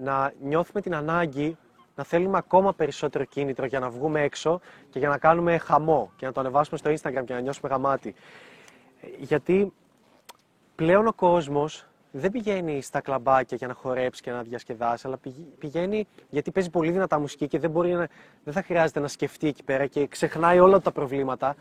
Να 0.00 0.32
νιώθουμε 0.40 0.80
την 0.80 0.94
ανάγκη 0.94 1.56
να 1.98 2.04
θέλουμε 2.04 2.38
ακόμα 2.38 2.74
περισσότερο 2.74 3.24
κίνητρο 3.24 3.66
για 3.66 3.78
να 3.78 3.90
βγούμε 3.90 4.22
έξω 4.22 4.60
και 4.90 4.98
για 4.98 5.08
να 5.08 5.18
κάνουμε 5.18 5.58
χαμό 5.58 6.12
και 6.16 6.26
να 6.26 6.32
το 6.32 6.40
ανεβάσουμε 6.40 6.78
στο 6.78 6.90
Instagram 6.90 7.24
και 7.24 7.32
να 7.32 7.40
νιώσουμε 7.40 7.70
γαμάτι. 7.70 8.14
Γιατί 9.18 9.72
πλέον 10.78 11.06
ο 11.06 11.12
κόσμος 11.12 11.86
δεν 12.10 12.30
πηγαίνει 12.30 12.82
στα 12.82 13.00
κλαμπάκια 13.00 13.56
για 13.56 13.66
να 13.66 13.74
χορέψει 13.74 14.22
και 14.22 14.30
να 14.30 14.42
διασκεδάσει, 14.42 15.06
αλλά 15.06 15.18
πηγαίνει 15.58 16.06
γιατί 16.30 16.50
παίζει 16.50 16.70
πολύ 16.70 16.90
δυνατά 16.90 17.18
μουσική 17.18 17.46
και 17.46 17.58
δεν, 17.58 17.70
μπορεί 17.70 17.92
να, 17.92 18.08
δεν 18.44 18.54
θα 18.54 18.62
χρειάζεται 18.62 19.00
να 19.00 19.08
σκεφτεί 19.08 19.46
εκεί 19.46 19.62
πέρα 19.62 19.86
και 19.86 20.06
ξεχνάει 20.06 20.58
όλα 20.58 20.80
τα 20.80 20.92
προβλήματα 20.92 21.56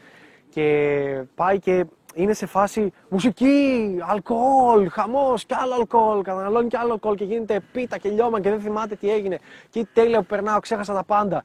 και 0.49 1.23
πάει 1.35 1.59
και 1.59 1.85
είναι 2.15 2.33
σε 2.33 2.45
φάση 2.45 2.93
μουσική, 3.09 3.97
αλκοόλ, 4.01 4.89
χαμός 4.89 5.45
και 5.45 5.55
άλλο 5.57 5.73
αλκοόλ. 5.73 6.21
Καταναλώνει 6.21 6.67
και 6.67 6.77
άλλο 6.77 6.91
αλκοόλ 6.91 7.15
και 7.15 7.23
γίνεται 7.23 7.59
πίτα 7.71 7.97
και 7.97 8.09
λιώμα 8.09 8.41
και 8.41 8.49
δεν 8.49 8.61
θυμάται 8.61 8.95
τι 8.95 9.11
έγινε. 9.11 9.39
Και 9.69 9.87
τέλεια 9.93 10.19
που 10.19 10.25
περνάω, 10.25 10.59
ξέχασα 10.59 10.93
τα 10.93 11.03
πάντα. 11.03 11.43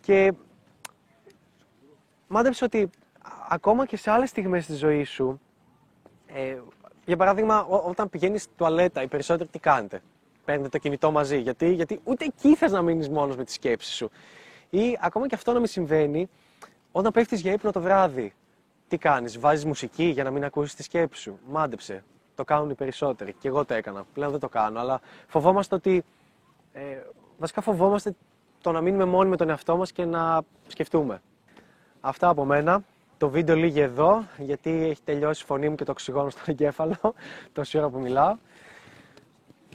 Και 0.00 0.32
μάντεψε 2.26 2.64
ότι 2.64 2.90
ακόμα 3.48 3.86
και 3.86 3.96
σε 3.96 4.10
άλλες 4.10 4.28
στιγμές 4.28 4.66
της 4.66 4.78
ζωής 4.78 5.10
σου, 5.10 5.40
ε, 6.26 6.56
για 7.04 7.16
παράδειγμα, 7.16 7.64
όταν 7.64 8.10
πηγαίνεις 8.10 8.42
στη 8.42 8.52
τουαλέτα, 8.56 9.02
οι 9.02 9.06
περισσότεροι 9.06 9.48
τι 9.48 9.58
κάνετε; 9.58 10.02
Παίρνετε 10.44 10.68
το 10.68 10.78
κινητό 10.78 11.10
μαζί. 11.10 11.38
Γιατί, 11.38 11.72
γιατί 11.72 12.00
ούτε 12.04 12.24
εκεί 12.24 12.56
θες 12.56 12.72
να 12.72 12.82
μείνεις 12.82 13.08
μόνος 13.08 13.36
με 13.36 13.44
τη 13.44 13.52
σκέψη 13.52 13.92
σου. 13.92 14.10
Ή 14.70 14.98
ακόμα 15.00 15.28
και 15.28 15.34
αυτό 15.34 15.52
να 15.52 15.58
μην 15.58 15.68
συμβαίνει, 15.68 16.28
όταν 16.92 17.12
πέφτεις 17.12 17.40
για 17.40 17.52
ύπνο 17.52 17.70
το 17.70 17.80
βράδυ, 17.80 18.34
τι 18.88 18.98
κάνεις, 18.98 19.38
βάζεις 19.38 19.64
μουσική 19.64 20.04
για 20.04 20.24
να 20.24 20.30
μην 20.30 20.44
ακούσεις 20.44 20.74
τη 20.74 20.82
σκέψη 20.82 21.20
σου; 21.20 21.38
Μάντεψε. 21.48 22.04
Το 22.34 22.44
κάνουν 22.44 22.70
οι 22.70 22.74
περισσότεροι. 22.74 23.32
Και 23.32 23.48
εγώ 23.48 23.64
το 23.64 23.74
έκανα. 23.74 24.04
Πλέον 24.14 24.30
δεν 24.30 24.40
το 24.40 24.48
κάνω. 24.48 24.80
Αλλά 24.80 25.00
φοβόμαστε 25.26 25.74
ότι. 25.74 26.04
Ε, 26.72 26.82
βασικά 27.38 27.60
φοβόμαστε 27.60 28.14
το 28.60 28.72
να 28.72 28.80
μείνουμε 28.80 29.04
μόνοι 29.04 29.28
με 29.28 29.36
τον 29.36 29.48
εαυτό 29.48 29.76
μας 29.76 29.92
και 29.92 30.04
να 30.04 30.42
σκεφτούμε. 30.66 31.22
Αυτά 32.00 32.28
από 32.28 32.44
μένα. 32.44 32.84
Το 33.18 33.28
βίντεο 33.28 33.56
λύγει 33.56 33.80
εδώ, 33.80 34.24
γιατί 34.38 34.70
έχει 34.70 35.02
τελειώσει 35.04 35.42
η 35.42 35.46
φωνή 35.46 35.68
μου 35.68 35.74
και 35.74 35.84
το 35.84 35.90
οξυγόνο 35.90 36.30
στον 36.30 36.42
εγκέφαλο, 36.46 37.14
τόση 37.52 37.78
ώρα 37.78 37.88
που 37.88 37.98
μιλάω. 38.00 38.36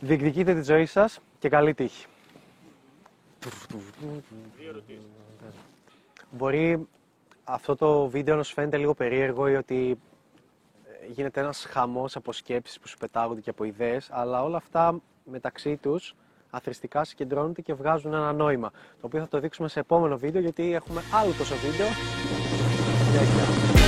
Διεκδικείτε 0.02 0.54
τη 0.54 0.64
ζωή 0.64 0.86
σας 0.86 1.20
και 1.40 1.50
καλή 1.50 1.74
τύχη. 1.74 2.06
Δύο 4.58 4.70
ερωτήσεις. 4.70 5.08
Μπορεί 6.32 6.88
αυτό 7.44 7.76
το 7.76 8.08
βίντεο 8.08 8.36
να 8.36 8.44
σου 8.44 8.54
φαίνεται 8.54 8.78
λίγο 8.78 8.94
περίεργο 8.94 9.48
ή 9.48 9.56
ότι 9.56 10.00
ε, 10.86 11.12
γίνεται 11.12 11.40
ένας 11.40 11.66
χαμός 11.70 12.16
από 12.16 12.34
σκέψεις 12.34 12.80
που 12.80 12.88
σου 12.88 12.98
πετάγονται 12.98 13.42
και 13.42 13.50
από 13.50 13.64
ιδέες, 13.64 14.10
αλλά 14.12 14.44
όλα 14.44 14.58
αυτά 14.58 15.00
μεταξύ 15.24 15.78
τους 15.78 16.16
αθρηστικά 16.50 17.04
συγκεντρώνονται 17.04 17.62
και 17.62 17.74
βγάζουν 17.74 18.14
ένα 18.14 18.34
νόημα, 18.34 18.72
το 18.72 19.06
οποίο 19.06 19.20
θα 19.20 19.28
το 19.28 19.40
δείξουμε 19.40 19.68
σε 19.68 19.80
επόμενο 19.80 20.18
βίντεο, 20.18 20.42
γιατί 20.42 20.74
έχουμε 20.74 21.02
άλλο 21.14 21.32
τόσο 21.32 21.56
βίντεο. 21.56 21.88
Γεια, 23.12 23.22
γεια. 23.22 23.79